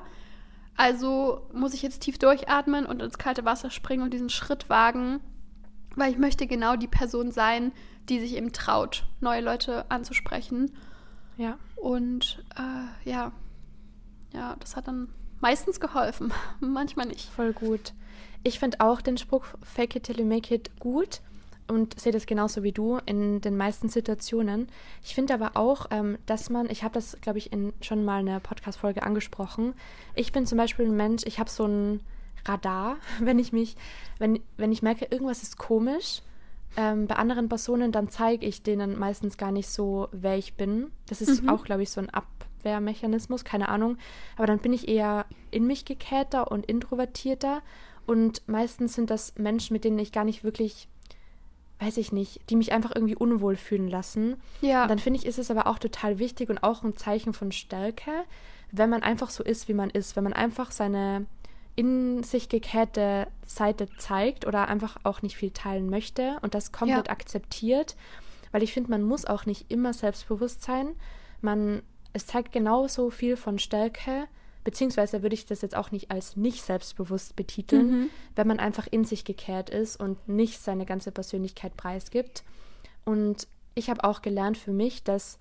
Also 0.76 1.48
muss 1.52 1.74
ich 1.74 1.82
jetzt 1.82 2.02
tief 2.02 2.20
durchatmen 2.20 2.86
und 2.86 3.02
ins 3.02 3.18
kalte 3.18 3.46
Wasser 3.46 3.72
springen 3.72 4.04
und 4.04 4.13
diesen 4.13 4.30
Schritt 4.30 4.70
wagen, 4.70 5.20
weil 5.96 6.12
ich 6.12 6.20
möchte 6.20 6.46
genau 6.46 6.76
die 6.76 6.88
Person 6.88 7.32
sein, 7.32 7.72
die 8.10 8.20
sich 8.20 8.36
eben 8.36 8.54
traut, 8.54 9.06
neue 9.20 9.42
Leute 9.42 9.90
anzusprechen. 9.90 10.72
Ja. 11.36 11.58
Und 11.82 12.44
äh, 12.58 13.10
ja, 13.10 13.32
ja, 14.34 14.56
das 14.60 14.76
hat 14.76 14.88
dann 14.88 15.10
meistens 15.40 15.80
geholfen, 15.80 16.34
manchmal 16.60 17.08
nicht. 17.08 17.30
Voll 17.30 17.54
gut. 17.54 17.94
Ich 18.44 18.60
finde 18.60 18.80
auch 18.82 19.02
den 19.02 19.18
Spruch 19.18 19.46
Fake 19.63 19.96
it 19.96 20.04
till 20.04 20.20
you 20.20 20.26
make 20.26 20.54
it 20.54 20.72
gut 20.80 21.22
und 21.68 22.00
sehe 22.00 22.12
das 22.12 22.26
genauso 22.26 22.63
wie 22.63 22.72
du 22.72 23.00
in 23.06 23.42
den 23.42 23.58
meisten 23.58 23.90
Situationen. 23.90 24.68
Ich 25.04 25.16
finde 25.16 25.34
aber 25.34 25.52
auch, 25.56 25.88
ähm, 25.92 26.18
dass 26.26 26.50
man, 26.50 26.70
ich 26.70 26.84
habe 26.84 26.94
das, 26.94 27.18
glaube 27.22 27.40
ich, 27.40 27.52
in 27.52 27.74
schon 27.82 28.06
mal 28.06 28.20
eine 28.20 28.40
Podcast-Folge 28.40 29.04
angesprochen. 29.04 29.74
Ich 30.16 30.32
bin 30.32 30.46
zum 30.46 30.58
Beispiel 30.58 30.86
ein 30.86 30.96
Mensch, 30.96 31.24
ich 31.26 31.40
habe 31.40 31.50
so 31.50 31.66
ein 31.66 32.02
Radar, 32.46 32.98
wenn 33.20 33.40
ich 33.40 33.52
mich, 33.52 33.76
wenn, 34.18 34.40
wenn 34.56 34.72
ich 34.72 34.82
merke, 34.82 35.06
irgendwas 35.10 35.44
ist 35.44 35.58
komisch. 35.58 36.22
Ähm, 36.80 37.08
bei 37.08 37.16
anderen 37.16 37.50
Personen, 37.50 37.92
dann 37.92 38.10
zeige 38.10 38.46
ich 38.46 38.62
denen 38.62 39.00
meistens 39.00 39.38
gar 39.38 39.52
nicht 39.52 39.68
so, 39.68 40.10
wer 40.12 40.38
ich 40.38 40.54
bin. 40.54 40.92
Das 41.08 41.22
ist 41.22 41.42
mhm. 41.42 41.50
auch, 41.50 41.63
glaube 41.63 41.82
ich, 41.82 41.90
so 41.90 42.00
ein 42.00 42.12
Abwehrmechanismus, 42.12 43.44
keine 43.44 43.70
Ahnung. 43.70 43.98
Aber 44.36 44.46
dann 44.46 44.60
bin 44.60 44.74
ich 44.74 44.88
eher 44.88 45.26
in 45.50 45.66
mich 45.66 45.86
gekehrter 45.86 46.52
und 46.52 46.68
introvertierter. 46.68 47.63
Und 48.06 48.48
meistens 48.48 48.94
sind 48.94 49.10
das 49.10 49.34
Menschen, 49.38 49.74
mit 49.74 49.86
denen 49.86 49.98
ich 49.98 50.12
gar 50.12 50.24
nicht 50.24 50.44
wirklich, 50.44 50.88
weiß 51.80 51.98
ich 51.98 52.12
nicht, 52.12 52.48
die 52.52 52.56
mich 52.56 52.72
einfach 52.72 52.92
irgendwie 52.96 53.16
unwohl 53.16 53.56
fühlen 53.56 53.88
lassen. 53.88 54.36
Ja. 54.62 54.84
Und 54.84 54.90
dann 54.90 55.00
finde 55.00 55.20
ich, 55.20 55.26
ist 55.26 55.40
es 55.40 55.50
aber 55.50 55.66
auch 55.66 55.80
total 55.80 56.20
wichtig 56.20 56.50
und 56.52 56.62
auch 56.63 56.84
ein 56.84 56.96
Zeichen 56.96 57.34
von 57.34 57.52
Stärke, 57.52 58.12
wenn 58.72 58.92
man 58.92 59.02
einfach 59.02 59.32
so 59.32 59.44
ist, 59.44 59.68
wie 59.68 59.74
man 59.74 59.90
ist. 59.90 60.16
Wenn 60.16 60.24
man 60.24 60.34
einfach 60.34 60.70
seine 60.70 61.26
in 61.78 62.24
sich 62.24 62.50
gekehrte 62.50 63.28
Seite 63.46 63.88
zeigt 63.98 64.48
oder 64.48 64.68
einfach 64.68 64.98
auch 65.04 65.22
nicht 65.22 65.38
viel 65.38 65.52
teilen 65.52 65.90
möchte 65.90 66.40
und 66.42 66.56
das 66.56 66.72
komplett 66.72 67.06
ja. 67.06 67.13
akzeptiert, 67.13 67.96
weil 68.52 68.63
ich 68.63 68.74
finde, 68.74 68.90
man 68.90 69.04
muss 69.04 69.26
auch 69.26 69.46
nicht 69.46 69.70
immer 69.70 69.94
selbstbewusst 69.94 70.63
sein. 70.63 70.96
Man, 71.40 71.84
es 72.13 72.26
zeigt 72.26 72.52
genauso 72.52 73.12
viel 73.12 73.38
von 73.38 73.60
Stärke, 73.60 74.28
beziehungsweise 74.63 75.22
würde 75.22 75.36
ich 75.36 75.46
das 75.46 75.62
jetzt 75.62 75.78
auch 75.78 75.92
nicht 75.92 76.10
als 76.10 76.36
nicht 76.36 76.63
selbstbewusst 76.63 77.36
betiteln, 77.36 77.92
mhm. 77.92 78.10
wenn 78.36 78.48
man 78.48 78.60
einfach 78.60 78.88
in 78.90 79.06
sich 79.06 79.24
gekehrt 79.24 79.70
ist 79.70 80.00
und 80.00 80.28
nicht 80.28 80.60
seine 80.60 80.88
ganze 80.88 81.12
Persönlichkeit 81.12 81.78
preisgibt. 81.78 82.44
Und 83.06 83.48
ich 83.76 83.92
habe 83.92 84.04
auch 84.04 84.24
gelernt 84.24 84.58
für 84.58 84.74
mich, 84.74 85.04
dass 85.04 85.38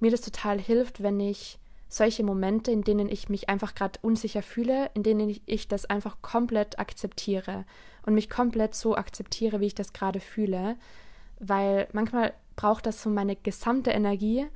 mir 0.00 0.10
das 0.10 0.22
total 0.22 0.58
hilft, 0.58 1.02
wenn 1.02 1.20
ich 1.20 1.58
solche 1.94 2.24
Momente, 2.24 2.72
in 2.72 2.82
denen 2.82 3.08
ich 3.08 3.28
mich 3.28 3.48
einfach 3.48 3.74
gerade 3.76 4.00
unsicher 4.02 4.42
fühle, 4.42 4.90
in 4.94 5.04
denen 5.04 5.28
ich, 5.30 5.42
ich, 5.46 5.68
das 5.68 5.86
einfach 5.86 6.16
komplett 6.22 6.80
akzeptiere 6.80 7.64
und 8.04 8.14
mich 8.14 8.28
komplett 8.28 8.74
so 8.74 8.96
akzeptiere, 8.96 9.60
wie 9.60 9.66
ich 9.66 9.76
das 9.76 9.92
gerade 9.92 10.18
fühle, 10.18 10.76
weil 11.38 11.86
manchmal 11.92 12.34
braucht 12.56 12.86
das 12.86 13.00
so 13.00 13.10
meine 13.10 13.36
gesamte 13.36 13.92
Energie, 13.92 14.46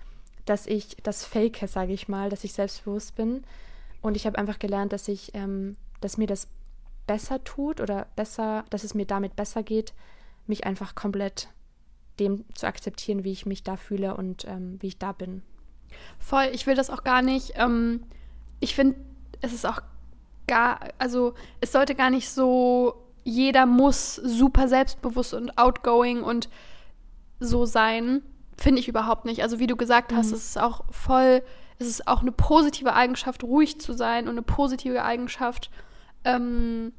dass 0.47 0.67
ich 0.67 0.97
das 1.05 1.25
fake, 1.25 1.63
sage 1.69 1.93
ich 1.93 2.09
mal, 2.09 2.29
dass 2.29 2.43
ich 2.43 2.55
selbstbewusst 2.55 3.15
bin 3.15 3.45
und 4.03 4.17
ich 4.17 4.27
habe 4.27 4.37
einfach 4.37 4.59
gelernt, 4.59 4.93
dass 4.93 5.07
ich, 5.07 5.33
ähm, 5.35 5.77
dass 6.01 6.19
mir 6.19 6.27
das 6.27 6.49
besser 7.07 7.45
tut 7.45 7.81
oder 7.81 8.09
besser, 8.17 8.65
dass 8.71 8.83
es 8.83 8.95
mir 8.95 9.07
damit 9.07 9.37
besser 9.37 9.63
geht, 9.63 9.95
mich 10.49 10.67
einfach 10.67 10.97
komplett 10.97 11.49
dem 12.19 12.45
zu 12.55 12.67
akzeptieren, 12.67 13.23
wie 13.23 13.31
ich 13.31 13.47
mich 13.47 13.63
da 13.63 13.77
fühle 13.77 14.17
und 14.17 14.45
ähm, 14.45 14.79
wie 14.81 14.89
ich 14.89 14.99
da 14.99 15.13
bin. 15.13 15.43
Voll, 16.19 16.51
ich 16.53 16.67
will 16.67 16.75
das 16.75 16.91
auch 16.91 17.05
gar 17.05 17.23
nicht. 17.23 17.53
Ähm, 17.57 18.03
ich 18.61 18.75
finde, 18.75 18.97
es 19.41 19.53
ist 19.53 19.67
auch 19.67 19.81
gar, 20.47 20.81
also 20.99 21.35
es 21.61 21.73
sollte 21.73 21.95
gar 21.95 22.11
nicht 22.11 22.29
so, 22.29 22.95
jeder 23.25 23.67
muss 23.67 24.17
super 24.17 24.69
selbstbewusst 24.69 25.35
und 25.35 25.57
outgoing 25.59 26.23
und 26.23 26.49
so 27.41 27.67
sein. 27.67 28.23
Finde 28.57 28.81
ich 28.81 28.89
überhaupt 28.89 29.25
nicht. 29.25 29.43
Also 29.43 29.61
wie 29.61 29.69
du 29.69 29.77
gesagt 29.77 30.13
hast, 30.13 30.29
mhm. 30.29 30.35
es 30.35 30.45
ist 30.45 30.59
auch 30.59 30.85
voll, 30.91 31.43
es 31.79 31.87
ist 31.87 32.09
auch 32.09 32.23
eine 32.23 32.33
positive 32.33 32.95
Eigenschaft, 32.95 33.45
ruhig 33.45 33.81
zu 33.81 33.93
sein 33.93 34.25
und 34.25 34.31
eine 34.31 34.43
positive 34.43 35.05
Eigenschaft, 35.05 35.71
ähm, 36.25 36.93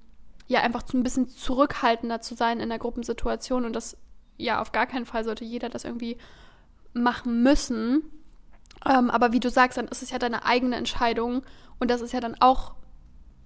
ja, 0.48 0.62
einfach 0.62 0.84
so 0.86 0.98
ein 0.98 1.04
bisschen 1.04 1.28
zurückhaltender 1.28 2.22
zu 2.22 2.36
sein 2.36 2.60
in 2.60 2.70
der 2.70 2.80
Gruppensituation. 2.80 3.66
Und 3.66 3.74
das, 3.74 3.98
ja, 4.38 4.62
auf 4.62 4.72
gar 4.72 4.88
keinen 4.88 5.06
Fall 5.06 5.24
sollte 5.24 5.44
jeder 5.44 5.70
das 5.70 5.84
irgendwie 5.84 6.18
machen 6.94 7.44
müssen. 7.44 8.04
Ähm, 8.88 9.10
aber 9.10 9.32
wie 9.32 9.40
du 9.40 9.50
sagst, 9.50 9.78
dann 9.78 9.88
ist 9.88 10.04
es 10.04 10.12
ja 10.12 10.20
deine 10.20 10.46
eigene 10.46 10.76
Entscheidung. 10.76 11.44
Und 11.80 11.90
das 11.90 12.02
ist 12.02 12.14
ja 12.14 12.20
dann 12.20 12.36
auch, 12.40 12.74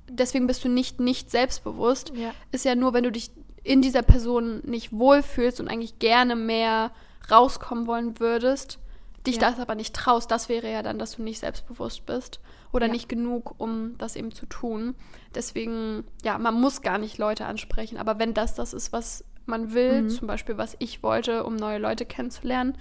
deswegen 0.10 0.48
bist 0.48 0.64
du 0.64 0.70
nicht 0.70 1.00
nicht 1.00 1.32
selbstbewusst. 1.32 2.14
Ja. 2.16 2.32
Ist 2.52 2.66
ja 2.66 2.76
nur, 2.76 2.94
wenn 2.94 3.04
du 3.04 3.12
dich 3.12 3.32
in 3.64 3.82
dieser 3.82 4.02
Person 4.02 4.62
nicht 4.66 4.92
wohlfühlst 4.92 5.60
und 5.60 5.70
eigentlich 5.70 6.00
gerne 6.00 6.36
mehr 6.36 6.92
rauskommen 7.32 7.88
wollen 7.88 8.20
würdest, 8.20 8.80
dich 9.26 9.38
ja. 9.38 9.50
das 9.50 9.60
aber 9.60 9.76
nicht 9.76 9.96
traust, 9.96 10.30
das 10.32 10.50
wäre 10.50 10.70
ja 10.70 10.84
dann, 10.84 11.00
dass 11.00 11.16
du 11.16 11.24
nicht 11.24 11.40
selbstbewusst 11.40 12.06
bist 12.06 12.42
oder 12.74 12.88
ja. 12.88 12.92
nicht 12.92 13.08
genug, 13.08 13.56
um 13.58 13.98
das 13.98 14.18
eben 14.18 14.34
zu 14.34 14.46
tun. 14.46 14.96
Deswegen, 15.34 16.04
ja, 16.24 16.38
man 16.38 16.60
muss 16.60 16.82
gar 16.82 16.98
nicht 16.98 17.18
Leute 17.18 17.46
ansprechen, 17.46 17.98
aber 17.98 18.20
wenn 18.20 18.34
das 18.34 18.54
das 18.54 18.74
ist, 18.74 18.92
was 18.92 19.24
man 19.46 19.74
will, 19.74 20.04
mhm. 20.04 20.10
zum 20.10 20.28
Beispiel 20.28 20.58
was 20.58 20.76
ich 20.80 21.04
wollte, 21.04 21.46
um 21.46 21.56
neue 21.56 21.78
Leute 21.78 22.06
kennenzulernen, 22.06 22.78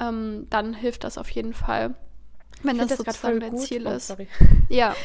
ähm, 0.00 0.46
dann 0.50 0.74
hilft 0.74 1.04
das 1.04 1.18
auf 1.18 1.30
jeden 1.30 1.54
Fall, 1.54 1.94
wenn 2.62 2.78
das, 2.78 2.88
das 2.88 2.98
sozusagen 2.98 3.40
dein 3.40 3.56
Ziel 3.56 3.86
oh, 3.86 3.90
ist. 3.90 4.16
Ja. 4.68 4.94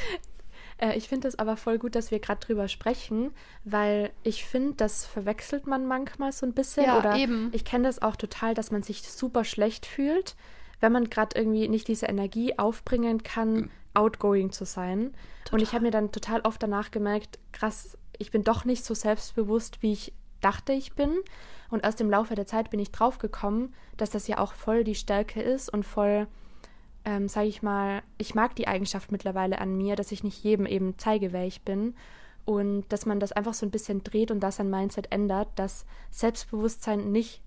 Äh, 0.82 0.98
ich 0.98 1.10
finde 1.10 1.28
es 1.28 1.38
aber 1.38 1.58
voll 1.58 1.78
gut, 1.78 1.94
dass 1.94 2.10
wir 2.10 2.20
gerade 2.20 2.40
drüber 2.40 2.68
sprechen, 2.68 3.32
weil 3.66 4.12
ich 4.24 4.46
finde, 4.46 4.76
das 4.76 5.06
verwechselt 5.06 5.68
man 5.68 5.86
manchmal 5.86 6.32
so 6.32 6.46
ein 6.46 6.54
bisschen. 6.54 6.86
Ja, 6.86 6.98
oder 6.98 7.16
eben. 7.18 7.50
ich 7.52 7.66
kenne 7.66 7.84
das 7.84 8.02
auch 8.02 8.16
total, 8.16 8.54
dass 8.54 8.72
man 8.72 8.82
sich 8.82 9.04
super 9.04 9.44
schlecht 9.44 9.86
fühlt, 9.86 10.36
wenn 10.80 10.92
man 10.92 11.10
gerade 11.10 11.38
irgendwie 11.38 11.68
nicht 11.68 11.88
diese 11.88 12.06
Energie 12.06 12.58
aufbringen 12.58 13.24
kann, 13.24 13.54
mhm. 13.54 13.70
outgoing 13.94 14.52
zu 14.52 14.66
sein. 14.66 15.14
Total. 15.44 15.60
Und 15.60 15.62
ich 15.64 15.74
habe 15.74 15.84
mir 15.84 15.92
dann 15.92 16.12
total 16.12 16.42
oft 16.42 16.64
danach 16.64 16.92
gemerkt, 16.92 17.40
krass, 17.52 17.98
ich 18.18 18.32
bin 18.32 18.44
doch 18.44 18.66
nicht 18.66 18.86
so 18.86 18.94
selbstbewusst, 18.94 19.82
wie 19.82 19.94
ich 19.94 20.14
dachte, 20.40 20.74
ich 20.74 20.94
bin. 20.94 21.12
Und 21.70 21.84
aus 21.84 21.96
dem 21.96 22.10
Laufe 22.10 22.36
der 22.36 22.48
Zeit 22.48 22.70
bin 22.70 22.80
ich 22.80 22.92
draufgekommen, 22.92 23.74
dass 23.98 24.10
das 24.10 24.28
ja 24.28 24.40
auch 24.40 24.54
voll 24.54 24.84
die 24.84 24.96
Stärke 24.96 25.42
ist 25.42 25.72
und 25.72 25.86
voll 25.86 26.28
ähm, 27.06 27.28
sage 27.28 27.48
ich 27.48 27.62
mal, 27.62 28.04
ich 28.18 28.36
mag 28.36 28.56
die 28.56 28.68
Eigenschaft 28.68 29.12
mittlerweile 29.12 29.60
an 29.60 29.78
mir, 29.78 29.96
dass 29.96 30.12
ich 30.12 30.24
nicht 30.24 30.44
jedem 30.44 30.66
eben 30.66 30.96
zeige, 30.98 31.32
wer 31.32 31.46
ich 31.46 31.62
bin. 31.62 31.96
Und 32.46 32.86
dass 32.90 33.06
man 33.06 33.20
das 33.20 33.32
einfach 33.32 33.54
so 33.54 33.66
ein 33.66 33.72
bisschen 33.72 34.04
dreht 34.04 34.32
und 34.32 34.40
das 34.40 34.58
sein 34.58 34.70
Mindset 34.70 35.12
ändert, 35.12 35.48
dass 35.56 35.86
Selbstbewusstsein 36.10 37.12
nicht 37.12 37.42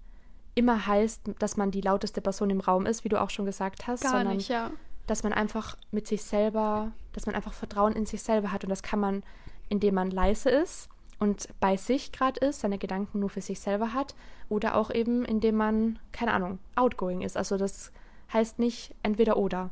immer 0.54 0.86
heißt, 0.86 1.22
dass 1.38 1.56
man 1.56 1.70
die 1.70 1.80
lauteste 1.80 2.20
Person 2.20 2.50
im 2.50 2.60
Raum 2.60 2.86
ist, 2.86 3.04
wie 3.04 3.08
du 3.08 3.20
auch 3.20 3.30
schon 3.30 3.46
gesagt 3.46 3.86
hast, 3.86 4.02
Gar 4.02 4.12
sondern 4.12 4.36
nicht, 4.36 4.48
ja. 4.48 4.70
dass 5.06 5.22
man 5.22 5.32
einfach 5.32 5.76
mit 5.90 6.06
sich 6.06 6.22
selber, 6.22 6.92
dass 7.12 7.26
man 7.26 7.34
einfach 7.34 7.52
Vertrauen 7.52 7.94
in 7.94 8.06
sich 8.06 8.22
selber 8.22 8.52
hat. 8.52 8.64
Und 8.64 8.70
das 8.70 8.82
kann 8.82 9.00
man, 9.00 9.22
indem 9.68 9.94
man 9.94 10.10
leise 10.10 10.50
ist 10.50 10.88
und 11.22 11.48
bei 11.60 11.76
sich 11.76 12.10
gerade 12.10 12.44
ist, 12.44 12.62
seine 12.62 12.78
Gedanken 12.78 13.20
nur 13.20 13.30
für 13.30 13.40
sich 13.40 13.60
selber 13.60 13.94
hat, 13.94 14.16
oder 14.48 14.74
auch 14.74 14.90
eben, 14.90 15.24
indem 15.24 15.54
man, 15.54 16.00
keine 16.10 16.32
Ahnung, 16.32 16.58
outgoing 16.74 17.22
ist. 17.22 17.36
Also 17.36 17.56
das 17.56 17.92
heißt 18.32 18.58
nicht 18.58 18.92
entweder 19.04 19.36
oder. 19.36 19.70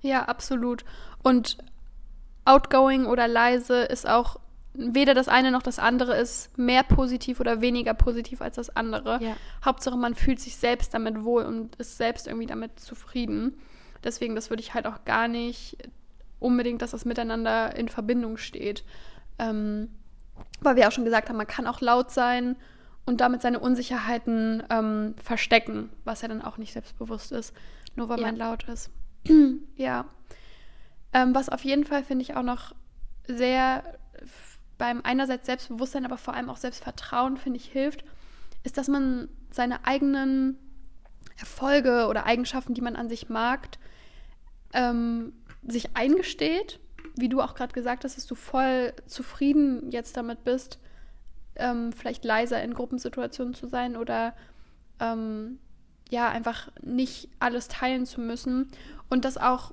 Ja, 0.00 0.22
absolut. 0.22 0.86
Und 1.22 1.58
outgoing 2.46 3.04
oder 3.04 3.28
leise 3.28 3.82
ist 3.82 4.08
auch 4.08 4.40
weder 4.72 5.12
das 5.12 5.28
eine 5.28 5.50
noch 5.50 5.62
das 5.62 5.78
andere 5.78 6.16
ist 6.16 6.56
mehr 6.56 6.82
positiv 6.82 7.40
oder 7.40 7.60
weniger 7.60 7.92
positiv 7.92 8.40
als 8.40 8.56
das 8.56 8.74
andere. 8.74 9.22
Ja. 9.22 9.36
Hauptsache, 9.62 9.98
man 9.98 10.14
fühlt 10.14 10.40
sich 10.40 10.56
selbst 10.56 10.94
damit 10.94 11.24
wohl 11.24 11.42
und 11.42 11.76
ist 11.76 11.98
selbst 11.98 12.26
irgendwie 12.26 12.46
damit 12.46 12.80
zufrieden. 12.80 13.58
Deswegen, 14.02 14.34
das 14.34 14.48
würde 14.48 14.62
ich 14.62 14.72
halt 14.72 14.86
auch 14.86 15.04
gar 15.04 15.28
nicht 15.28 15.76
unbedingt, 16.40 16.80
dass 16.80 16.92
das 16.92 17.04
miteinander 17.04 17.76
in 17.76 17.90
Verbindung 17.90 18.38
steht. 18.38 18.82
Ähm, 19.38 19.90
weil 20.60 20.76
wir 20.76 20.88
auch 20.88 20.92
schon 20.92 21.04
gesagt 21.04 21.28
haben, 21.28 21.36
man 21.36 21.46
kann 21.46 21.66
auch 21.66 21.80
laut 21.80 22.10
sein 22.10 22.56
und 23.04 23.20
damit 23.20 23.42
seine 23.42 23.60
Unsicherheiten 23.60 24.62
ähm, 24.70 25.14
verstecken, 25.22 25.90
was 26.04 26.22
ja 26.22 26.28
dann 26.28 26.42
auch 26.42 26.58
nicht 26.58 26.72
selbstbewusst 26.72 27.32
ist 27.32 27.54
nur 27.96 28.08
weil 28.08 28.20
ja. 28.20 28.26
man 28.26 28.36
laut 28.36 28.64
ist. 28.68 28.90
ja. 29.76 30.06
Ähm, 31.12 31.34
was 31.34 31.48
auf 31.48 31.64
jeden 31.64 31.84
Fall, 31.84 32.04
finde 32.04 32.22
ich, 32.22 32.36
auch 32.36 32.42
noch 32.42 32.74
sehr 33.26 33.82
beim 34.78 35.00
einerseits 35.02 35.46
Selbstbewusstsein, 35.46 36.04
aber 36.04 36.18
vor 36.18 36.34
allem 36.34 36.50
auch 36.50 36.58
Selbstvertrauen, 36.58 37.38
finde 37.38 37.58
ich, 37.58 37.66
hilft, 37.66 38.04
ist, 38.62 38.76
dass 38.76 38.88
man 38.88 39.28
seine 39.50 39.86
eigenen 39.86 40.58
Erfolge 41.38 42.06
oder 42.08 42.26
Eigenschaften, 42.26 42.74
die 42.74 42.82
man 42.82 42.94
an 42.94 43.08
sich 43.08 43.30
mag, 43.30 43.68
ähm, 44.74 45.32
sich 45.66 45.96
eingesteht. 45.96 46.78
Wie 47.16 47.28
du 47.28 47.40
auch 47.40 47.54
gerade 47.54 47.72
gesagt 47.72 48.04
hast, 48.04 48.16
dass 48.16 48.26
du 48.26 48.34
voll 48.34 48.92
zufrieden 49.06 49.90
jetzt 49.90 50.16
damit 50.16 50.44
bist, 50.44 50.78
ähm, 51.56 51.92
vielleicht 51.92 52.24
leiser 52.24 52.62
in 52.62 52.74
Gruppensituationen 52.74 53.54
zu 53.54 53.66
sein 53.68 53.96
oder 53.96 54.34
ähm, 55.00 55.58
ja, 56.10 56.28
einfach 56.28 56.70
nicht 56.82 57.28
alles 57.38 57.68
teilen 57.68 58.06
zu 58.06 58.20
müssen 58.20 58.68
und 59.08 59.24
das 59.24 59.38
auch 59.38 59.72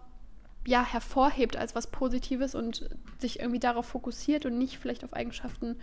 ja, 0.65 0.83
hervorhebt 0.83 1.57
als 1.57 1.75
was 1.75 1.87
Positives 1.87 2.55
und 2.55 2.89
sich 3.19 3.39
irgendwie 3.39 3.59
darauf 3.59 3.85
fokussiert 3.85 4.45
und 4.45 4.57
nicht 4.57 4.77
vielleicht 4.77 5.03
auf 5.03 5.13
Eigenschaften, 5.13 5.77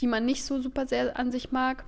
die 0.00 0.06
man 0.06 0.26
nicht 0.26 0.44
so 0.44 0.60
super 0.60 0.86
sehr 0.86 1.16
an 1.18 1.30
sich 1.30 1.52
mag, 1.52 1.84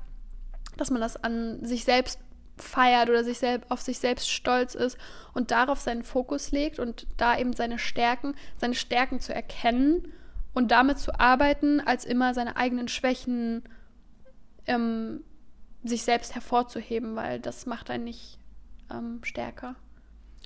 dass 0.76 0.90
man 0.90 1.00
das 1.00 1.16
an 1.16 1.64
sich 1.64 1.84
selbst 1.84 2.20
feiert 2.58 3.08
oder 3.08 3.24
sich 3.24 3.38
selbst 3.38 3.70
auf 3.70 3.80
sich 3.80 3.98
selbst 3.98 4.30
stolz 4.30 4.74
ist 4.74 4.96
und 5.34 5.50
darauf 5.50 5.80
seinen 5.80 6.02
Fokus 6.02 6.50
legt 6.52 6.78
und 6.78 7.06
da 7.16 7.38
eben 7.38 7.52
seine 7.52 7.78
Stärken, 7.78 8.34
seine 8.56 8.74
Stärken 8.74 9.20
zu 9.20 9.34
erkennen 9.34 10.12
und 10.54 10.70
damit 10.70 10.98
zu 10.98 11.18
arbeiten, 11.20 11.80
als 11.80 12.04
immer 12.04 12.32
seine 12.32 12.56
eigenen 12.56 12.88
Schwächen 12.88 13.62
ähm, 14.66 15.22
sich 15.84 16.02
selbst 16.02 16.34
hervorzuheben, 16.34 17.14
weil 17.14 17.40
das 17.40 17.66
macht 17.66 17.90
einen 17.90 18.04
nicht 18.04 18.38
ähm, 18.90 19.20
stärker. 19.22 19.76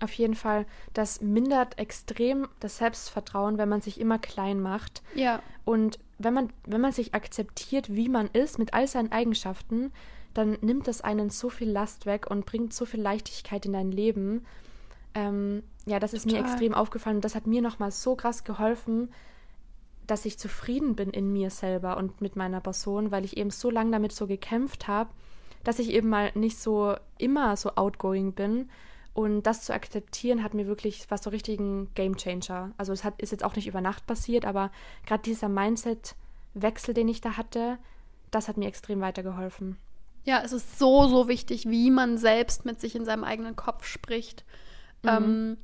Auf 0.00 0.12
jeden 0.14 0.34
Fall, 0.34 0.66
das 0.94 1.20
mindert 1.20 1.78
extrem 1.78 2.48
das 2.58 2.78
Selbstvertrauen, 2.78 3.58
wenn 3.58 3.68
man 3.68 3.82
sich 3.82 4.00
immer 4.00 4.18
klein 4.18 4.60
macht. 4.60 5.02
Ja. 5.14 5.42
Und 5.64 5.98
wenn 6.18 6.32
man, 6.32 6.52
wenn 6.66 6.80
man 6.80 6.92
sich 6.92 7.14
akzeptiert, 7.14 7.94
wie 7.94 8.08
man 8.08 8.28
ist, 8.28 8.58
mit 8.58 8.72
all 8.72 8.86
seinen 8.86 9.12
Eigenschaften, 9.12 9.92
dann 10.34 10.58
nimmt 10.60 10.88
das 10.88 11.00
einen 11.00 11.30
so 11.30 11.48
viel 11.48 11.70
Last 11.70 12.06
weg 12.06 12.30
und 12.30 12.46
bringt 12.46 12.72
so 12.72 12.84
viel 12.84 13.00
Leichtigkeit 13.00 13.66
in 13.66 13.72
dein 13.72 13.90
Leben. 13.90 14.46
Ähm, 15.14 15.62
ja, 15.86 15.98
das 15.98 16.12
ist 16.12 16.24
Total. 16.24 16.42
mir 16.42 16.46
extrem 16.46 16.74
aufgefallen 16.74 17.16
und 17.16 17.24
das 17.24 17.34
hat 17.34 17.46
mir 17.46 17.62
nochmal 17.62 17.90
so 17.90 18.14
krass 18.14 18.44
geholfen, 18.44 19.12
dass 20.06 20.24
ich 20.24 20.38
zufrieden 20.38 20.96
bin 20.96 21.10
in 21.10 21.32
mir 21.32 21.50
selber 21.50 21.96
und 21.96 22.20
mit 22.20 22.36
meiner 22.36 22.60
Person, 22.60 23.10
weil 23.10 23.24
ich 23.24 23.36
eben 23.36 23.50
so 23.50 23.70
lange 23.70 23.92
damit 23.92 24.12
so 24.12 24.26
gekämpft 24.26 24.88
habe 24.88 25.10
dass 25.64 25.78
ich 25.78 25.90
eben 25.90 26.08
mal 26.08 26.30
nicht 26.34 26.58
so 26.58 26.94
immer 27.18 27.56
so 27.56 27.74
outgoing 27.74 28.32
bin. 28.32 28.68
Und 29.12 29.42
das 29.42 29.62
zu 29.62 29.74
akzeptieren 29.74 30.42
hat 30.42 30.54
mir 30.54 30.66
wirklich 30.66 31.10
was 31.10 31.22
so 31.22 31.30
richtigen 31.30 31.92
Game 31.94 32.16
Changer. 32.16 32.72
Also 32.76 32.92
es 32.92 33.04
hat, 33.04 33.20
ist 33.20 33.32
jetzt 33.32 33.44
auch 33.44 33.56
nicht 33.56 33.66
über 33.66 33.80
Nacht 33.80 34.06
passiert, 34.06 34.44
aber 34.44 34.70
gerade 35.04 35.22
dieser 35.22 35.48
Mindset-Wechsel, 35.48 36.94
den 36.94 37.08
ich 37.08 37.20
da 37.20 37.36
hatte, 37.36 37.78
das 38.30 38.48
hat 38.48 38.56
mir 38.56 38.68
extrem 38.68 39.00
weitergeholfen. 39.00 39.76
Ja, 40.30 40.42
es 40.44 40.52
ist 40.52 40.78
so, 40.78 41.08
so 41.08 41.26
wichtig, 41.26 41.68
wie 41.68 41.90
man 41.90 42.16
selbst 42.16 42.64
mit 42.64 42.80
sich 42.80 42.94
in 42.94 43.04
seinem 43.04 43.24
eigenen 43.24 43.56
Kopf 43.56 43.84
spricht. 43.84 44.44
Mhm. 45.02 45.08
Ähm, 45.08 45.56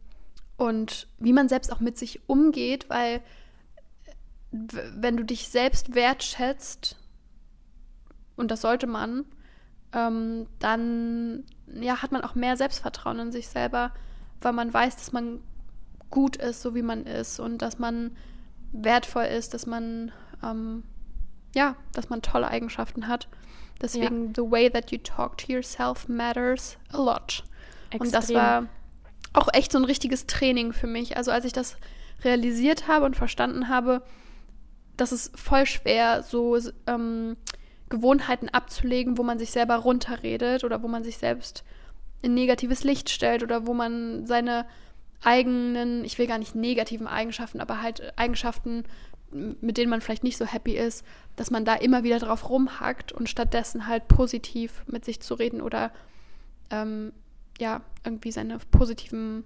und 0.56 1.06
wie 1.18 1.32
man 1.32 1.48
selbst 1.48 1.72
auch 1.72 1.78
mit 1.78 1.96
sich 1.96 2.28
umgeht, 2.28 2.90
weil 2.90 3.20
wenn 4.50 5.16
du 5.16 5.22
dich 5.22 5.50
selbst 5.50 5.94
wertschätzt, 5.94 6.96
und 8.34 8.50
das 8.50 8.60
sollte 8.60 8.88
man, 8.88 9.24
ähm, 9.92 10.48
dann 10.58 11.44
ja, 11.72 12.02
hat 12.02 12.10
man 12.10 12.24
auch 12.24 12.34
mehr 12.34 12.56
Selbstvertrauen 12.56 13.20
in 13.20 13.30
sich 13.30 13.46
selber, 13.46 13.92
weil 14.40 14.52
man 14.52 14.74
weiß, 14.74 14.96
dass 14.96 15.12
man 15.12 15.44
gut 16.10 16.34
ist, 16.38 16.60
so 16.60 16.74
wie 16.74 16.82
man 16.82 17.06
ist 17.06 17.38
und 17.38 17.62
dass 17.62 17.78
man 17.78 18.16
wertvoll 18.72 19.26
ist, 19.26 19.54
dass 19.54 19.64
man 19.64 20.10
ähm, 20.42 20.82
ja, 21.56 21.74
dass 21.94 22.10
man 22.10 22.20
tolle 22.20 22.48
Eigenschaften 22.48 23.08
hat. 23.08 23.28
Deswegen, 23.80 24.26
ja. 24.26 24.32
the 24.36 24.50
way 24.50 24.70
that 24.70 24.92
you 24.92 24.98
talk 24.98 25.38
to 25.38 25.52
yourself 25.52 26.06
matters 26.06 26.76
a 26.92 26.98
lot. 26.98 27.44
Extrem. 27.90 28.00
Und 28.00 28.14
das 28.14 28.32
war 28.32 28.66
auch 29.32 29.48
echt 29.52 29.72
so 29.72 29.78
ein 29.78 29.84
richtiges 29.84 30.26
Training 30.26 30.72
für 30.72 30.86
mich. 30.86 31.16
Also 31.16 31.30
als 31.30 31.44
ich 31.44 31.52
das 31.52 31.76
realisiert 32.22 32.88
habe 32.88 33.06
und 33.06 33.16
verstanden 33.16 33.68
habe, 33.68 34.02
dass 34.96 35.12
es 35.12 35.30
voll 35.34 35.66
schwer 35.66 36.22
so 36.22 36.58
ähm, 36.86 37.36
Gewohnheiten 37.88 38.48
abzulegen, 38.48 39.16
wo 39.18 39.22
man 39.22 39.38
sich 39.38 39.50
selber 39.50 39.76
runterredet 39.76 40.64
oder 40.64 40.82
wo 40.82 40.88
man 40.88 41.04
sich 41.04 41.18
selbst 41.18 41.64
in 42.22 42.34
negatives 42.34 42.84
Licht 42.84 43.10
stellt 43.10 43.42
oder 43.42 43.66
wo 43.66 43.74
man 43.74 44.26
seine 44.26 44.66
eigenen, 45.22 46.04
ich 46.04 46.18
will 46.18 46.26
gar 46.26 46.38
nicht 46.38 46.54
negativen 46.54 47.06
Eigenschaften, 47.06 47.60
aber 47.60 47.82
halt 47.82 48.12
Eigenschaften 48.18 48.84
mit 49.30 49.76
denen 49.76 49.90
man 49.90 50.00
vielleicht 50.00 50.24
nicht 50.24 50.36
so 50.36 50.46
happy 50.46 50.76
ist, 50.76 51.04
dass 51.34 51.50
man 51.50 51.64
da 51.64 51.74
immer 51.74 52.04
wieder 52.04 52.18
drauf 52.18 52.48
rumhackt 52.48 53.12
und 53.12 53.28
stattdessen 53.28 53.86
halt 53.86 54.08
positiv 54.08 54.84
mit 54.86 55.04
sich 55.04 55.20
zu 55.20 55.34
reden 55.34 55.60
oder 55.60 55.92
ähm, 56.70 57.12
ja, 57.58 57.82
irgendwie 58.04 58.32
seine 58.32 58.58
positiven 58.70 59.44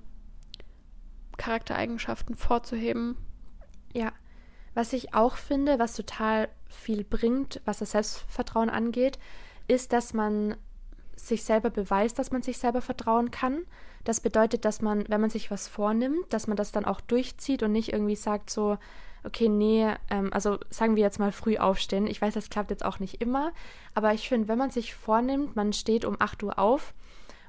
Charaktereigenschaften 1.37 2.37
vorzuheben. 2.37 3.17
Ja, 3.95 4.13
was 4.75 4.93
ich 4.93 5.15
auch 5.15 5.37
finde, 5.37 5.79
was 5.79 5.95
total 5.95 6.49
viel 6.69 7.05
bringt, 7.05 7.61
was 7.65 7.79
das 7.79 7.93
Selbstvertrauen 7.93 8.71
angeht, 8.71 9.19
ist, 9.67 9.93
dass 9.93 10.15
man 10.15 10.57
sich 11.17 11.45
selber 11.45 11.71
beweist, 11.71 12.19
dass 12.19 12.31
man 12.31 12.43
sich 12.43 12.59
selber 12.59 12.81
vertrauen 12.81 13.31
kann. 13.31 13.65
Das 14.05 14.21
bedeutet, 14.21 14.65
dass 14.65 14.81
man, 14.81 15.09
wenn 15.09 15.21
man 15.21 15.31
sich 15.31 15.51
was 15.51 15.69
vornimmt, 15.69 16.33
dass 16.33 16.47
man 16.47 16.57
das 16.57 16.73
dann 16.73 16.85
auch 16.85 17.01
durchzieht 17.01 17.63
und 17.63 17.73
nicht 17.73 17.93
irgendwie 17.93 18.17
sagt 18.17 18.51
so, 18.51 18.79
okay, 19.25 19.49
nee, 19.49 19.87
ähm, 20.11 20.33
also 20.33 20.59
sagen 20.71 20.97
wir 20.97 21.03
jetzt 21.03 21.19
mal 21.19 21.33
früh 21.33 21.57
aufstehen. 21.57 22.07
Ich 22.07 22.21
weiß, 22.21 22.35
das 22.35 22.51
klappt 22.51 22.71
jetzt 22.71 22.85
auch 22.85 22.99
nicht 22.99 23.21
immer, 23.21 23.53
aber 23.95 24.15
ich 24.15 24.29
finde, 24.29 24.49
wenn 24.49 24.59
man 24.59 24.71
sich 24.71 24.95
vornimmt, 24.95 25.57
man 25.57 25.73
steht 25.73 26.05
um 26.05 26.17
8 26.19 26.43
Uhr 26.43 26.59
auf 26.59 26.95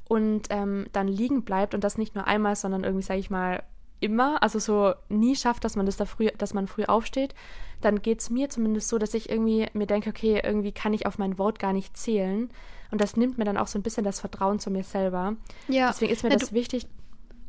und 0.08 0.48
ähm, 0.50 0.88
dann 0.92 1.08
liegen 1.08 1.44
bleibt 1.44 1.74
und 1.74 1.84
das 1.84 1.98
nicht 1.98 2.16
nur 2.16 2.28
einmal, 2.28 2.56
sondern 2.56 2.84
irgendwie, 2.84 3.04
sage 3.06 3.20
ich 3.20 3.30
mal, 3.30 3.64
immer, 4.02 4.42
also 4.44 4.60
so 4.60 4.94
nie 5.10 5.36
schafft, 5.36 5.64
dass 5.64 5.76
man 5.76 5.86
das 5.86 5.96
da 5.96 6.06
früh, 6.06 6.28
dass 6.38 6.54
man 6.54 6.68
früh 6.68 6.84
aufsteht, 6.84 7.34
dann 7.80 8.02
geht 8.02 8.20
es 8.20 8.30
mir 8.30 8.50
zumindest 8.50 8.90
so, 8.90 8.98
dass 8.98 9.14
ich 9.14 9.30
irgendwie 9.30 9.68
mir 9.74 9.88
denke, 9.88 10.10
okay, 10.10 10.42
irgendwie 10.44 10.72
kann 10.72 10.94
ich 10.94 11.06
auf 11.06 11.18
mein 11.18 11.38
Wort 11.38 11.60
gar 11.60 11.72
nicht 11.72 11.96
zählen. 11.96 12.50
Und 12.90 13.00
das 13.00 13.16
nimmt 13.16 13.38
mir 13.38 13.46
dann 13.46 13.58
auch 13.58 13.68
so 13.68 13.80
ein 13.80 13.84
bisschen 13.84 14.04
das 14.04 14.20
Vertrauen 14.20 14.60
zu 14.60 14.70
mir 14.70 14.84
selber. 14.84 15.36
Ja. 15.68 15.88
Deswegen 15.88 16.12
ist 16.12 16.24
mir 16.24 16.32
ja, 16.32 16.38
das 16.38 16.52
wichtig. 16.52 16.88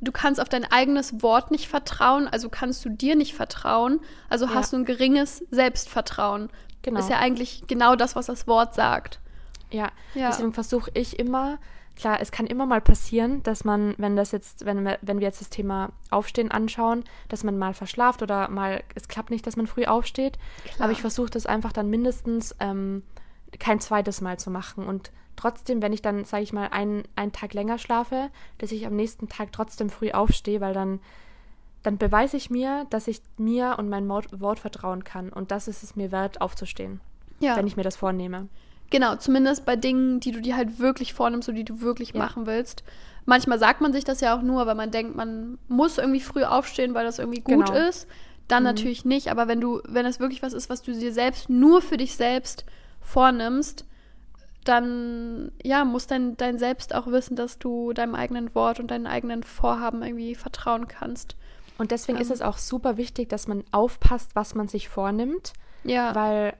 Du 0.02 0.10
kannst 0.12 0.40
auf 0.40 0.48
dein 0.48 0.64
eigenes 0.64 1.22
Wort 1.22 1.50
nicht 1.52 1.68
vertrauen, 1.68 2.26
also 2.28 2.48
kannst 2.48 2.84
du 2.84 2.88
dir 2.88 3.14
nicht 3.14 3.34
vertrauen, 3.34 4.00
also 4.28 4.46
ja. 4.46 4.54
hast 4.54 4.72
du 4.72 4.78
ein 4.78 4.84
geringes 4.84 5.44
Selbstvertrauen. 5.50 6.50
Genau. 6.82 6.98
Ist 6.98 7.08
ja 7.08 7.18
eigentlich 7.18 7.62
genau 7.68 7.94
das, 7.94 8.16
was 8.16 8.26
das 8.26 8.48
Wort 8.48 8.74
sagt. 8.74 9.20
Ja, 9.70 9.92
ja. 10.14 10.28
deswegen 10.28 10.52
versuche 10.52 10.90
ich 10.94 11.20
immer, 11.20 11.58
klar, 11.96 12.20
es 12.20 12.32
kann 12.32 12.46
immer 12.46 12.66
mal 12.66 12.80
passieren, 12.80 13.44
dass 13.44 13.64
man, 13.64 13.94
wenn 13.96 14.16
das 14.16 14.32
jetzt, 14.32 14.66
wenn 14.66 14.84
wir, 14.84 14.98
wenn 15.02 15.20
wir 15.20 15.26
jetzt 15.28 15.40
das 15.40 15.50
Thema 15.50 15.90
Aufstehen 16.10 16.50
anschauen, 16.50 17.04
dass 17.28 17.44
man 17.44 17.56
mal 17.56 17.72
verschlaft 17.72 18.22
oder 18.22 18.48
mal, 18.48 18.82
es 18.96 19.06
klappt 19.06 19.30
nicht, 19.30 19.46
dass 19.46 19.56
man 19.56 19.68
früh 19.68 19.84
aufsteht. 19.84 20.36
Klar. 20.64 20.80
Aber 20.80 20.92
ich 20.92 21.00
versuche 21.00 21.30
das 21.30 21.46
einfach 21.46 21.72
dann 21.72 21.88
mindestens 21.88 22.56
ähm, 22.58 23.04
kein 23.58 23.80
zweites 23.80 24.20
Mal 24.20 24.38
zu 24.38 24.50
machen. 24.50 24.84
Und 24.86 25.12
trotzdem, 25.42 25.82
wenn 25.82 25.92
ich 25.92 26.02
dann, 26.02 26.24
sage 26.24 26.44
ich 26.44 26.52
mal, 26.52 26.68
einen, 26.68 27.02
einen 27.16 27.32
Tag 27.32 27.52
länger 27.52 27.78
schlafe, 27.78 28.30
dass 28.58 28.70
ich 28.72 28.86
am 28.86 28.94
nächsten 28.94 29.28
Tag 29.28 29.52
trotzdem 29.52 29.90
früh 29.90 30.12
aufstehe, 30.12 30.60
weil 30.60 30.72
dann, 30.72 31.00
dann 31.82 31.98
beweise 31.98 32.36
ich 32.36 32.48
mir, 32.48 32.86
dass 32.90 33.08
ich 33.08 33.20
mir 33.38 33.76
und 33.78 33.88
mein 33.88 34.08
Wort, 34.08 34.60
vertrauen 34.60 35.02
kann. 35.02 35.30
Und 35.30 35.50
das 35.50 35.66
ist 35.66 35.82
es 35.82 35.96
mir 35.96 36.12
wert, 36.12 36.40
aufzustehen. 36.40 37.00
Ja. 37.40 37.56
Wenn 37.56 37.66
ich 37.66 37.76
mir 37.76 37.82
das 37.82 37.96
vornehme. 37.96 38.48
Genau, 38.90 39.16
zumindest 39.16 39.64
bei 39.64 39.74
Dingen, 39.74 40.20
die 40.20 40.30
du 40.30 40.40
dir 40.40 40.56
halt 40.56 40.78
wirklich 40.78 41.12
vornimmst 41.12 41.48
und 41.48 41.56
die 41.56 41.64
du 41.64 41.80
wirklich 41.80 42.12
ja. 42.12 42.18
machen 42.18 42.46
willst. 42.46 42.84
Manchmal 43.24 43.58
sagt 43.58 43.80
man 43.80 43.92
sich 43.92 44.04
das 44.04 44.20
ja 44.20 44.36
auch 44.36 44.42
nur, 44.42 44.66
weil 44.66 44.74
man 44.74 44.90
denkt, 44.90 45.16
man 45.16 45.58
muss 45.66 45.98
irgendwie 45.98 46.20
früh 46.20 46.44
aufstehen, 46.44 46.94
weil 46.94 47.04
das 47.04 47.18
irgendwie 47.18 47.40
gut 47.40 47.66
genau. 47.66 47.88
ist. 47.88 48.06
Dann 48.46 48.62
mhm. 48.62 48.68
natürlich 48.68 49.04
nicht, 49.04 49.28
aber 49.28 49.48
wenn 49.48 49.60
du, 49.60 49.80
wenn 49.88 50.06
es 50.06 50.20
wirklich 50.20 50.42
was 50.42 50.52
ist, 50.52 50.70
was 50.70 50.82
du 50.82 50.92
dir 50.92 51.12
selbst 51.12 51.48
nur 51.48 51.82
für 51.82 51.96
dich 51.96 52.16
selbst 52.16 52.64
vornimmst, 53.00 53.86
dann 54.64 55.52
ja, 55.62 55.84
muss 55.84 56.06
dein, 56.06 56.36
dein 56.36 56.58
Selbst 56.58 56.94
auch 56.94 57.06
wissen, 57.08 57.36
dass 57.36 57.58
du 57.58 57.92
deinem 57.92 58.14
eigenen 58.14 58.54
Wort 58.54 58.80
und 58.80 58.90
deinen 58.90 59.06
eigenen 59.06 59.42
Vorhaben 59.42 60.02
irgendwie 60.02 60.34
vertrauen 60.34 60.88
kannst. 60.88 61.36
Und 61.78 61.90
deswegen 61.90 62.18
ähm. 62.18 62.22
ist 62.22 62.30
es 62.30 62.42
auch 62.42 62.58
super 62.58 62.96
wichtig, 62.96 63.28
dass 63.28 63.48
man 63.48 63.64
aufpasst, 63.72 64.34
was 64.34 64.54
man 64.54 64.68
sich 64.68 64.88
vornimmt. 64.88 65.52
Ja. 65.84 66.14
Weil 66.14 66.54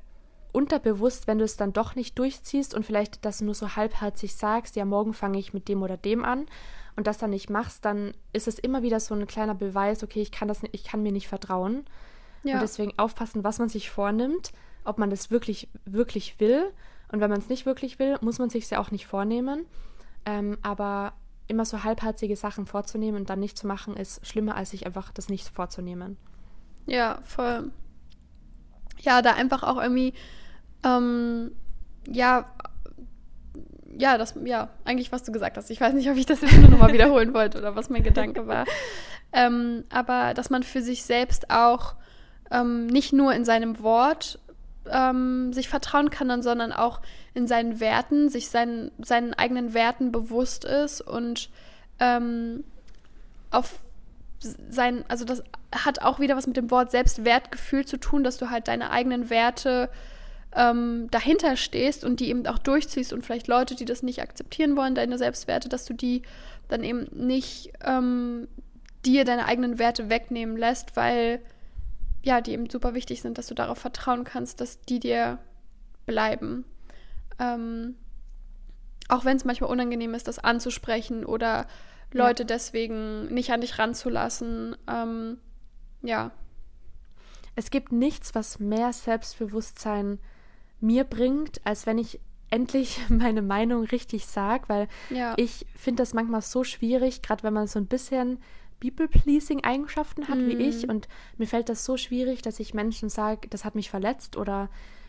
unterbewusst, 0.52 1.26
wenn 1.26 1.38
du 1.38 1.44
es 1.44 1.56
dann 1.56 1.72
doch 1.72 1.94
nicht 1.94 2.18
durchziehst 2.18 2.74
und 2.74 2.84
vielleicht 2.84 3.24
das 3.24 3.40
nur 3.40 3.54
so 3.54 3.74
halbherzig 3.76 4.34
sagst, 4.34 4.76
ja, 4.76 4.84
morgen 4.84 5.14
fange 5.14 5.38
ich 5.38 5.54
mit 5.54 5.68
dem 5.68 5.82
oder 5.82 5.96
dem 5.96 6.24
an 6.24 6.46
und 6.94 7.06
das 7.06 7.18
dann 7.18 7.30
nicht 7.30 7.48
machst, 7.48 7.84
dann 7.84 8.12
ist 8.32 8.48
es 8.48 8.58
immer 8.58 8.82
wieder 8.82 9.00
so 9.00 9.14
ein 9.14 9.26
kleiner 9.26 9.54
Beweis, 9.54 10.02
okay, 10.02 10.20
ich 10.20 10.30
kann 10.30 10.48
das 10.48 10.60
ich 10.72 10.84
kann 10.84 11.02
mir 11.02 11.12
nicht 11.12 11.28
vertrauen. 11.28 11.86
Ja. 12.42 12.54
Und 12.54 12.62
deswegen 12.62 12.92
aufpassen, 12.98 13.44
was 13.44 13.58
man 13.58 13.68
sich 13.68 13.90
vornimmt, 13.90 14.52
ob 14.84 14.98
man 14.98 15.10
das 15.10 15.30
wirklich, 15.30 15.68
wirklich 15.84 16.38
will. 16.38 16.70
Und 17.12 17.20
wenn 17.20 17.30
man 17.30 17.38
es 17.38 17.48
nicht 17.48 17.66
wirklich 17.66 17.98
will, 17.98 18.16
muss 18.20 18.38
man 18.38 18.50
sich 18.50 18.68
ja 18.70 18.80
auch 18.80 18.90
nicht 18.90 19.06
vornehmen. 19.06 19.66
Ähm, 20.24 20.58
aber 20.62 21.12
immer 21.46 21.64
so 21.64 21.84
halbherzige 21.84 22.36
Sachen 22.36 22.66
vorzunehmen 22.66 23.20
und 23.20 23.30
dann 23.30 23.40
nicht 23.40 23.58
zu 23.58 23.66
machen, 23.66 23.96
ist 23.96 24.26
schlimmer, 24.26 24.56
als 24.56 24.70
sich 24.70 24.86
einfach 24.86 25.12
das 25.12 25.28
nicht 25.28 25.48
vorzunehmen. 25.48 26.16
Ja, 26.86 27.18
voll. 27.24 27.70
Ja, 29.00 29.22
da 29.22 29.34
einfach 29.34 29.62
auch 29.62 29.80
irgendwie 29.80 30.14
ähm, 30.84 31.52
ja, 32.08 32.46
ja, 33.96 34.16
das, 34.16 34.34
ja, 34.44 34.70
eigentlich, 34.84 35.12
was 35.12 35.22
du 35.22 35.32
gesagt 35.32 35.56
hast. 35.56 35.70
Ich 35.70 35.80
weiß 35.80 35.92
nicht, 35.94 36.08
ob 36.10 36.16
ich 36.16 36.26
das 36.26 36.40
jetzt 36.40 36.56
nur 36.58 36.70
nochmal 36.70 36.92
wiederholen 36.94 37.34
wollte 37.34 37.58
oder 37.58 37.76
was 37.76 37.90
mein 37.90 38.02
Gedanke 38.02 38.46
war. 38.46 38.64
Ähm, 39.32 39.84
aber 39.90 40.34
dass 40.34 40.50
man 40.50 40.62
für 40.62 40.82
sich 40.82 41.02
selbst 41.02 41.50
auch 41.50 41.94
ähm, 42.50 42.86
nicht 42.86 43.12
nur 43.12 43.34
in 43.34 43.44
seinem 43.44 43.82
Wort 43.82 44.38
ähm, 44.90 45.52
sich 45.52 45.68
vertrauen 45.68 46.10
kann, 46.10 46.42
sondern 46.42 46.72
auch 46.72 47.00
in 47.34 47.46
seinen 47.46 47.80
Werten, 47.80 48.28
sich 48.28 48.48
seinen, 48.48 48.90
seinen 48.98 49.34
eigenen 49.34 49.74
Werten 49.74 50.12
bewusst 50.12 50.64
ist 50.64 51.00
und 51.00 51.50
ähm, 52.00 52.64
auf 53.50 53.78
sein, 54.40 55.04
also 55.08 55.24
das 55.24 55.42
hat 55.72 56.02
auch 56.02 56.18
wieder 56.18 56.36
was 56.36 56.46
mit 56.46 56.56
dem 56.56 56.70
Wort 56.70 56.90
Selbstwertgefühl 56.90 57.86
zu 57.86 57.96
tun, 57.96 58.24
dass 58.24 58.38
du 58.38 58.50
halt 58.50 58.66
deine 58.66 58.90
eigenen 58.90 59.30
Werte 59.30 59.88
ähm, 60.54 61.08
dahinter 61.10 61.56
stehst 61.56 62.04
und 62.04 62.20
die 62.20 62.28
eben 62.28 62.46
auch 62.46 62.58
durchziehst 62.58 63.12
und 63.12 63.24
vielleicht 63.24 63.46
Leute, 63.46 63.74
die 63.74 63.84
das 63.84 64.02
nicht 64.02 64.20
akzeptieren 64.20 64.76
wollen, 64.76 64.94
deine 64.94 65.16
Selbstwerte, 65.16 65.68
dass 65.68 65.84
du 65.84 65.94
die 65.94 66.22
dann 66.68 66.84
eben 66.84 67.06
nicht 67.12 67.72
ähm, 67.84 68.48
dir 69.04 69.24
deine 69.24 69.46
eigenen 69.46 69.78
Werte 69.78 70.10
wegnehmen 70.10 70.56
lässt, 70.56 70.96
weil 70.96 71.40
ja, 72.22 72.40
die 72.40 72.52
eben 72.52 72.70
super 72.70 72.94
wichtig 72.94 73.22
sind, 73.22 73.38
dass 73.38 73.46
du 73.46 73.54
darauf 73.54 73.78
vertrauen 73.78 74.24
kannst, 74.24 74.60
dass 74.60 74.80
die 74.80 75.00
dir 75.00 75.38
bleiben. 76.06 76.64
Ähm, 77.38 77.96
auch 79.08 79.24
wenn 79.24 79.36
es 79.36 79.44
manchmal 79.44 79.70
unangenehm 79.70 80.14
ist, 80.14 80.28
das 80.28 80.38
anzusprechen 80.38 81.24
oder 81.24 81.66
Leute 82.12 82.42
ja. 82.42 82.46
deswegen 82.46 83.26
nicht 83.32 83.50
an 83.50 83.60
dich 83.60 83.78
ranzulassen. 83.78 84.76
Ähm, 84.88 85.38
ja. 86.02 86.30
Es 87.54 87.70
gibt 87.70 87.92
nichts, 87.92 88.34
was 88.34 88.58
mehr 88.58 88.92
Selbstbewusstsein 88.92 90.18
mir 90.80 91.04
bringt, 91.04 91.60
als 91.64 91.86
wenn 91.86 91.98
ich 91.98 92.20
endlich 92.50 93.00
meine 93.08 93.42
Meinung 93.42 93.84
richtig 93.84 94.26
sage, 94.26 94.64
weil 94.68 94.88
ja. 95.10 95.34
ich 95.36 95.66
finde 95.74 96.02
das 96.02 96.14
manchmal 96.14 96.42
so 96.42 96.64
schwierig, 96.64 97.22
gerade 97.22 97.42
wenn 97.42 97.54
man 97.54 97.66
so 97.66 97.78
ein 97.78 97.86
bisschen 97.86 98.38
People-Pleasing-Eigenschaften 98.82 100.26
hat 100.26 100.38
mm. 100.38 100.48
wie 100.48 100.56
ich 100.56 100.82
mhm. 100.82 100.90
und 100.90 101.08
mir 101.38 101.46
fällt 101.46 101.68
das 101.68 101.84
so 101.84 101.96
schwierig, 101.96 102.42
dass 102.42 102.58
ich 102.58 102.74
Menschen 102.74 103.08
sage, 103.08 103.46
das 103.48 103.64
hat 103.64 103.76
mich 103.76 103.90
verletzt 103.90 104.36
oder 104.36 104.68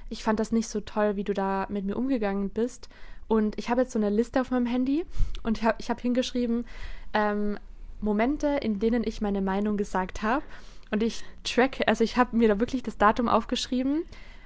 ich 0.09 0.23
fand 0.23 0.39
das 0.39 0.51
nicht 0.51 0.67
so 0.67 0.79
toll, 0.79 1.15
wie 1.15 1.23
du 1.23 1.33
da 1.33 1.65
mit 1.69 1.83
mir 1.83 1.97
umgegangen 1.97 2.49
bist. 2.49 2.87
Und 3.27 3.57
ich 3.57 3.69
habe 3.69 3.81
jetzt 3.81 3.93
so 3.93 3.99
eine 3.99 4.11
Liste 4.11 4.41
auf 4.41 4.51
meinem 4.51 4.67
Handy 4.67 5.05
und 5.41 5.57
ich 5.57 5.63
habe 5.63 5.83
hab 5.83 6.01
hingeschrieben, 6.01 6.65
ähm, 7.15 7.57
Momente, 7.99 8.47
in 8.47 8.79
denen 8.79 9.03
ich 9.03 9.21
meine 9.21 9.41
Meinung 9.41 9.75
gesagt 9.75 10.21
habe. 10.21 10.43
Und 10.91 11.01
ich 11.01 11.23
track, 11.43 11.81
also 11.87 12.03
ich 12.03 12.17
habe 12.17 12.37
mir 12.37 12.47
da 12.47 12.59
wirklich 12.59 12.83
das 12.83 12.99
Datum 12.99 13.27
aufgeschrieben 13.27 14.03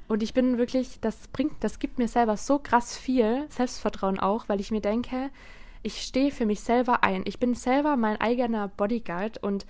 und 0.07 0.23
ich 0.23 0.34
bin 0.34 0.57
wirklich, 0.57 0.99
das 1.01 1.28
bringt, 1.28 1.51
das 1.59 1.80
gibt 1.80 1.97
mir 1.97 2.07
selber 2.07 2.38
so 2.38 2.59
krass 2.59 2.95
viel 2.95 3.45
Selbstvertrauen 3.49 4.19
auch, 4.19 4.47
weil 4.47 4.61
ich 4.61 4.71
mir 4.71 4.80
denke, 4.80 5.32
ich 5.84 6.01
stehe 6.01 6.32
für 6.32 6.45
mich 6.45 6.61
selber 6.61 7.03
ein. 7.03 7.23
Ich 7.25 7.39
bin 7.39 7.55
selber 7.55 7.95
mein 7.95 8.19
eigener 8.19 8.67
Bodyguard 8.67 9.41
und 9.43 9.65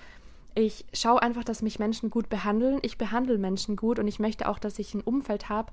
ich 0.56 0.86
schaue 0.94 1.22
einfach, 1.22 1.44
dass 1.44 1.62
mich 1.62 1.78
Menschen 1.78 2.10
gut 2.10 2.30
behandeln. 2.30 2.80
Ich 2.82 2.98
behandle 2.98 3.38
Menschen 3.38 3.76
gut 3.76 4.00
und 4.00 4.08
ich 4.08 4.20
möchte 4.20 4.48
auch, 4.48 4.58
dass 4.58 4.80
ich 4.80 4.94
ein 4.94 5.02
Umfeld 5.02 5.50
habe, 5.50 5.72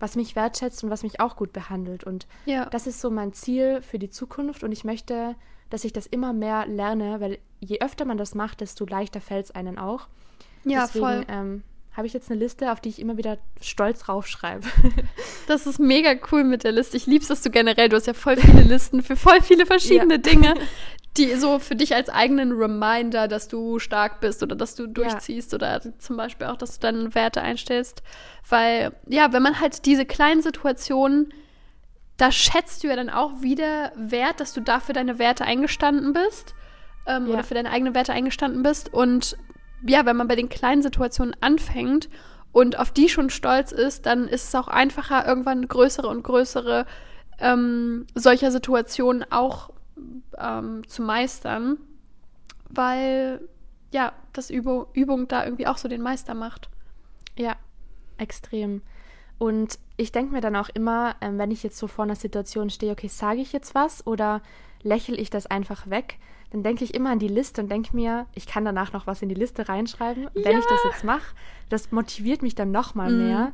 was 0.00 0.16
mich 0.16 0.36
wertschätzt 0.36 0.84
und 0.84 0.90
was 0.90 1.02
mich 1.02 1.20
auch 1.20 1.36
gut 1.36 1.52
behandelt. 1.52 2.04
Und 2.04 2.26
ja. 2.44 2.66
das 2.66 2.86
ist 2.86 3.00
so 3.00 3.10
mein 3.10 3.32
Ziel 3.32 3.80
für 3.80 3.98
die 3.98 4.10
Zukunft 4.10 4.64
und 4.64 4.72
ich 4.72 4.84
möchte, 4.84 5.34
dass 5.70 5.84
ich 5.84 5.92
das 5.92 6.06
immer 6.06 6.32
mehr 6.32 6.66
lerne, 6.66 7.20
weil 7.20 7.38
je 7.60 7.80
öfter 7.80 8.04
man 8.04 8.18
das 8.18 8.34
macht, 8.34 8.60
desto 8.60 8.84
leichter 8.84 9.20
fällt 9.20 9.46
es 9.46 9.50
einen 9.50 9.78
auch. 9.78 10.08
Ja, 10.64 10.82
Deswegen, 10.82 11.04
voll. 11.04 11.24
Ähm, 11.28 11.62
habe 11.98 12.06
ich 12.06 12.12
jetzt 12.12 12.30
eine 12.30 12.38
Liste, 12.38 12.70
auf 12.70 12.80
die 12.80 12.90
ich 12.90 13.00
immer 13.00 13.16
wieder 13.16 13.38
stolz 13.60 14.08
raufschreibe. 14.08 14.66
Das 15.48 15.66
ist 15.66 15.80
mega 15.80 16.14
cool 16.30 16.44
mit 16.44 16.62
der 16.62 16.72
Liste. 16.72 16.96
Ich 16.96 17.06
liebe 17.06 17.22
es, 17.22 17.28
dass 17.28 17.42
du 17.42 17.50
generell, 17.50 17.88
du 17.88 17.96
hast 17.96 18.06
ja 18.06 18.12
voll 18.12 18.36
viele 18.36 18.62
Listen 18.62 19.02
für 19.02 19.16
voll 19.16 19.40
viele 19.40 19.64
verschiedene 19.66 20.14
ja. 20.14 20.18
Dinge, 20.18 20.54
die 21.16 21.34
so 21.34 21.58
für 21.58 21.74
dich 21.74 21.94
als 21.94 22.10
eigenen 22.10 22.52
Reminder, 22.52 23.26
dass 23.26 23.48
du 23.48 23.78
stark 23.78 24.20
bist 24.20 24.42
oder 24.42 24.54
dass 24.54 24.74
du 24.74 24.86
durchziehst 24.86 25.52
ja. 25.52 25.56
oder 25.56 25.80
zum 25.98 26.16
Beispiel 26.16 26.46
auch, 26.46 26.56
dass 26.56 26.78
du 26.78 26.80
deine 26.80 27.14
Werte 27.14 27.42
einstellst. 27.42 28.02
Weil, 28.48 28.92
ja, 29.08 29.32
wenn 29.32 29.42
man 29.42 29.58
halt 29.58 29.84
diese 29.86 30.04
kleinen 30.04 30.42
Situationen, 30.42 31.32
da 32.16 32.30
schätzt 32.30 32.84
du 32.84 32.88
ja 32.88 32.94
dann 32.94 33.10
auch 33.10 33.42
wieder 33.42 33.90
wert, 33.96 34.38
dass 34.38 34.52
du 34.52 34.60
dafür 34.60 34.92
deine 34.92 35.18
Werte 35.18 35.44
eingestanden 35.44 36.12
bist 36.12 36.54
ähm, 37.06 37.26
ja. 37.26 37.32
oder 37.32 37.42
für 37.42 37.54
deine 37.54 37.70
eigenen 37.70 37.94
Werte 37.94 38.12
eingestanden 38.12 38.62
bist 38.62 38.92
und 38.92 39.36
ja, 39.86 40.06
wenn 40.06 40.16
man 40.16 40.28
bei 40.28 40.36
den 40.36 40.48
kleinen 40.48 40.82
Situationen 40.82 41.36
anfängt 41.40 42.08
und 42.52 42.78
auf 42.78 42.90
die 42.90 43.08
schon 43.08 43.30
stolz 43.30 43.72
ist, 43.72 44.06
dann 44.06 44.28
ist 44.28 44.48
es 44.48 44.54
auch 44.54 44.68
einfacher, 44.68 45.26
irgendwann 45.26 45.68
größere 45.68 46.08
und 46.08 46.22
größere 46.22 46.86
ähm, 47.38 48.06
solcher 48.14 48.50
Situationen 48.50 49.24
auch 49.30 49.70
ähm, 50.36 50.86
zu 50.88 51.02
meistern, 51.02 51.78
weil 52.68 53.40
ja, 53.92 54.12
das 54.32 54.50
Übung, 54.50 54.86
Übung 54.92 55.28
da 55.28 55.44
irgendwie 55.44 55.66
auch 55.66 55.78
so 55.78 55.88
den 55.88 56.02
Meister 56.02 56.34
macht. 56.34 56.68
Ja, 57.36 57.56
extrem. 58.18 58.82
Und 59.38 59.78
ich 59.96 60.12
denke 60.12 60.32
mir 60.32 60.40
dann 60.40 60.56
auch 60.56 60.68
immer, 60.68 61.16
ähm, 61.20 61.38
wenn 61.38 61.50
ich 61.50 61.62
jetzt 61.62 61.78
so 61.78 61.86
vor 61.86 62.04
einer 62.04 62.16
Situation 62.16 62.70
stehe, 62.70 62.92
okay, 62.92 63.08
sage 63.08 63.40
ich 63.40 63.52
jetzt 63.52 63.74
was 63.74 64.06
oder 64.06 64.42
lächle 64.82 65.16
ich 65.16 65.30
das 65.30 65.46
einfach 65.46 65.88
weg, 65.88 66.18
dann 66.50 66.62
denke 66.62 66.84
ich 66.84 66.94
immer 66.94 67.10
an 67.10 67.18
die 67.18 67.28
Liste 67.28 67.60
und 67.62 67.70
denke 67.70 67.94
mir, 67.94 68.26
ich 68.34 68.46
kann 68.46 68.64
danach 68.64 68.92
noch 68.92 69.06
was 69.06 69.20
in 69.22 69.28
die 69.28 69.34
Liste 69.34 69.68
reinschreiben. 69.68 70.24
Ja. 70.34 70.44
Wenn 70.44 70.58
ich 70.58 70.64
das 70.64 70.80
jetzt 70.84 71.04
mache, 71.04 71.34
das 71.68 71.92
motiviert 71.92 72.42
mich 72.42 72.54
dann 72.54 72.70
noch 72.70 72.94
mal 72.94 73.10
mm. 73.10 73.18
mehr. 73.18 73.52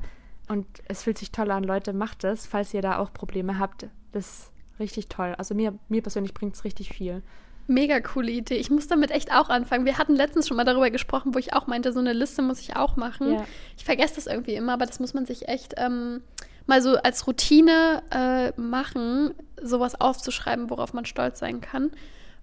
Und 0.48 0.66
es 0.86 1.02
fühlt 1.02 1.18
sich 1.18 1.32
toll 1.32 1.50
an, 1.50 1.64
Leute, 1.64 1.92
macht 1.92 2.22
es, 2.24 2.46
falls 2.46 2.74
ihr 2.74 2.82
da 2.82 2.98
auch 2.98 3.12
Probleme 3.12 3.58
habt. 3.58 3.86
Das 4.12 4.26
ist 4.26 4.52
richtig 4.78 5.08
toll. 5.08 5.34
Also 5.38 5.54
mir, 5.54 5.76
mir 5.88 6.02
persönlich 6.02 6.34
bringt 6.34 6.54
es 6.54 6.64
richtig 6.64 6.90
viel. 6.90 7.22
Mega 7.66 7.98
coole 8.00 8.30
Idee. 8.30 8.56
Ich 8.56 8.70
muss 8.70 8.86
damit 8.86 9.10
echt 9.10 9.32
auch 9.32 9.48
anfangen. 9.48 9.86
Wir 9.86 9.96
hatten 9.96 10.14
letztens 10.14 10.46
schon 10.46 10.56
mal 10.56 10.64
darüber 10.64 10.90
gesprochen, 10.90 11.34
wo 11.34 11.38
ich 11.38 11.54
auch 11.54 11.66
meinte, 11.66 11.92
so 11.92 12.00
eine 12.00 12.12
Liste 12.12 12.42
muss 12.42 12.60
ich 12.60 12.76
auch 12.76 12.96
machen. 12.96 13.32
Ja. 13.32 13.44
Ich 13.76 13.84
vergesse 13.84 14.16
das 14.16 14.26
irgendwie 14.26 14.54
immer, 14.54 14.74
aber 14.74 14.84
das 14.84 15.00
muss 15.00 15.14
man 15.14 15.24
sich 15.24 15.48
echt 15.48 15.74
ähm, 15.78 16.20
mal 16.66 16.82
so 16.82 16.96
als 16.96 17.26
Routine 17.26 18.02
äh, 18.10 18.60
machen, 18.60 19.32
sowas 19.62 19.98
aufzuschreiben, 19.98 20.68
worauf 20.68 20.92
man 20.92 21.06
stolz 21.06 21.38
sein 21.38 21.62
kann. 21.62 21.90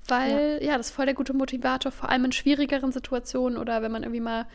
Weil, 0.07 0.59
ja. 0.61 0.71
ja, 0.71 0.77
das 0.77 0.87
ist 0.87 0.95
voll 0.95 1.05
der 1.05 1.15
gute 1.15 1.33
Motivator, 1.33 1.91
vor 1.91 2.09
allem 2.09 2.25
in 2.25 2.31
schwierigeren 2.31 2.91
Situationen 2.91 3.57
oder 3.57 3.81
wenn 3.81 3.91
man 3.91 4.03
irgendwie 4.03 4.21
mal 4.21 4.45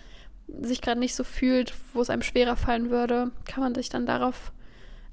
sich 0.61 0.81
gerade 0.81 1.01
nicht 1.01 1.15
so 1.15 1.25
fühlt, 1.25 1.75
wo 1.93 2.01
es 2.01 2.11
einem 2.11 2.23
schwerer 2.23 2.57
fallen 2.57 2.91
würde, 2.91 3.31
kann 3.47 3.63
man 3.63 3.75
sich 3.75 3.89
dann 3.89 4.07
darauf, 4.07 4.53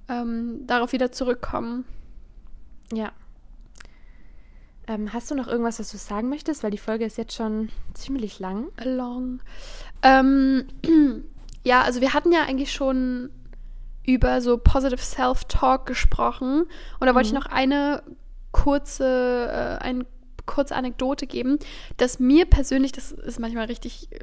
ähm, 0.10 0.66
darauf 0.68 0.92
wieder 0.92 1.12
zurückkommen. 1.12 1.86
Ja. 2.92 3.12
Ähm, 4.88 5.14
hast 5.14 5.32
du 5.32 5.36
noch 5.36 5.48
irgendwas, 5.48 5.80
was 5.80 5.92
du 5.92 5.98
sagen 5.98 6.30
möchtest? 6.30 6.64
Weil 6.64 6.72
die 6.72 6.78
Folge 6.78 7.06
ist 7.06 7.18
jetzt 7.18 7.34
schon 7.34 7.70
ziemlich 7.94 8.40
lang. 8.40 8.68
Long. 8.84 9.42
Ähm, 10.02 10.68
ja, 11.64 11.82
also 11.82 12.02
wir 12.02 12.14
hatten 12.14 12.32
ja 12.32 12.44
eigentlich 12.44 12.74
schon 12.74 13.30
über 14.06 14.42
so 14.42 14.58
Positive 14.58 15.02
Self-Talk 15.02 15.86
gesprochen. 15.86 16.64
Und 17.00 17.08
da 17.08 17.16
wollte 17.16 17.30
mhm. 17.30 17.38
ich 17.38 17.44
noch 17.44 17.52
eine 17.52 18.04
kurze, 18.52 19.48
äh, 19.50 19.84
einen 19.84 20.06
kurze 20.46 20.76
Anekdote 20.76 21.28
geben, 21.28 21.58
dass 21.98 22.20
mir 22.20 22.46
persönlich, 22.46 22.92
das 22.92 23.12
ist 23.12 23.40
manchmal 23.40 23.66
richtig 23.66 24.12
äh, 24.12 24.20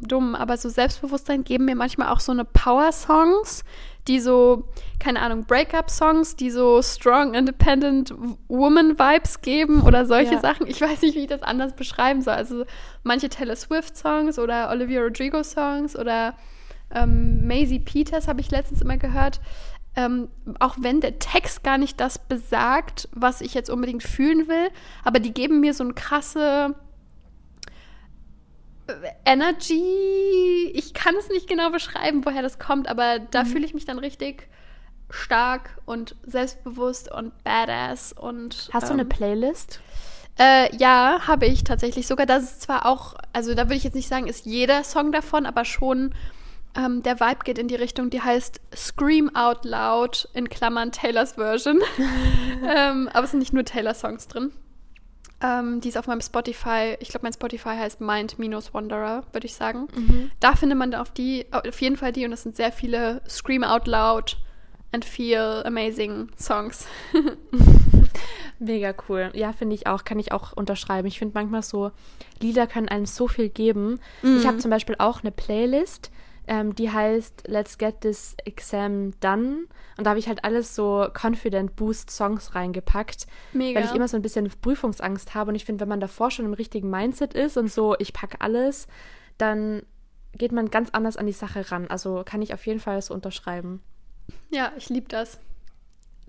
dumm, 0.00 0.34
aber 0.34 0.56
so 0.56 0.68
Selbstbewusstsein 0.68 1.44
geben 1.44 1.66
mir 1.66 1.76
manchmal 1.76 2.08
auch 2.08 2.20
so 2.20 2.32
eine 2.32 2.44
Power-Songs, 2.44 3.64
die 4.06 4.20
so, 4.20 4.64
keine 4.98 5.20
Ahnung, 5.20 5.44
Breakup-Songs, 5.44 6.36
die 6.36 6.50
so 6.50 6.80
strong, 6.82 7.34
independent 7.34 8.14
Woman-Vibes 8.48 9.42
geben 9.42 9.82
oder 9.82 10.06
solche 10.06 10.34
ja. 10.34 10.40
Sachen. 10.40 10.66
Ich 10.66 10.80
weiß 10.80 11.02
nicht, 11.02 11.14
wie 11.14 11.22
ich 11.22 11.26
das 11.26 11.42
anders 11.42 11.74
beschreiben 11.74 12.22
soll. 12.22 12.34
Also 12.34 12.64
manche 13.02 13.28
Taylor 13.28 13.56
Swift-Songs 13.56 14.38
oder 14.38 14.70
Olivia 14.70 15.02
Rodrigo-Songs 15.02 15.96
oder 15.96 16.34
ähm, 16.90 17.46
Maisie 17.46 17.80
Peters 17.80 18.28
habe 18.28 18.40
ich 18.40 18.50
letztens 18.50 18.80
immer 18.80 18.96
gehört 18.96 19.40
ähm, 19.98 20.28
auch 20.60 20.76
wenn 20.78 21.00
der 21.00 21.18
Text 21.18 21.64
gar 21.64 21.76
nicht 21.76 21.98
das 21.98 22.20
besagt, 22.20 23.08
was 23.10 23.40
ich 23.40 23.52
jetzt 23.52 23.68
unbedingt 23.68 24.04
fühlen 24.04 24.46
will, 24.46 24.68
aber 25.02 25.18
die 25.18 25.34
geben 25.34 25.58
mir 25.58 25.74
so 25.74 25.82
eine 25.82 25.92
krasse 25.92 26.76
äh, 28.86 28.92
Energy. 29.24 30.70
Ich 30.72 30.94
kann 30.94 31.16
es 31.16 31.28
nicht 31.30 31.48
genau 31.48 31.70
beschreiben, 31.70 32.24
woher 32.24 32.42
das 32.42 32.60
kommt, 32.60 32.86
aber 32.86 33.18
da 33.18 33.42
mhm. 33.42 33.48
fühle 33.48 33.64
ich 33.64 33.74
mich 33.74 33.86
dann 33.86 33.98
richtig 33.98 34.48
stark 35.10 35.70
und 35.84 36.14
selbstbewusst 36.22 37.10
und 37.10 37.32
badass 37.42 38.12
und. 38.12 38.70
Hast 38.72 38.84
ähm, 38.84 38.88
du 38.88 38.92
eine 38.92 39.02
ähm, 39.02 39.08
Playlist? 39.08 39.80
Äh, 40.38 40.76
ja, 40.76 41.26
habe 41.26 41.46
ich 41.46 41.64
tatsächlich. 41.64 42.06
Sogar 42.06 42.26
das 42.26 42.44
ist 42.44 42.62
zwar 42.62 42.86
auch, 42.86 43.16
also 43.32 43.54
da 43.54 43.64
würde 43.64 43.74
ich 43.74 43.84
jetzt 43.84 43.96
nicht 43.96 44.08
sagen, 44.08 44.28
ist 44.28 44.46
jeder 44.46 44.84
Song 44.84 45.10
davon, 45.10 45.44
aber 45.44 45.64
schon 45.64 46.14
ähm, 46.76 47.02
der 47.02 47.20
Vibe 47.20 47.44
geht 47.44 47.58
in 47.58 47.68
die 47.68 47.74
Richtung, 47.74 48.10
die 48.10 48.20
heißt 48.20 48.60
Scream 48.74 49.34
Out 49.34 49.64
Loud 49.64 50.28
in 50.34 50.48
Klammern 50.48 50.92
Taylors 50.92 51.32
Version. 51.32 51.80
ähm, 52.62 53.08
aber 53.12 53.24
es 53.24 53.30
sind 53.30 53.40
nicht 53.40 53.52
nur 53.52 53.64
Taylor-Songs 53.64 54.28
drin. 54.28 54.52
Ähm, 55.40 55.80
die 55.80 55.88
ist 55.88 55.96
auf 55.96 56.08
meinem 56.08 56.20
Spotify, 56.20 56.96
ich 56.98 57.08
glaube, 57.08 57.24
mein 57.24 57.32
Spotify 57.32 57.76
heißt 57.76 58.00
Mind-Wanderer, 58.00 59.22
würde 59.32 59.46
ich 59.46 59.54
sagen. 59.54 59.86
Mhm. 59.94 60.30
Da 60.40 60.56
findet 60.56 60.78
man 60.78 60.94
auf, 60.94 61.10
die, 61.10 61.46
auf 61.52 61.80
jeden 61.80 61.96
Fall 61.96 62.12
die 62.12 62.24
und 62.24 62.32
es 62.32 62.42
sind 62.42 62.56
sehr 62.56 62.72
viele 62.72 63.22
Scream 63.28 63.62
Out 63.62 63.86
Loud 63.86 64.36
and 64.92 65.04
Feel 65.04 65.62
Amazing 65.64 66.30
Songs. 66.36 66.86
Mega 68.58 68.92
cool. 69.08 69.30
Ja, 69.34 69.52
finde 69.52 69.76
ich 69.76 69.86
auch, 69.86 70.02
kann 70.04 70.18
ich 70.18 70.32
auch 70.32 70.52
unterschreiben. 70.52 71.06
Ich 71.06 71.20
finde 71.20 71.34
manchmal 71.34 71.62
so, 71.62 71.92
Lieder 72.40 72.66
können 72.66 72.88
einem 72.88 73.06
so 73.06 73.28
viel 73.28 73.48
geben. 73.48 74.00
Mhm. 74.22 74.38
Ich 74.38 74.46
habe 74.46 74.58
zum 74.58 74.72
Beispiel 74.72 74.96
auch 74.98 75.20
eine 75.22 75.30
Playlist, 75.30 76.10
ähm, 76.48 76.74
die 76.74 76.90
heißt 76.90 77.44
Let's 77.46 77.78
Get 77.78 78.00
This 78.00 78.34
Exam 78.44 79.12
Done. 79.20 79.66
Und 79.96 80.04
da 80.04 80.10
habe 80.10 80.18
ich 80.18 80.28
halt 80.28 80.44
alles 80.44 80.74
so 80.74 81.06
Confident 81.12 81.76
Boost 81.76 82.10
Songs 82.10 82.54
reingepackt. 82.54 83.26
Mega. 83.52 83.78
Weil 83.78 83.86
ich 83.86 83.94
immer 83.94 84.08
so 84.08 84.16
ein 84.16 84.22
bisschen 84.22 84.50
Prüfungsangst 84.62 85.34
habe. 85.34 85.50
Und 85.50 85.54
ich 85.54 85.64
finde, 85.64 85.82
wenn 85.82 85.88
man 85.88 86.00
davor 86.00 86.30
schon 86.30 86.46
im 86.46 86.54
richtigen 86.54 86.90
Mindset 86.90 87.34
ist 87.34 87.56
und 87.56 87.70
so, 87.70 87.94
ich 87.98 88.12
packe 88.14 88.40
alles, 88.40 88.88
dann 89.36 89.82
geht 90.32 90.52
man 90.52 90.70
ganz 90.70 90.90
anders 90.90 91.16
an 91.16 91.26
die 91.26 91.32
Sache 91.32 91.70
ran. 91.70 91.86
Also 91.88 92.22
kann 92.24 92.40
ich 92.42 92.54
auf 92.54 92.66
jeden 92.66 92.80
Fall 92.80 93.00
so 93.02 93.12
unterschreiben. 93.12 93.82
Ja, 94.50 94.72
ich 94.76 94.88
liebe 94.88 95.08
das. 95.08 95.38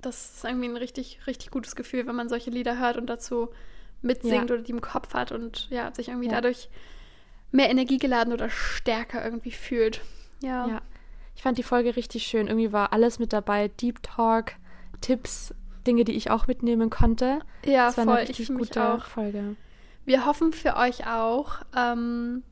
Das 0.01 0.35
ist 0.35 0.43
irgendwie 0.43 0.67
ein 0.67 0.77
richtig, 0.77 1.19
richtig 1.27 1.51
gutes 1.51 1.75
Gefühl, 1.75 2.07
wenn 2.07 2.15
man 2.15 2.29
solche 2.29 2.51
Lieder 2.51 2.77
hört 2.79 2.97
und 2.97 3.07
dazu 3.07 3.49
mitsingt 4.01 4.49
ja. 4.49 4.55
oder 4.55 4.59
die 4.59 4.71
im 4.71 4.81
Kopf 4.81 5.13
hat 5.13 5.31
und 5.31 5.69
ja, 5.69 5.93
sich 5.93 6.07
irgendwie 6.07 6.27
ja. 6.27 6.33
dadurch 6.33 6.69
mehr 7.51 7.69
Energie 7.69 7.97
geladen 7.97 8.33
oder 8.33 8.49
stärker 8.49 9.23
irgendwie 9.23 9.51
fühlt. 9.51 10.01
Ja. 10.41 10.67
ja. 10.67 10.81
Ich 11.35 11.43
fand 11.43 11.57
die 11.57 11.63
Folge 11.63 11.95
richtig 11.95 12.23
schön. 12.23 12.47
Irgendwie 12.47 12.71
war 12.73 12.93
alles 12.93 13.19
mit 13.19 13.33
dabei. 13.33 13.69
Deep 13.69 14.03
Talk, 14.03 14.53
Tipps, 15.01 15.53
Dinge, 15.87 16.03
die 16.03 16.13
ich 16.13 16.31
auch 16.31 16.47
mitnehmen 16.47 16.89
konnte. 16.89 17.39
Ja, 17.65 17.87
das 17.87 17.97
war 17.97 18.05
voll. 18.05 18.17
eine 18.17 18.29
richtig 18.29 18.47
gute 18.49 18.93
auch. 18.93 19.05
Folge. 19.05 19.55
Wir 20.05 20.25
hoffen 20.25 20.53
für 20.53 20.75
euch 20.75 21.07
auch. 21.07 21.59
Ähm, 21.75 22.43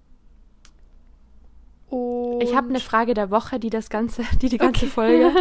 ich 1.90 2.56
habe 2.56 2.70
eine 2.70 2.80
Frage 2.80 3.14
der 3.14 3.32
Woche, 3.32 3.60
die 3.60 3.70
das 3.70 3.90
ganze, 3.90 4.24
die 4.42 4.50
die 4.50 4.58
ganze 4.58 4.86
okay. 4.86 4.94
Folge 4.94 5.34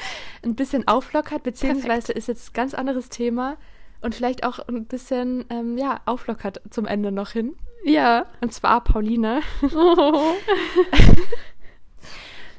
ein 0.42 0.54
bisschen 0.56 0.88
auflockert, 0.88 1.42
beziehungsweise 1.42 2.06
Perfekt. 2.06 2.18
ist 2.18 2.28
jetzt 2.28 2.50
ein 2.50 2.54
ganz 2.54 2.74
anderes 2.74 3.08
Thema 3.08 3.56
und 4.00 4.14
vielleicht 4.14 4.44
auch 4.44 4.58
ein 4.68 4.86
bisschen 4.86 5.44
ähm, 5.50 5.78
ja 5.78 6.00
auflockert 6.04 6.60
zum 6.70 6.86
Ende 6.86 7.12
noch 7.12 7.30
hin. 7.30 7.54
Ja. 7.84 8.26
Und 8.40 8.52
zwar 8.52 8.82
Pauline. 8.82 9.42
Oh. 9.74 10.34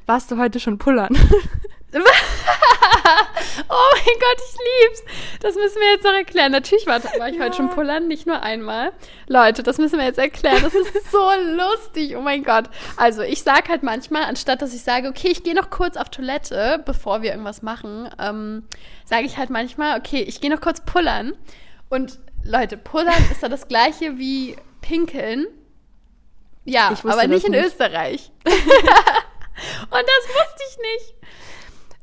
Warst 0.05 0.31
du 0.31 0.37
heute 0.37 0.59
schon 0.59 0.77
pullern? 0.77 1.13
oh 1.95 1.99
mein 3.93 4.15
Gott, 4.19 4.37
ich 4.37 4.57
lieb's. 4.81 5.03
Das 5.39 5.55
müssen 5.55 5.79
wir 5.79 5.91
jetzt 5.91 6.03
noch 6.03 6.11
erklären. 6.11 6.51
Natürlich 6.51 6.87
war, 6.87 7.01
war 7.03 7.29
ich 7.29 7.37
ja. 7.37 7.43
heute 7.43 7.55
schon 7.55 7.69
pullern, 7.69 8.07
nicht 8.07 8.25
nur 8.25 8.41
einmal. 8.41 8.91
Leute, 9.27 9.63
das 9.63 9.77
müssen 9.77 9.99
wir 9.99 10.05
jetzt 10.05 10.19
erklären. 10.19 10.61
Das 10.61 10.73
ist 10.73 11.11
so 11.11 11.29
lustig. 11.55 12.15
Oh 12.17 12.21
mein 12.21 12.43
Gott. 12.43 12.65
Also, 12.97 13.21
ich 13.21 13.43
sage 13.43 13.69
halt 13.69 13.83
manchmal, 13.83 14.23
anstatt 14.23 14.61
dass 14.61 14.73
ich 14.73 14.81
sage, 14.81 15.07
okay, 15.07 15.29
ich 15.29 15.43
gehe 15.43 15.55
noch 15.55 15.69
kurz 15.69 15.95
auf 15.95 16.09
Toilette, 16.09 16.81
bevor 16.85 17.21
wir 17.21 17.31
irgendwas 17.31 17.61
machen, 17.61 18.09
ähm, 18.19 18.63
sage 19.05 19.25
ich 19.25 19.37
halt 19.37 19.49
manchmal, 19.49 19.97
okay, 19.97 20.21
ich 20.21 20.41
gehe 20.41 20.49
noch 20.49 20.61
kurz 20.61 20.81
pullern. 20.81 21.33
Und 21.89 22.19
Leute, 22.43 22.75
pullern 22.75 23.23
ist 23.31 23.43
da 23.43 23.49
das 23.49 23.67
gleiche 23.67 24.17
wie 24.17 24.57
pinkeln. 24.83 25.47
Ja, 26.65 26.93
aber 27.03 27.27
nicht 27.27 27.45
in 27.45 27.51
nicht. 27.51 27.65
Österreich. 27.65 28.31
Und 28.45 28.53
das 29.91 30.27
wusste 30.27 30.63
ich 30.69 30.77
nicht. 30.77 31.15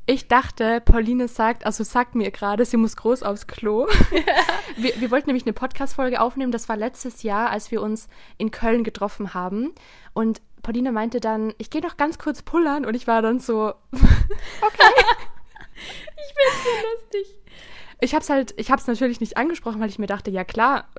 Ich 0.07 0.27
dachte, 0.27 0.81
Pauline 0.81 1.27
sagt, 1.27 1.65
also 1.65 1.83
sagt 1.83 2.15
mir 2.15 2.31
gerade, 2.31 2.65
sie 2.65 2.77
muss 2.77 2.97
groß 2.97 3.23
aufs 3.23 3.47
Klo. 3.47 3.87
wir, 4.75 4.99
wir, 4.99 5.11
wollten 5.11 5.29
nämlich 5.29 5.45
eine 5.45 5.53
Podcast-Folge 5.53 6.19
aufnehmen. 6.19 6.51
Das 6.51 6.67
war 6.67 6.75
letztes 6.75 7.23
Jahr, 7.23 7.49
als 7.49 7.71
wir 7.71 7.81
uns 7.81 8.09
in 8.37 8.51
Köln 8.51 8.83
getroffen 8.83 9.33
haben. 9.33 9.73
Und 10.13 10.41
Pauline 10.63 10.91
meinte 10.91 11.19
dann, 11.19 11.53
ich 11.59 11.69
gehe 11.69 11.81
noch 11.81 11.97
ganz 11.97 12.17
kurz 12.17 12.41
pullern. 12.41 12.85
Und 12.85 12.95
ich 12.95 13.07
war 13.07 13.21
dann 13.21 13.39
so, 13.39 13.73
okay. 13.91 14.93
ich 15.77 16.35
bin 16.35 16.51
so 16.63 16.69
lustig. 16.91 17.35
Ich 18.01 18.15
habe 18.15 18.23
es 18.23 18.29
halt, 18.29 18.53
ich 18.57 18.71
habe 18.71 18.81
es 18.81 18.87
natürlich 18.87 19.19
nicht 19.21 19.37
angesprochen, 19.37 19.79
weil 19.79 19.89
ich 19.89 19.99
mir 19.99 20.07
dachte, 20.07 20.31
ja 20.31 20.43
klar, 20.43 20.89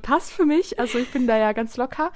passt 0.00 0.32
für 0.32 0.44
mich. 0.44 0.78
Also 0.78 0.98
ich 0.98 1.10
bin 1.10 1.26
da 1.26 1.36
ja 1.36 1.52
ganz 1.52 1.76
locker. 1.76 2.12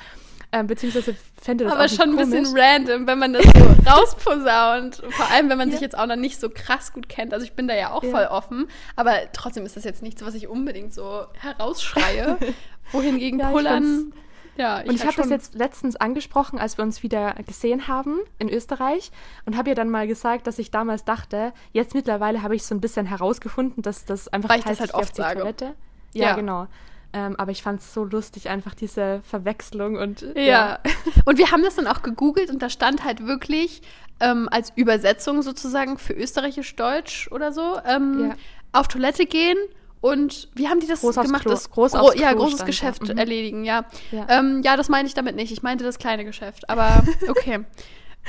Ähm, 0.53 0.69
beziehungsweise 0.69 1.17
fände 1.41 1.65
das 1.65 1.73
Aber 1.73 1.89
schon 1.89 2.11
ein 2.11 2.17
bisschen 2.17 2.47
random, 2.57 3.07
wenn 3.07 3.19
man 3.19 3.33
das 3.33 3.45
so 3.45 3.91
rausposaunt. 3.91 5.03
Vor 5.11 5.31
allem, 5.31 5.49
wenn 5.49 5.59
man 5.59 5.69
ja. 5.69 5.73
sich 5.73 5.81
jetzt 5.81 5.99
auch 5.99 6.07
noch 6.07 6.17
nicht 6.17 6.41
so 6.41 6.49
krass 6.49 6.93
gut 6.93 7.09
kennt. 7.09 7.35
Also 7.35 7.45
ich 7.45 7.53
bin 7.53 7.67
da 7.67 7.75
ja 7.75 7.91
auch 7.91 8.03
ja. 8.03 8.11
voll 8.11 8.25
offen. 8.25 8.69
Aber 8.95 9.15
trotzdem 9.33 9.67
ist 9.67 9.77
das 9.77 9.85
jetzt 9.85 10.03
nichts, 10.03 10.25
was 10.25 10.35
ich 10.35 10.49
unbedingt 10.49 10.95
so 10.95 11.27
herausschreie. 11.41 12.39
Wohingegen 12.93 13.41
ja, 13.41 13.51
Pullern 13.51 14.13
Ja, 14.57 14.81
ich 14.81 14.89
und 14.89 14.95
ich 14.95 15.05
habe 15.05 15.17
das 15.17 15.29
jetzt 15.29 15.55
letztens 15.57 15.97
angesprochen, 15.97 16.59
als 16.61 16.79
wir 16.79 16.85
uns 16.85 17.03
wieder 17.03 17.35
gesehen 17.47 17.89
haben 17.89 18.21
in 18.39 18.49
Österreich 18.49 19.11
und 19.45 19.57
habe 19.57 19.71
ihr 19.71 19.75
dann 19.75 19.91
mal 19.91 20.07
gesagt, 20.07 20.47
dass 20.47 20.61
ich 20.61 20.71
damals 20.71 21.05
dachte, 21.05 21.53
jetzt 21.73 21.95
mittlerweile 21.95 22.43
habe 22.43 22.55
ich 22.55 22.63
so 22.63 22.75
ein 22.75 22.81
bisschen 22.81 23.07
herausgefunden, 23.07 23.83
dass 23.83 24.05
das 24.05 24.29
einfach 24.29 24.51
Weil 24.51 24.61
ich 24.61 24.65
das 24.65 24.79
halt 24.79 24.95
oft 24.95 25.17
sage. 25.17 25.41
Toilette. 25.41 25.75
Ja, 26.13 26.29
ja. 26.29 26.37
genau. 26.37 26.69
Ähm, 27.17 27.35
aber 27.39 27.51
ich 27.51 27.63
fand 27.63 27.81
es 27.81 27.95
so 27.95 28.05
lustig, 28.05 28.51
einfach 28.51 28.75
diese 28.75 29.23
Verwechslung 29.23 29.97
und 29.97 30.21
ja. 30.35 30.43
ja. 30.43 30.79
Und 31.25 31.39
wir 31.39 31.51
haben 31.51 31.63
das 31.63 31.77
dann 31.77 31.87
auch 31.87 32.03
gegoogelt 32.03 32.51
und 32.51 32.61
da 32.61 32.69
stand 32.69 33.05
halt 33.05 33.27
wirklich 33.27 33.81
ähm, 34.21 34.51
als 34.51 34.71
Übersetzung 34.77 35.41
sozusagen 35.41 35.97
für 35.97 36.13
österreichisch-deutsch 36.13 37.29
oder 37.33 37.53
so 37.53 37.79
ähm, 37.87 38.29
ja. 38.29 38.37
auf 38.73 38.89
Toilette 38.89 39.25
gehen 39.25 39.57
und 40.03 40.51
wie 40.55 40.69
haben 40.69 40.81
die 40.81 40.87
das 40.87 41.01
groß 41.01 41.17
gemacht? 41.17 41.47
Das 41.47 41.71
groß 41.71 41.93
gro 41.93 42.13
ja, 42.13 42.35
großes 42.35 42.67
Geschäft 42.67 43.09
mhm. 43.09 43.17
erledigen, 43.17 43.65
ja. 43.65 43.87
Ja. 44.13 44.27
Ähm, 44.29 44.61
ja, 44.63 44.77
das 44.77 44.91
meine 44.91 45.09
ich 45.09 45.15
damit 45.15 45.37
nicht. 45.37 45.53
Ich 45.53 45.63
meinte 45.63 45.85
das 45.85 45.99
kleine 45.99 46.27
Geschäft. 46.27 46.69
Aber 46.69 47.03
okay. 47.29 47.65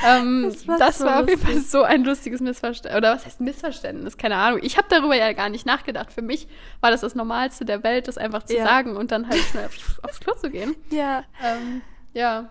Ähm, 0.06 0.43
das 0.43 0.68
war, 0.68 0.78
das 0.78 0.98
so 1.00 1.06
war 1.06 1.22
auf 1.22 1.30
jeden 1.30 1.41
Fall 1.41 1.58
so 1.58 1.84
ein 1.84 2.04
lustiges 2.04 2.39
Missverständnis. 2.39 2.98
Oder 2.98 3.16
was 3.16 3.26
heißt 3.26 3.41
Missverständnis? 3.41 4.18
Keine 4.18 4.36
Ahnung. 4.36 4.60
Ich 4.62 4.78
habe 4.78 4.88
darüber 4.89 5.16
ja 5.16 5.34
gar 5.34 5.50
nicht 5.50 5.66
nachgedacht. 5.66 6.12
Für 6.12 6.22
mich 6.22 6.48
war 6.82 6.91
das 6.91 7.02
das 7.02 7.16
Normalste 7.16 7.66
der 7.66 7.84
Welt, 7.84 8.08
das 8.08 8.18
einfach 8.18 8.43
zu 8.43 8.56
ja. 8.56 8.66
sagen 8.66 8.95
und 8.95 9.12
dann 9.12 9.28
halt 9.28 9.39
schnell 9.39 9.66
aufs, 9.66 10.00
aufs 10.04 10.20
Klo 10.20 10.34
zu 10.36 10.50
gehen. 10.50 10.76
Ja. 10.91 11.24
Ähm, 11.43 11.82
ja. 12.14 12.50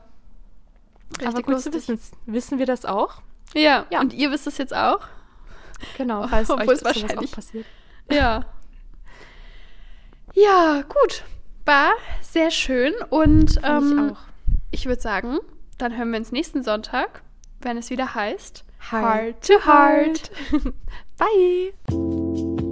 Richtig 1.10 1.28
Aber 1.28 1.42
gut 1.42 1.60
zu 1.60 1.72
wissen. 1.72 2.00
Wissen 2.26 2.58
wir 2.58 2.66
das 2.66 2.84
auch? 2.84 3.22
Ja. 3.54 3.86
ja. 3.90 4.00
Und 4.00 4.12
ihr 4.12 4.30
wisst 4.30 4.46
es 4.46 4.58
jetzt 4.58 4.74
auch? 4.74 5.00
Genau, 5.96 6.26
falls 6.28 6.50
Obwohl 6.50 6.68
euch 6.68 6.78
es 6.78 6.84
wahrscheinlich 6.84 7.18
auch 7.18 7.30
passiert. 7.30 7.66
Ja. 8.10 8.44
Ja, 10.34 10.82
gut. 10.82 11.24
War 11.64 11.92
sehr 12.20 12.50
schön 12.50 12.94
und 13.10 13.58
ähm, 13.64 14.16
ich, 14.70 14.80
ich 14.80 14.86
würde 14.86 15.00
sagen, 15.02 15.38
dann 15.78 15.96
hören 15.96 16.10
wir 16.12 16.18
uns 16.18 16.30
nächsten 16.30 16.62
Sonntag, 16.62 17.22
wenn 17.66 17.76
es 17.76 17.90
wieder 17.90 18.14
heißt 18.14 18.64
Heart 18.90 19.44
to 19.44 19.54
Heart. 19.66 20.30
Bye. 21.18 22.65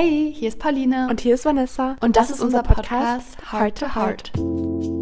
Hey, 0.00 0.32
hier 0.32 0.46
ist 0.46 0.60
Pauline. 0.60 1.08
Und 1.10 1.20
hier 1.20 1.34
ist 1.34 1.44
Vanessa. 1.44 1.96
Und 1.98 2.14
das, 2.16 2.28
das 2.28 2.36
ist 2.36 2.44
unser 2.44 2.62
Podcast, 2.62 3.36
Podcast 3.36 3.52
Heart 3.52 3.78
to 3.78 3.94
Heart. 3.96 4.97